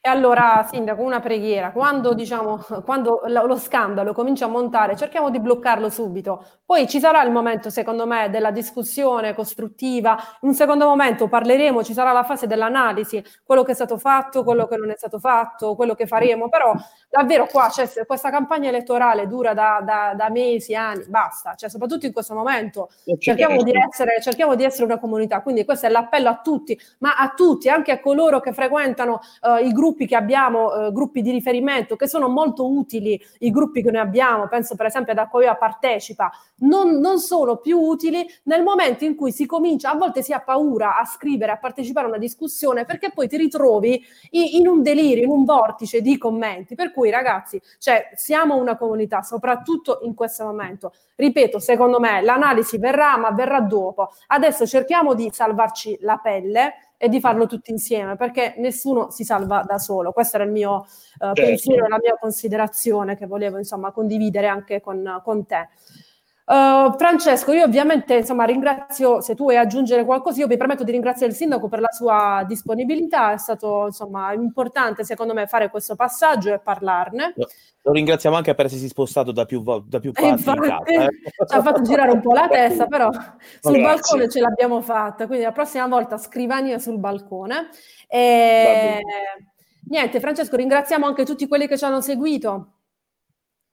E 0.02 0.10
allora, 0.10 0.66
Sindaco, 0.70 1.02
una 1.02 1.20
preghiera. 1.20 1.72
Quando, 1.72 2.14
diciamo, 2.14 2.64
quando 2.86 3.22
lo 3.26 3.58
scandalo 3.58 4.14
comincia 4.14 4.46
a 4.46 4.50
montare, 4.50 4.96
cerchiamo 4.96 5.30
di 5.32 5.40
bloccarlo 5.40 5.90
subito. 5.90 6.46
Poi 6.66 6.88
ci 6.88 7.00
sarà 7.00 7.24
il 7.24 7.32
momento, 7.32 7.70
secondo 7.70 8.06
me, 8.06 8.30
della 8.30 8.52
discussione 8.52 9.34
costruttiva. 9.34 10.18
In 10.42 10.50
un 10.50 10.54
secondo 10.54 10.86
momento 10.86 11.28
parleremo, 11.28 11.84
ci 11.84 11.94
sarà 11.94 12.12
la 12.12 12.24
fase 12.24 12.46
dell'analisi, 12.46 13.24
quello 13.44 13.64
che 13.64 13.72
è 13.72 13.76
stato 13.76 13.98
fatto, 13.98 14.44
quello 14.44 14.68
che 14.68 14.78
non 14.78 14.92
è 14.92 14.96
stato 14.96 15.18
fatto, 15.18 15.76
quello 15.76 15.96
che 15.96 16.06
faremo. 16.06 16.50
Però 16.50 16.74
davvero 17.10 17.48
qua, 17.48 17.70
cioè, 17.70 17.90
questa 18.06 18.30
campagna 18.30 18.70
elettorale 18.70 19.28
dura 19.28 19.54
da, 19.54 19.82
da, 19.84 20.14
da, 20.16 20.30
mesi, 20.30 20.76
anni, 20.76 21.06
basta. 21.08 21.56
Cioè, 21.56 21.70
soprattutto 21.70 22.06
in 22.06 22.14
questo 22.14 22.36
momento, 22.36 22.90
cerchiamo 23.18 23.64
di, 23.64 23.74
essere, 23.76 24.22
cerchiamo 24.22 24.56
di 24.56 24.64
essere 24.64 24.86
una 24.86 25.00
comunità. 25.00 25.42
Quindi 25.42 25.66
questo 25.66 25.88
è 25.88 25.90
l'appello 25.90 26.30
a 26.30 26.42
tutti, 26.44 26.80
ma 27.00 27.16
a 27.16 27.34
tutti, 27.36 27.70
anche 27.70 27.92
a 27.92 28.00
coloro 28.00 28.40
che 28.40 28.54
frequentano 28.54 29.20
uh, 29.48 29.66
i 29.66 29.72
gruppi 29.72 30.06
che 30.06 30.16
abbiamo, 30.16 30.74
eh, 30.74 30.92
gruppi 30.92 31.22
di 31.22 31.32
riferimento, 31.32 31.96
che 31.96 32.08
sono 32.08 32.28
molto 32.28 32.70
utili, 32.70 33.20
i 33.40 33.50
gruppi 33.50 33.82
che 33.82 33.92
noi 33.92 34.02
abbiamo, 34.02 34.48
penso 34.48 34.76
per 34.76 34.88
esempio 34.88 35.14
ad 35.14 35.20
Acquavia 35.20 35.56
Partecipa, 35.56 36.32
non, 36.60 37.00
non 37.00 37.20
sono 37.20 37.58
più 37.58 37.80
utili 37.80 38.26
nel 38.44 38.64
momento 38.64 39.06
in 39.06 39.16
cui 39.16 39.32
si 39.32 39.46
comincia, 39.46 39.92
a 39.92 39.96
volte 39.96 40.22
si 40.22 40.34
ha 40.34 40.40
paura 40.40 40.98
a 40.98 41.06
scrivere, 41.06 41.52
a 41.52 41.58
partecipare 41.58 42.06
a 42.06 42.10
una 42.10 42.18
discussione, 42.18 42.86
perché 42.86 43.12
poi 43.12 43.28
ti 43.28 43.38
ritrovi 43.38 44.04
in, 44.32 44.62
in 44.62 44.68
un 44.68 44.82
delirio, 44.82 45.24
in 45.24 45.30
un 45.30 45.46
vortice 45.46 46.02
di 46.02 46.18
commenti. 46.18 46.76
Per 46.76 46.92
cui 46.92 47.10
ragazzi, 47.10 47.62
cioè, 47.80 48.10
siamo 48.16 48.56
una 48.56 48.76
comunità, 48.76 49.22
soprattutto 49.22 50.00
in 50.02 50.14
questo 50.14 50.44
momento. 50.44 50.94
Ripeto, 51.16 51.60
secondo 51.60 52.00
me 52.00 52.22
l'analisi 52.22 52.78
verrà, 52.78 53.18
ma 53.18 53.32
verrà 53.32 53.62
dopo. 53.62 54.12
Adesso 54.28 54.68
cerchiamo 54.68 55.14
di 55.14 55.30
salvarci 55.32 55.98
la 56.02 56.18
pelle 56.18 56.87
e 56.98 57.10
di 57.10 57.20
farlo 57.20 57.46
tutti 57.46 57.72
insieme, 57.72 58.16
perché 58.16 58.56
nessuno 58.58 59.12
si 59.12 59.24
salva 59.24 59.64
da 59.64 59.78
solo. 59.78 60.12
Questo 60.12 60.38
era 60.38 60.46
il 60.46 60.52
mio 60.52 60.78
uh, 60.78 60.86
certo. 61.20 61.42
pensiero, 61.42 61.88
la 61.88 62.00
mia 62.02 62.18
considerazione 62.20 63.16
che 63.16 63.28
volevo 63.28 63.58
insomma 63.58 63.92
condividere 63.92 64.48
anche 64.48 64.82
con, 64.82 65.22
con 65.24 65.46
te. 65.46 65.70
Uh, 66.50 66.96
Francesco, 66.96 67.52
io 67.52 67.66
ovviamente 67.66 68.16
insomma, 68.16 68.46
ringrazio, 68.46 69.20
se 69.20 69.36
tu 69.36 69.44
vuoi 69.44 69.58
aggiungere 69.58 70.06
qualcosa, 70.06 70.40
io 70.40 70.48
vi 70.48 70.56
permetto 70.56 70.86
di 70.86 70.92
ringraziare 70.92 71.34
il 71.34 71.38
sindaco 71.38 71.68
per 71.68 71.82
la 71.82 71.92
sua 71.92 72.46
disponibilità, 72.48 73.34
è 73.34 73.38
stato 73.38 73.88
insomma, 73.88 74.32
importante 74.32 75.04
secondo 75.04 75.34
me 75.34 75.46
fare 75.48 75.70
questo 75.70 75.96
passaggio 75.96 76.54
e 76.54 76.60
parlarne. 76.60 77.34
Lo 77.82 77.92
ringraziamo 77.92 78.38
anche 78.38 78.56
per 78.56 78.68
essersi 78.68 78.88
spostato 78.88 79.34
da 79.34 79.44
più, 79.44 79.62
da 79.62 80.00
più 80.00 80.14
parti 80.14 80.30
infatti, 80.30 80.58
in 80.58 80.64
casa, 80.64 80.86
eh. 80.86 81.10
Ci 81.48 81.56
ha 81.56 81.62
fatto 81.62 81.82
girare 81.82 82.12
un 82.12 82.22
po' 82.22 82.32
la 82.32 82.48
testa, 82.48 82.86
però 82.86 83.12
sul 83.12 83.20
Grazie. 83.60 83.82
balcone 83.82 84.30
ce 84.30 84.40
l'abbiamo 84.40 84.80
fatta, 84.80 85.28
quindi 85.28 85.44
la 85.44 85.52
prossima 85.52 85.86
volta 85.88 86.18
scrivania 86.18 86.80
sul 86.80 86.98
balcone. 86.98 87.68
E... 88.08 89.02
Niente, 89.90 90.20
Francesco, 90.22 90.56
ringraziamo 90.56 91.06
anche 91.06 91.26
tutti 91.26 91.46
quelli 91.46 91.68
che 91.68 91.78
ci 91.78 91.84
hanno 91.84 92.00
seguito. 92.00 92.77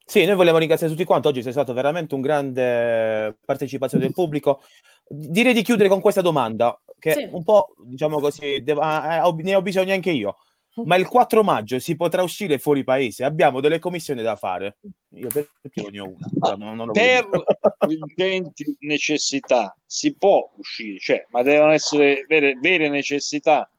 Sì, 0.06 0.24
noi 0.26 0.36
vogliamo 0.36 0.58
ringraziare 0.58 0.92
tutti 0.92 1.06
quanti. 1.06 1.28
Oggi 1.28 1.42
sei 1.42 1.52
stato 1.52 1.72
veramente 1.72 2.14
un 2.14 2.20
grande 2.20 3.36
partecipazione 3.44 4.04
del 4.04 4.12
pubblico. 4.12 4.60
Direi 5.06 5.54
di 5.54 5.62
chiudere 5.62 5.88
con 5.88 6.00
questa 6.00 6.20
domanda, 6.20 6.78
che 6.98 7.12
sì. 7.12 7.28
un 7.30 7.42
po', 7.42 7.74
diciamo 7.84 8.20
così, 8.20 8.62
devo, 8.62 8.82
ne 8.82 9.54
ho 9.54 9.62
bisogno 9.62 9.94
anche 9.94 10.10
io. 10.10 10.36
Ma 10.84 10.96
il 10.96 11.06
4 11.06 11.44
maggio 11.44 11.78
si 11.78 11.94
potrà 11.94 12.22
uscire 12.22 12.58
fuori 12.58 12.82
paese? 12.82 13.22
Abbiamo 13.22 13.60
delle 13.60 13.78
commissioni 13.78 14.22
da 14.22 14.34
fare. 14.34 14.78
Io 15.10 15.28
perché 15.28 15.88
ne 15.90 16.00
ho 16.00 16.08
una? 16.08 16.56
Non, 16.56 16.74
non 16.76 16.90
per 16.90 17.28
urgenti 17.86 18.76
necessità 18.80 19.76
si 19.86 20.16
può 20.16 20.50
uscire, 20.56 20.98
cioè, 20.98 21.26
ma 21.30 21.42
devono 21.42 21.70
essere 21.70 22.24
vere, 22.26 22.58
vere 22.60 22.88
necessità. 22.88 23.70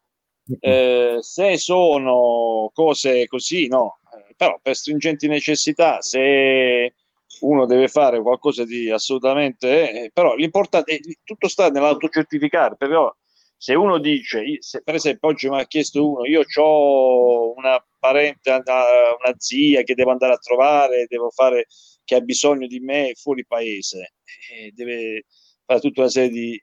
Eh, 0.59 1.17
se 1.19 1.57
sono 1.57 2.69
cose 2.73 3.27
così, 3.27 3.67
no, 3.67 3.99
però 4.35 4.59
per 4.61 4.75
stringenti 4.75 5.27
necessità, 5.27 6.01
se 6.01 6.93
uno 7.41 7.65
deve 7.65 7.87
fare 7.87 8.21
qualcosa 8.21 8.63
di 8.65 8.89
assolutamente, 8.89 10.05
eh, 10.05 10.11
però 10.13 10.35
l'importante 10.35 10.95
è 10.95 10.99
tutto 11.23 11.47
sta 11.47 11.69
nell'autocertificare, 11.69 12.75
però 12.77 13.13
se 13.57 13.73
uno 13.73 13.97
dice, 13.99 14.43
se 14.59 14.81
per 14.83 14.95
esempio 14.95 15.29
oggi 15.29 15.49
mi 15.49 15.59
ha 15.59 15.65
chiesto 15.65 16.07
uno, 16.07 16.25
io 16.25 16.43
ho 16.57 17.53
una 17.55 17.83
parente, 17.99 18.51
una 18.51 19.35
zia 19.37 19.81
che 19.83 19.95
devo 19.95 20.11
andare 20.11 20.33
a 20.33 20.37
trovare, 20.37 21.05
devo 21.07 21.29
fare, 21.29 21.67
che 22.03 22.15
ha 22.15 22.21
bisogno 22.21 22.67
di 22.67 22.79
me 22.79 23.13
fuori 23.15 23.45
paese, 23.45 24.13
e 24.51 24.71
deve 24.73 25.25
fare 25.65 25.79
tutta 25.79 26.01
una 26.01 26.09
serie 26.09 26.29
di, 26.29 26.61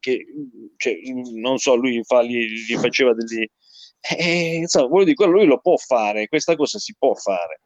che, 0.00 0.26
cioè, 0.76 0.94
non 1.34 1.58
so, 1.58 1.74
lui 1.74 2.02
fa, 2.04 2.22
gli, 2.22 2.46
gli 2.66 2.74
faceva 2.76 3.12
degli, 3.14 3.46
eh, 4.00 4.56
insomma, 4.56 4.88
voglio 4.88 5.04
dire, 5.04 5.26
lui 5.26 5.46
lo 5.46 5.60
può 5.60 5.76
fare, 5.76 6.28
questa 6.28 6.56
cosa 6.56 6.78
si 6.78 6.94
può 6.98 7.14
fare. 7.14 7.60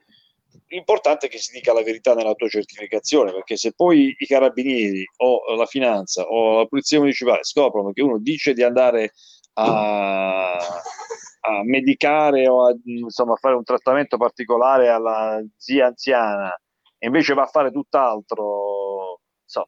L'importante 0.68 1.26
è 1.26 1.28
che 1.28 1.38
si 1.38 1.52
dica 1.52 1.72
la 1.72 1.82
verità 1.82 2.14
nell'autocertificazione, 2.14 3.32
perché 3.32 3.56
se 3.56 3.72
poi 3.74 4.14
i 4.18 4.26
carabinieri 4.26 5.04
o 5.18 5.54
la 5.54 5.66
finanza 5.66 6.22
o 6.22 6.58
la 6.58 6.66
polizia 6.66 6.98
municipale 6.98 7.44
scoprono 7.44 7.92
che 7.92 8.02
uno 8.02 8.18
dice 8.18 8.54
di 8.54 8.62
andare 8.62 9.12
a, 9.54 10.56
a 10.56 11.62
medicare 11.64 12.48
o 12.48 12.66
a 12.66 12.74
insomma, 12.84 13.36
fare 13.36 13.54
un 13.54 13.64
trattamento 13.64 14.16
particolare 14.16 14.88
alla 14.88 15.42
zia 15.56 15.86
anziana 15.86 16.58
e 16.98 17.06
invece 17.06 17.34
va 17.34 17.42
a 17.42 17.46
fare 17.46 17.70
tutt'altro, 17.70 19.20
insomma, 19.42 19.66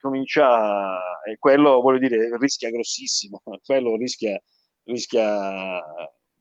comincia 0.00 1.22
e 1.24 1.36
quello 1.38 1.80
voglio 1.80 1.98
dire 1.98 2.36
rischia 2.38 2.70
grossissimo, 2.70 3.42
quello 3.64 3.96
rischia 3.96 4.40
rischia 4.84 5.78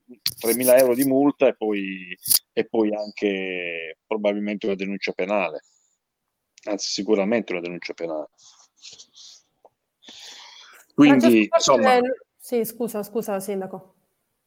3.000 0.10 0.78
euro 0.78 0.96
di 0.96 1.04
multa 1.04 1.48
e 1.48 1.56
poi, 1.56 2.18
e 2.54 2.66
poi 2.66 2.94
anche 2.94 3.98
probabilmente 4.08 4.66
una 4.66 4.76
denuncia 4.76 5.12
penale, 5.12 5.64
anzi 6.64 6.90
sicuramente 6.90 7.52
una 7.52 7.62
denuncia 7.62 7.94
penale. 7.94 8.30
Quindi, 10.94 11.48
insomma... 11.52 12.00
Sì, 12.38 12.66
scusa, 12.66 13.04
scusa, 13.04 13.40
Sindaco. 13.40 13.96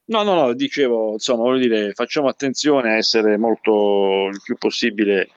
No, 0.05 0.23
no, 0.23 0.33
no, 0.33 0.53
dicevo, 0.53 1.13
insomma, 1.13 1.43
voglio 1.43 1.61
dire, 1.67 1.93
facciamo 1.93 2.27
attenzione 2.27 2.91
a 2.91 2.97
essere 2.97 3.37
molto, 3.37 4.27
il 4.27 4.41
più 4.43 4.57
possibile, 4.57 5.29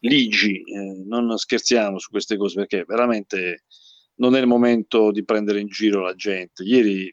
ligi, 0.00 0.62
eh, 0.62 1.02
non 1.04 1.36
scherziamo 1.36 1.98
su 1.98 2.10
queste 2.10 2.36
cose 2.38 2.56
perché 2.56 2.84
veramente 2.86 3.64
non 4.16 4.34
è 4.34 4.40
il 4.40 4.46
momento 4.46 5.10
di 5.10 5.24
prendere 5.24 5.60
in 5.60 5.68
giro 5.68 6.00
la 6.00 6.14
gente. 6.14 6.62
Ieri 6.62 7.12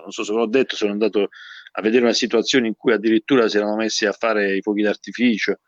non 0.00 0.10
so 0.10 0.24
se 0.24 0.32
ve 0.32 0.38
l'ho 0.38 0.46
detto, 0.46 0.76
sono 0.76 0.92
andato 0.92 1.28
a 1.72 1.82
vedere 1.82 2.04
una 2.04 2.12
situazione 2.12 2.66
in 2.66 2.76
cui 2.76 2.92
addirittura 2.92 3.48
si 3.48 3.56
erano 3.56 3.76
messi 3.76 4.06
a 4.06 4.12
fare 4.12 4.56
i 4.56 4.62
fuochi 4.62 4.82
d'artificio. 4.82 5.60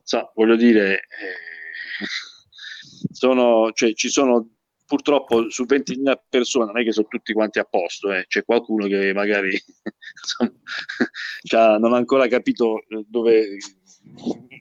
Insomma, 0.00 0.30
voglio 0.34 0.56
dire, 0.56 0.94
eh, 0.94 2.06
sono, 3.12 3.70
cioè, 3.72 3.92
ci 3.94 4.08
sono 4.08 4.58
purtroppo 4.86 5.50
su 5.50 5.64
20.000 5.64 6.18
persone, 6.30 6.66
non 6.66 6.78
è 6.80 6.84
che 6.84 6.92
sono 6.92 7.08
tutti 7.08 7.34
quanti 7.34 7.58
a 7.58 7.64
posto, 7.64 8.10
eh. 8.12 8.24
c'è 8.26 8.44
qualcuno 8.44 8.86
che 8.86 9.12
magari 9.12 9.50
insomma, 10.22 11.76
non 11.78 11.92
ha 11.92 11.96
ancora 11.96 12.26
capito 12.26 12.84
dove 13.06 13.58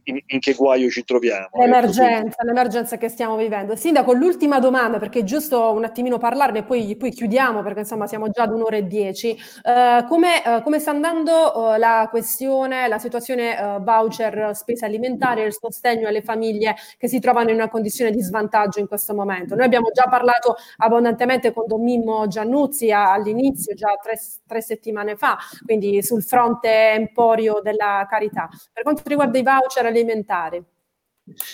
in, 0.08 0.20
in, 0.26 0.40
che 0.40 0.54
guaio 0.54 0.90
ci 0.90 1.04
troviamo. 1.04 1.46
Ecco, 1.46 1.60
l'emergenza, 1.60 2.44
l'emergenza 2.44 2.98
che 2.98 3.10
stiamo 3.10 3.36
vivendo. 3.36 3.76
Sindaco, 3.76 4.14
l'ultima 4.14 4.60
domanda, 4.60 5.00
perché 5.00 5.20
è 5.20 5.24
giusto 5.24 5.72
un 5.72 5.84
attimino 5.84 6.18
parlarne, 6.18 6.64
poi, 6.64 6.96
poi 6.96 7.12
chiudiamo, 7.12 7.62
perché 7.62 7.82
insomma 7.82 8.08
siamo 8.08 8.30
già 8.30 8.44
ad 8.44 8.52
un'ora 8.52 8.78
e 8.78 8.88
dieci. 8.88 9.38
Uh, 9.64 10.06
come, 10.08 10.42
uh, 10.46 10.62
come, 10.64 10.80
sta 10.80 10.92
andando 10.92 11.32
uh, 11.34 11.78
la 11.78 12.08
questione, 12.10 12.88
la 12.88 13.00
situazione 13.00 13.56
voucher 13.82 14.52
spese 14.54 14.86
alimentari 14.86 15.42
e 15.42 15.46
il 15.46 15.54
sostegno 15.54 16.08
alle 16.08 16.22
famiglie 16.22 16.76
che 16.98 17.08
si 17.08 17.20
trovano 17.20 17.50
in 17.50 17.56
una 17.56 17.70
condizione 17.70 18.12
di 18.12 18.22
svantaggio 18.22 18.80
in 18.80 18.88
questo 18.88 19.14
momento? 19.14 19.56
Noi 19.56 19.66
abbiamo 19.66 19.90
già 19.92 20.08
parlato 20.10 20.56
abbondantemente 20.78 21.54
con 21.54 21.66
Don 21.68 21.84
Mimmo 21.84 22.28
Giannuzzi 22.28 22.92
all'inizio, 22.92 23.74
già 23.74 23.94
tre, 24.02 24.18
tre 24.46 24.62
settimane 24.62 25.16
fa, 25.16 25.38
quindi 25.66 26.02
sul 26.02 26.24
fronte 26.24 26.92
emporio 26.92 27.60
della 27.62 28.06
carità. 28.10 28.48
Per 28.72 28.84
quanto 28.84 29.02
riguarda 29.06 29.38
i 29.38 29.44
voucher 29.44 29.86
alimentari? 29.86 29.97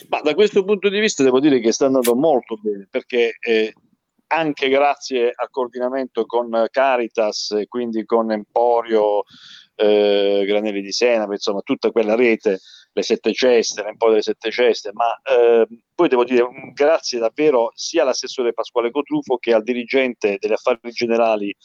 Ma 0.09 0.21
da 0.21 0.35
questo 0.35 0.63
punto 0.63 0.89
di 0.89 0.99
vista 0.99 1.23
devo 1.23 1.39
dire 1.39 1.59
che 1.59 1.71
sta 1.71 1.87
andando 1.87 2.15
molto 2.15 2.57
bene 2.57 2.87
perché 2.89 3.37
eh, 3.39 3.73
anche 4.27 4.69
grazie 4.69 5.31
al 5.35 5.49
coordinamento 5.49 6.25
con 6.25 6.67
Caritas 6.69 7.55
quindi 7.67 8.05
con 8.05 8.31
Emporio, 8.31 9.23
eh, 9.75 10.43
Granelli 10.45 10.81
di 10.81 10.91
Senape, 10.91 11.33
insomma 11.33 11.61
tutta 11.61 11.91
quella 11.91 12.15
rete, 12.15 12.59
le 12.91 13.01
sette 13.01 13.33
ceste, 13.33 13.81
l'Emporio 13.81 14.15
delle 14.15 14.23
sette 14.23 14.51
ceste, 14.51 14.91
ma 14.93 15.19
eh, 15.23 15.67
poi 15.95 16.07
devo 16.07 16.23
dire 16.23 16.47
grazie 16.73 17.19
davvero 17.19 17.71
sia 17.73 18.03
all'assessore 18.03 18.53
Pasquale 18.53 18.91
Cotrufo 18.91 19.37
che 19.37 19.53
al 19.53 19.63
dirigente 19.63 20.37
degli 20.39 20.53
affari 20.53 20.91
generali 20.91 21.55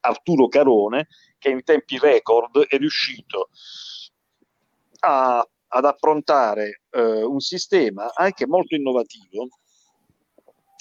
Arturo 0.00 0.48
Carone 0.48 1.08
che 1.38 1.50
in 1.50 1.62
tempi 1.64 1.98
record 1.98 2.66
è 2.66 2.76
riuscito 2.78 3.50
a 5.00 5.46
ad 5.68 5.84
approntare 5.84 6.82
eh, 6.90 7.22
un 7.22 7.40
sistema 7.40 8.12
anche 8.14 8.46
molto 8.46 8.74
innovativo 8.74 9.48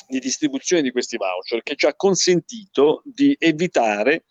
di 0.07 0.19
distribuzione 0.19 0.81
di 0.81 0.91
questi 0.91 1.17
voucher 1.17 1.61
che 1.63 1.75
ci 1.75 1.85
ha 1.85 1.95
consentito 1.95 3.01
di 3.03 3.35
evitare 3.37 4.23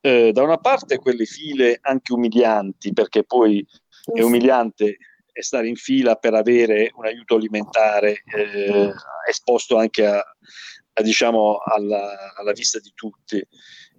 eh, 0.00 0.32
da 0.32 0.42
una 0.42 0.58
parte 0.58 0.98
quelle 0.98 1.24
file 1.24 1.78
anche 1.80 2.12
umilianti, 2.12 2.92
perché 2.92 3.24
poi 3.24 3.66
è 4.12 4.20
umiliante 4.20 4.98
stare 5.32 5.66
in 5.66 5.76
fila 5.76 6.16
per 6.16 6.34
avere 6.34 6.92
un 6.94 7.06
aiuto 7.06 7.36
alimentare 7.36 8.22
eh, 8.36 8.92
esposto 9.28 9.78
anche 9.78 10.06
a, 10.06 10.18
a, 10.18 11.02
diciamo, 11.02 11.56
alla, 11.56 12.34
alla, 12.36 12.52
vista 12.52 12.78
di 12.78 12.92
tutti. 12.94 13.42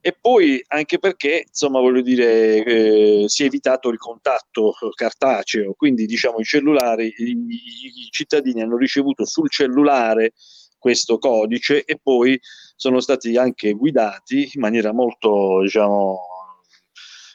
E 0.08 0.16
poi 0.22 0.64
anche 0.68 0.99
perché, 0.99 1.45
insomma, 1.47 1.80
voglio 1.80 2.01
dire, 2.01 2.64
eh, 2.64 3.24
si 3.26 3.41
è 3.41 3.47
evitato 3.47 3.89
il 3.89 3.97
contatto 3.97 4.72
cartaceo, 4.93 5.74
quindi 5.74 6.06
diciamo 6.06 6.38
i 6.38 6.43
cellulari, 6.43 7.12
i, 7.18 7.32
i 7.32 8.08
cittadini 8.12 8.62
hanno 8.62 8.78
ricevuto 8.78 9.26
sul 9.26 9.49
cellulare 9.49 10.34
questo 10.78 11.18
codice 11.18 11.86
e 11.86 11.97
poi 11.99 12.39
sono 12.76 12.99
stati 12.99 13.36
anche 13.36 13.74
guidati 13.74 14.47
in 14.53 14.62
maniera 14.62 14.93
molto, 14.93 15.62
diciamo, 15.64 16.20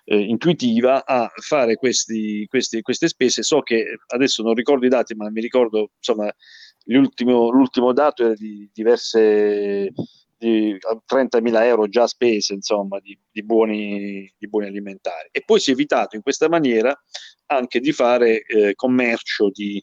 eh, 0.05 0.21
intuitiva 0.21 1.05
a 1.05 1.29
fare 1.41 1.75
questi, 1.75 2.47
questi, 2.47 2.83
queste 2.83 3.09
spese. 3.09 3.43
So 3.43 3.63
che 3.63 3.99
adesso 4.15 4.45
non 4.45 4.55
ricordo 4.55 4.87
i 4.87 4.91
dati, 4.91 5.17
ma 5.17 5.29
mi 5.29 5.41
ricordo, 5.41 5.91
insomma, 5.97 6.33
l'ultimo, 6.85 7.51
l'ultimo 7.51 7.93
dato 7.93 8.27
era 8.27 8.35
di 8.35 8.71
diverse 8.73 9.93
di 10.41 10.75
30.000 11.07 11.63
euro 11.65 11.87
già 11.87 12.07
spese, 12.07 12.55
insomma, 12.55 12.99
di, 12.99 13.17
di, 13.31 13.45
buoni, 13.45 14.33
di 14.39 14.49
buoni 14.49 14.67
alimentari. 14.67 15.29
E 15.31 15.43
poi 15.45 15.61
si 15.61 15.71
è 15.71 15.75
evitato 15.75 16.17
in 16.17 16.23
questa 16.23 16.49
maniera 16.49 16.99
anche 17.47 17.79
di 17.79 17.93
fare 17.93 18.43
eh, 18.47 18.75
commercio 18.75 19.51
di, 19.51 19.83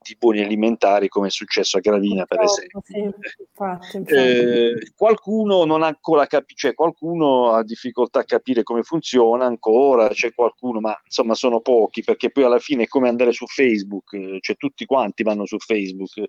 di 0.00 0.16
buoni 0.16 0.40
alimentari 0.40 1.08
come 1.08 1.26
è 1.26 1.30
successo 1.30 1.78
a 1.78 1.80
Gravina 1.80 2.26
per 2.26 2.42
esempio. 2.42 2.80
Sì, 2.84 2.98
infatti, 2.98 3.96
infatti. 3.96 4.14
Eh, 4.14 4.92
qualcuno 4.94 5.64
non 5.64 5.82
ha 5.82 5.88
ancora 5.88 6.26
capito, 6.26 6.60
cioè 6.60 6.74
qualcuno 6.74 7.52
ha 7.52 7.64
difficoltà 7.64 8.20
a 8.20 8.24
capire 8.24 8.62
come 8.62 8.82
funziona 8.82 9.46
ancora, 9.46 10.08
c'è 10.10 10.32
qualcuno, 10.32 10.78
ma 10.78 10.96
insomma 11.04 11.34
sono 11.34 11.60
pochi 11.60 12.02
perché 12.02 12.30
poi 12.30 12.44
alla 12.44 12.60
fine 12.60 12.84
è 12.84 12.86
come 12.86 13.08
andare 13.08 13.32
su 13.32 13.46
Facebook, 13.46 14.38
cioè 14.40 14.56
tutti 14.56 14.84
quanti 14.84 15.24
vanno 15.24 15.44
su 15.44 15.58
Facebook, 15.58 16.22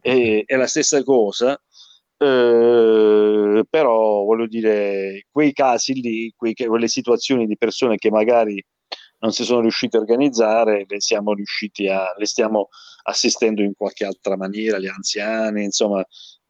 e, 0.00 0.44
è 0.46 0.54
la 0.54 0.68
stessa 0.68 1.02
cosa. 1.02 1.60
Eh, 2.22 3.64
però 3.68 4.24
voglio 4.24 4.46
dire, 4.46 5.26
quei 5.30 5.54
casi 5.54 5.94
lì, 5.94 6.30
quei, 6.36 6.52
quelle 6.54 6.88
situazioni 6.88 7.46
di 7.46 7.56
persone 7.56 7.96
che 7.96 8.10
magari 8.10 8.62
non 9.20 9.32
si 9.32 9.42
sono 9.42 9.60
riusciti 9.60 9.96
a 9.96 10.00
organizzare, 10.00 10.84
le 10.86 11.00
siamo 11.00 11.32
riusciti 11.32 11.88
a, 11.88 12.14
le 12.16 12.26
stiamo 12.26 12.68
assistendo 13.04 13.62
in 13.62 13.72
qualche 13.74 14.04
altra 14.04 14.36
maniera, 14.36 14.78
gli 14.78 14.86
anziani, 14.86 15.64
insomma, 15.64 16.04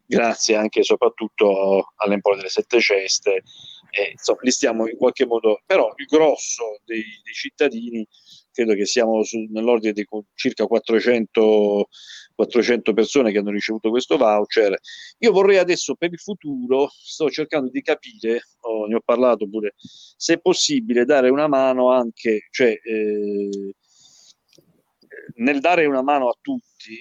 grazie 0.05 0.57
anche 0.57 0.81
e 0.81 0.85
soprattutto 0.85 1.93
all'Empore 1.97 2.37
delle 2.37 2.49
Sette 2.49 2.81
Ceste, 2.81 3.43
e, 3.91 4.11
insomma, 4.11 4.41
li 4.43 4.51
stiamo 4.51 4.89
in 4.89 4.97
qualche 4.97 5.25
modo, 5.25 5.63
però 5.67 5.93
il 5.97 6.07
grosso 6.07 6.81
dei, 6.85 7.05
dei 7.23 7.33
cittadini, 7.33 8.05
credo 8.53 8.75
che 8.75 8.87
siamo 8.87 9.23
su, 9.23 9.47
nell'ordine 9.51 9.93
di 9.93 10.07
circa 10.35 10.67
400 10.67 11.89
400 12.41 12.95
persone 12.95 13.33
che 13.33 13.39
hanno 13.39 13.51
ricevuto 13.51 13.91
questo 13.91 14.17
voucher. 14.17 14.79
Io 15.19 15.33
vorrei 15.33 15.59
adesso 15.59 15.95
per 15.95 16.11
il 16.13 16.19
futuro, 16.19 16.89
sto 16.91 17.29
cercando 17.29 17.71
di 17.71 17.83
capire, 17.83 18.41
oh, 18.61 18.87
ne 18.87 18.95
ho 18.95 19.01
parlato 19.05 19.49
pure, 19.49 19.75
se 19.77 20.35
è 20.35 20.41
possibile 20.41 21.05
dare 21.05 21.29
una 21.29 21.49
mano 21.49 21.91
anche, 21.91 22.49
cioè 22.51 22.71
eh, 22.83 23.75
nel 25.37 25.61
dare 25.61 25.85
una 25.85 26.03
mano 26.03 26.29
a 26.29 26.37
tutti, 26.41 26.99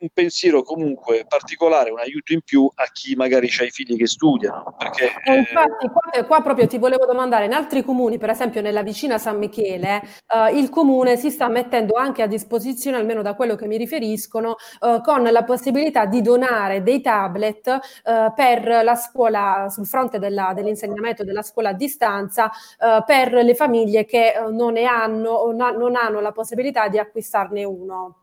un 0.00 0.08
pensiero 0.12 0.62
comunque 0.62 1.24
particolare, 1.28 1.90
un 1.90 1.98
aiuto 1.98 2.32
in 2.32 2.40
più 2.42 2.70
a 2.74 2.84
chi 2.92 3.14
magari 3.14 3.48
ha 3.58 3.64
i 3.64 3.70
figli 3.70 3.96
che 3.96 4.06
studiano. 4.06 4.74
Perché, 4.76 5.12
eh, 5.24 5.36
infatti, 5.36 5.88
qua, 5.88 6.24
qua, 6.24 6.42
proprio 6.42 6.66
ti 6.66 6.78
volevo 6.78 7.04
domandare, 7.06 7.44
in 7.44 7.52
altri 7.52 7.84
comuni, 7.84 8.18
per 8.18 8.30
esempio 8.30 8.60
nella 8.60 8.82
vicina 8.82 9.18
San 9.18 9.38
Michele, 9.38 10.02
eh, 10.26 10.58
il 10.58 10.70
comune 10.70 11.16
si 11.16 11.30
sta 11.30 11.48
mettendo 11.48 11.94
anche 11.94 12.22
a 12.22 12.26
disposizione, 12.26 12.96
almeno 12.96 13.22
da 13.22 13.34
quello 13.34 13.56
che 13.56 13.66
mi 13.66 13.76
riferiscono, 13.76 14.56
eh, 14.80 15.00
con 15.02 15.22
la 15.22 15.44
possibilità 15.44 16.06
di 16.06 16.22
donare 16.22 16.82
dei 16.82 17.00
tablet 17.00 17.68
eh, 17.68 18.32
per 18.34 18.82
la 18.82 18.94
scuola, 18.94 19.66
sul 19.68 19.86
fronte 19.86 20.18
della, 20.18 20.52
dell'insegnamento 20.54 21.24
della 21.24 21.42
scuola 21.42 21.70
a 21.70 21.74
distanza, 21.74 22.50
eh, 22.50 23.02
per 23.04 23.32
le 23.32 23.54
famiglie 23.54 24.06
che 24.06 24.32
eh, 24.32 24.50
non 24.50 24.72
ne 24.72 24.84
hanno 24.84 25.30
o 25.30 25.52
non 25.52 25.94
hanno 25.94 26.20
la 26.20 26.32
possibilità 26.32 26.88
di 26.88 26.98
acquistarne 26.98 27.64
uno. 27.64 28.19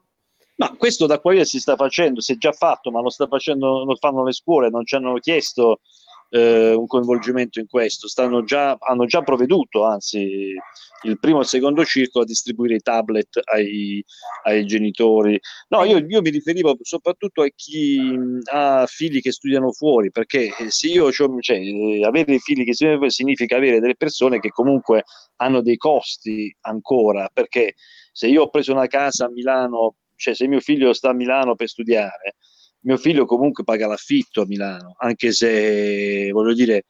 Ma 0.58 0.76
questo 0.76 1.06
da 1.06 1.20
qua 1.20 1.44
si 1.44 1.60
sta 1.60 1.76
facendo, 1.76 2.20
si 2.20 2.34
è 2.34 2.38
già 2.38 2.52
fatto, 2.52 2.90
ma 2.92 3.02
lo, 3.02 3.10
facendo, 3.10 3.84
lo 3.86 3.96
fanno 3.96 4.24
le 4.24 4.34
scuole, 4.34 4.70
non 4.70 4.86
ci 4.86 4.96
hanno 4.96 5.16
chiesto 5.20 5.82
eh, 6.30 6.74
un 6.74 6.88
coinvolgimento 6.88 7.60
in 7.60 7.68
questo, 7.68 8.08
già, 8.44 8.76
hanno 8.80 9.06
già 9.06 9.22
provveduto, 9.22 9.84
anzi 9.86 10.56
il 11.04 11.20
primo 11.20 11.38
e 11.38 11.42
il 11.42 11.48
secondo 11.48 11.86
circolo 11.86 12.24
a 12.24 12.28
distribuire 12.28 12.76
i 12.76 12.82
tablet 12.82 13.40
ai, 13.44 14.04
ai 14.46 14.66
genitori. 14.66 15.40
No, 15.70 15.84
io, 15.84 15.98
io, 16.00 16.22
mi 16.22 16.30
riferivo 16.32 16.76
soprattutto 16.82 17.44
a 17.44 17.50
chi 17.56 18.18
ha 18.52 18.86
figli 18.88 19.22
che 19.22 19.32
studiano 19.32 19.72
fuori, 19.72 20.12
perché 20.12 20.52
se 20.70 20.88
io 20.88 21.12
cioè, 21.12 21.58
avere 22.04 22.40
figli 22.40 22.64
che 22.64 22.74
studiano 22.74 22.98
fuori 22.98 23.12
significa 23.12 23.58
avere 23.58 23.80
delle 23.80 23.96
persone 23.96 24.40
che 24.40 24.50
comunque 24.50 25.04
hanno 25.38 25.62
dei 25.62 25.78
costi 25.78 26.54
ancora, 26.62 27.30
perché 27.32 27.76
se 28.12 28.28
io 28.28 28.44
ho 28.44 28.50
preso 28.50 28.72
una 28.72 28.88
casa 28.88 29.26
a 29.26 29.30
Milano 29.30 29.98
cioè 30.18 30.36
se 30.36 30.48
mio 30.48 30.60
figlio 30.60 30.94
sta 30.94 31.10
a 31.10 31.14
Milano 31.14 31.56
per 31.56 31.70
studiare, 31.70 32.36
mio 32.82 32.98
figlio 32.98 33.26
comunque 33.26 33.64
paga 33.64 33.88
l'affitto 33.88 34.42
a 34.42 34.46
Milano, 34.46 34.96
anche 34.98 35.32
se 35.32 36.30
voglio 36.32 36.54
dire, 36.54 36.86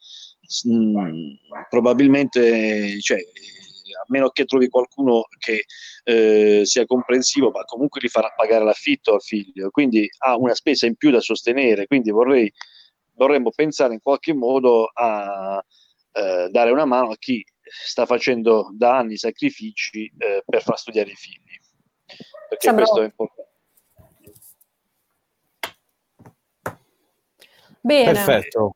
mh, 0.63 0.73
mm, 0.73 1.33
probabilmente, 1.69 2.99
cioè, 3.01 3.17
a 3.17 4.05
meno 4.09 4.29
che 4.29 4.45
trovi 4.45 4.69
qualcuno 4.69 5.23
che 5.39 5.65
eh, 6.03 6.61
sia 6.65 6.85
comprensivo, 6.85 7.51
ma 7.51 7.63
comunque 7.63 8.01
gli 8.01 8.09
farà 8.09 8.31
pagare 8.35 8.63
l'affitto 8.63 9.13
al 9.13 9.21
figlio, 9.21 9.69
quindi 9.69 10.07
ha 10.19 10.37
una 10.37 10.53
spesa 10.53 10.85
in 10.85 10.95
più 10.95 11.11
da 11.11 11.19
sostenere, 11.19 11.87
quindi 11.87 12.11
vorrei, 12.11 12.51
vorremmo 13.15 13.51
pensare 13.51 13.93
in 13.93 14.01
qualche 14.01 14.33
modo 14.33 14.89
a 14.93 15.63
eh, 16.11 16.49
dare 16.51 16.71
una 16.71 16.85
mano 16.85 17.11
a 17.11 17.17
chi 17.17 17.43
sta 17.61 18.05
facendo 18.05 18.69
da 18.73 18.97
anni 18.97 19.17
sacrifici 19.17 20.11
eh, 20.17 20.43
per 20.45 20.61
far 20.61 20.77
studiare 20.77 21.11
i 21.11 21.15
figli 21.15 21.56
perché 22.47 22.67
Sembra... 22.67 22.83
questo 22.85 23.01
è 23.01 23.05
importante. 23.05 23.45
Bene. 27.81 28.11
Perfetto. 28.11 28.75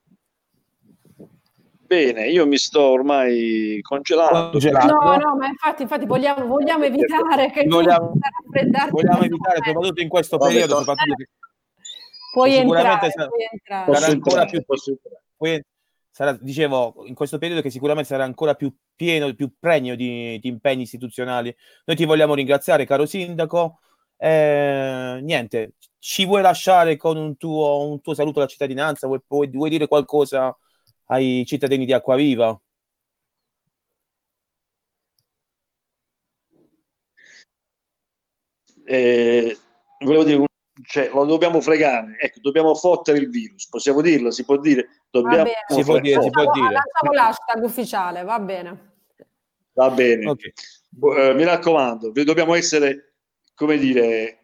Bene, 1.92 2.30
io 2.30 2.48
mi 2.48 2.58
sto 2.58 2.82
ormai 2.82 3.80
congelando. 3.82 4.58
No, 4.86 5.18
no, 5.18 5.36
ma 5.36 5.48
infatti, 5.48 5.82
infatti 5.82 6.06
vogliamo, 6.06 6.46
vogliamo 6.46 6.86
evitare 6.86 7.52
che 7.52 7.66
vogliamo, 7.68 8.14
vogliamo 8.90 9.24
evitare, 9.24 9.60
soprattutto 9.62 10.02
in 10.02 10.08
questo 10.08 10.38
Vabbè, 10.38 10.52
periodo, 10.54 10.78
soprattutto 10.78 11.26
puoi 12.32 12.56
entrare, 12.56 13.12
puoi 13.12 13.48
entrare. 13.52 13.94
Sarà 13.94 14.12
ancora 14.12 14.46
più, 14.46 14.64
puoi, 15.36 15.62
sarà, 16.12 16.34
dicevo, 16.40 17.04
in 17.06 17.16
questo 17.16 17.38
periodo 17.38 17.62
che 17.62 17.70
sicuramente 17.70 18.10
sarà 18.10 18.24
ancora 18.24 18.54
più 18.56 18.74
pieno, 18.96 19.34
più 19.34 19.54
pregno 19.60 19.96
di, 19.96 20.38
di 20.40 20.48
impegni 20.50 20.84
istituzionali. 20.84 21.56
Noi 21.86 21.96
ti 21.98 22.06
vogliamo 22.06 22.36
ringraziare, 22.36 22.86
caro 22.86 23.06
sindaco. 23.06 23.80
Eh, 24.18 25.20
niente, 25.22 25.74
ci 25.98 26.26
vuoi 26.26 26.42
lasciare 26.42 26.98
con 26.98 27.18
un 27.18 27.38
tuo, 27.38 27.88
un 27.88 28.02
tuo 28.02 28.14
saluto 28.14 28.40
alla 28.40 28.48
cittadinanza? 28.48 29.08
Vuoi, 29.08 29.22
vuoi, 29.28 29.50
vuoi 29.50 29.70
dire 29.70 29.88
qualcosa 29.88 30.56
ai 31.06 31.44
cittadini 31.46 31.86
di 31.86 31.94
Acquaviva? 31.94 32.60
Eh, 38.86 39.58
volevo 40.00 40.24
dire 40.24 40.46
cioè, 40.84 41.10
lo 41.14 41.26
dobbiamo 41.26 41.62
fregare, 41.62 42.18
ecco, 42.20 42.40
dobbiamo 42.42 42.74
fottere 42.76 43.18
il 43.18 43.30
virus, 43.30 43.68
possiamo 43.68 44.02
dirlo, 44.02 44.32
si 44.32 44.46
può 44.46 44.58
dire, 44.58 44.88
dobbiamo 45.10 45.50
si 45.68 45.84
può 45.84 46.00
dire, 46.00 46.22
si 46.22 46.30
può 46.30 46.52
dire. 46.52 46.72
Lanciamo 46.72 47.12
l'hashtag 47.12 47.64
ufficiale, 47.64 48.24
va 48.24 48.40
bene. 48.40 48.94
Va 49.74 49.90
bene. 49.90 50.30
Okay. 50.30 50.54
Uh, 51.00 51.36
mi 51.36 51.44
raccomando, 51.44 52.12
dobbiamo 52.12 52.56
essere, 52.56 53.14
come 53.54 53.78
dire, 53.78 54.42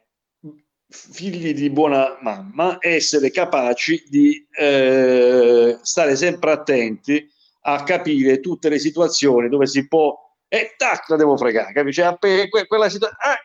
figli 0.90 1.54
di 1.54 1.70
buona 1.70 2.18
mamma, 2.22 2.78
essere 2.80 3.32
capaci 3.32 4.04
di 4.08 4.48
eh, 4.58 5.78
stare 5.82 6.16
sempre 6.16 6.52
attenti 6.52 7.30
a 7.62 7.84
capire 7.84 8.40
tutte 8.40 8.70
le 8.70 8.80
situazioni 8.80 9.50
dove 9.50 9.68
si 9.68 9.88
può 9.88 10.16
e 10.48 10.58
eh, 10.58 10.74
tac, 10.78 11.10
la 11.10 11.18
devo 11.18 11.36
fregare, 11.36 11.74
capisci? 11.74 12.02
Cioè, 12.02 12.48
quella 12.68 12.88
situazione, 12.88 13.18
ah, 13.20 13.38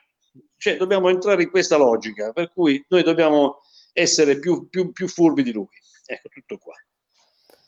cioè, 0.62 0.76
dobbiamo 0.76 1.08
entrare 1.08 1.42
in 1.42 1.50
questa 1.50 1.76
logica, 1.76 2.30
per 2.30 2.52
cui 2.52 2.84
noi 2.86 3.02
dobbiamo 3.02 3.62
essere 3.92 4.38
più, 4.38 4.68
più, 4.68 4.92
più 4.92 5.08
furbi 5.08 5.42
di 5.42 5.50
lui. 5.52 5.66
Ecco, 6.06 6.28
tutto 6.28 6.56
qua. 6.58 6.74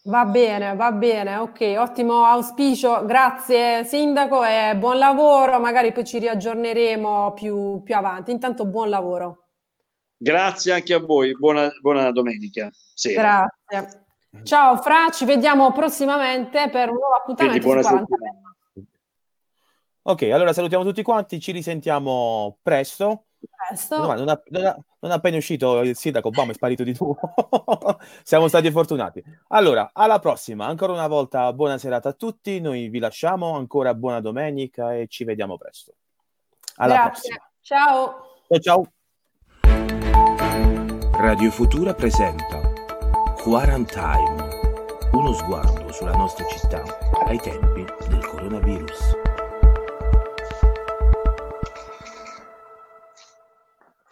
Va 0.05 0.25
bene, 0.27 0.77
va 0.77 0.93
bene, 0.93 1.39
ok, 1.39 1.75
ottimo 1.77 2.25
auspicio, 2.25 3.05
grazie 3.05 3.83
Sindaco 3.83 4.45
e 4.45 4.77
buon 4.77 4.99
lavoro, 4.99 5.59
magari 5.59 5.91
poi 5.91 6.05
ci 6.05 6.21
riaggiorneremo 6.21 7.33
più, 7.33 7.83
più 7.83 7.97
avanti. 7.97 8.31
Intanto 8.31 8.65
buon 8.65 8.91
lavoro. 8.91 9.49
Grazie 10.17 10.75
anche 10.75 10.95
a 10.95 11.01
voi, 11.01 11.37
buona, 11.37 11.69
buona 11.81 12.13
domenica. 12.13 12.71
Sera. 12.95 13.45
Grazie. 13.67 14.05
Ciao 14.45 14.77
Fra, 14.77 15.11
ci 15.11 15.25
vediamo 15.25 15.73
prossimamente 15.73 16.69
per 16.71 16.91
un 16.91 16.97
nuovo 16.97 17.15
appuntamento 17.15 17.67
Quindi, 17.67 17.83
buona 17.83 17.83
su 17.83 18.05
40 18.07 18.54
Ok, 20.07 20.23
allora 20.33 20.53
salutiamo 20.53 20.85
tutti 20.85 21.03
quanti, 21.03 21.41
ci 21.41 21.53
risentiamo 21.53 22.59
presto. 22.63 23.27
Presto. 23.69 23.99
No, 23.99 24.13
non, 24.15 24.29
ha- 24.29 24.43
non 24.49 24.85
non 25.05 25.13
è 25.13 25.17
appena 25.17 25.37
uscito 25.37 25.81
il 25.83 25.95
sindaco, 25.97 26.29
Obama 26.29 26.53
è 26.53 26.55
sparito 26.55 26.83
di 26.83 26.97
nuovo. 26.99 27.19
Siamo 28.25 28.49
stati 28.49 28.71
fortunati. 28.71 29.23
Allora, 29.49 29.91
alla 29.93 30.19
prossima. 30.19 30.65
Ancora 30.65 30.95
una 30.95 31.07
volta 31.07 31.53
buona 31.53 31.77
serata 31.77 32.09
a 32.09 32.13
tutti. 32.15 32.59
Noi 32.59 32.89
vi 32.89 32.99
lasciamo. 32.99 33.55
Ancora 33.55 33.95
buona 33.95 34.21
domenica 34.21 34.95
e 34.95 35.07
ci 35.07 35.25
vediamo 35.25 35.59
presto. 35.59 35.93
Alla 36.77 36.95
Grazie. 36.95 37.43
Ciao. 37.61 38.15
prossima. 38.47 38.61
Ciao 38.61 38.61
ciao. 38.61 38.93
Radio 41.19 41.51
Futura 41.51 41.93
presenta 41.93 42.63
Quarantine, 43.37 44.49
uno 45.13 45.33
sguardo 45.35 45.93
sulla 45.93 46.15
nostra 46.15 46.47
città 46.47 46.83
ai 47.27 47.39
tempi 47.39 47.85
del 48.09 48.27
coronavirus. 48.27 49.24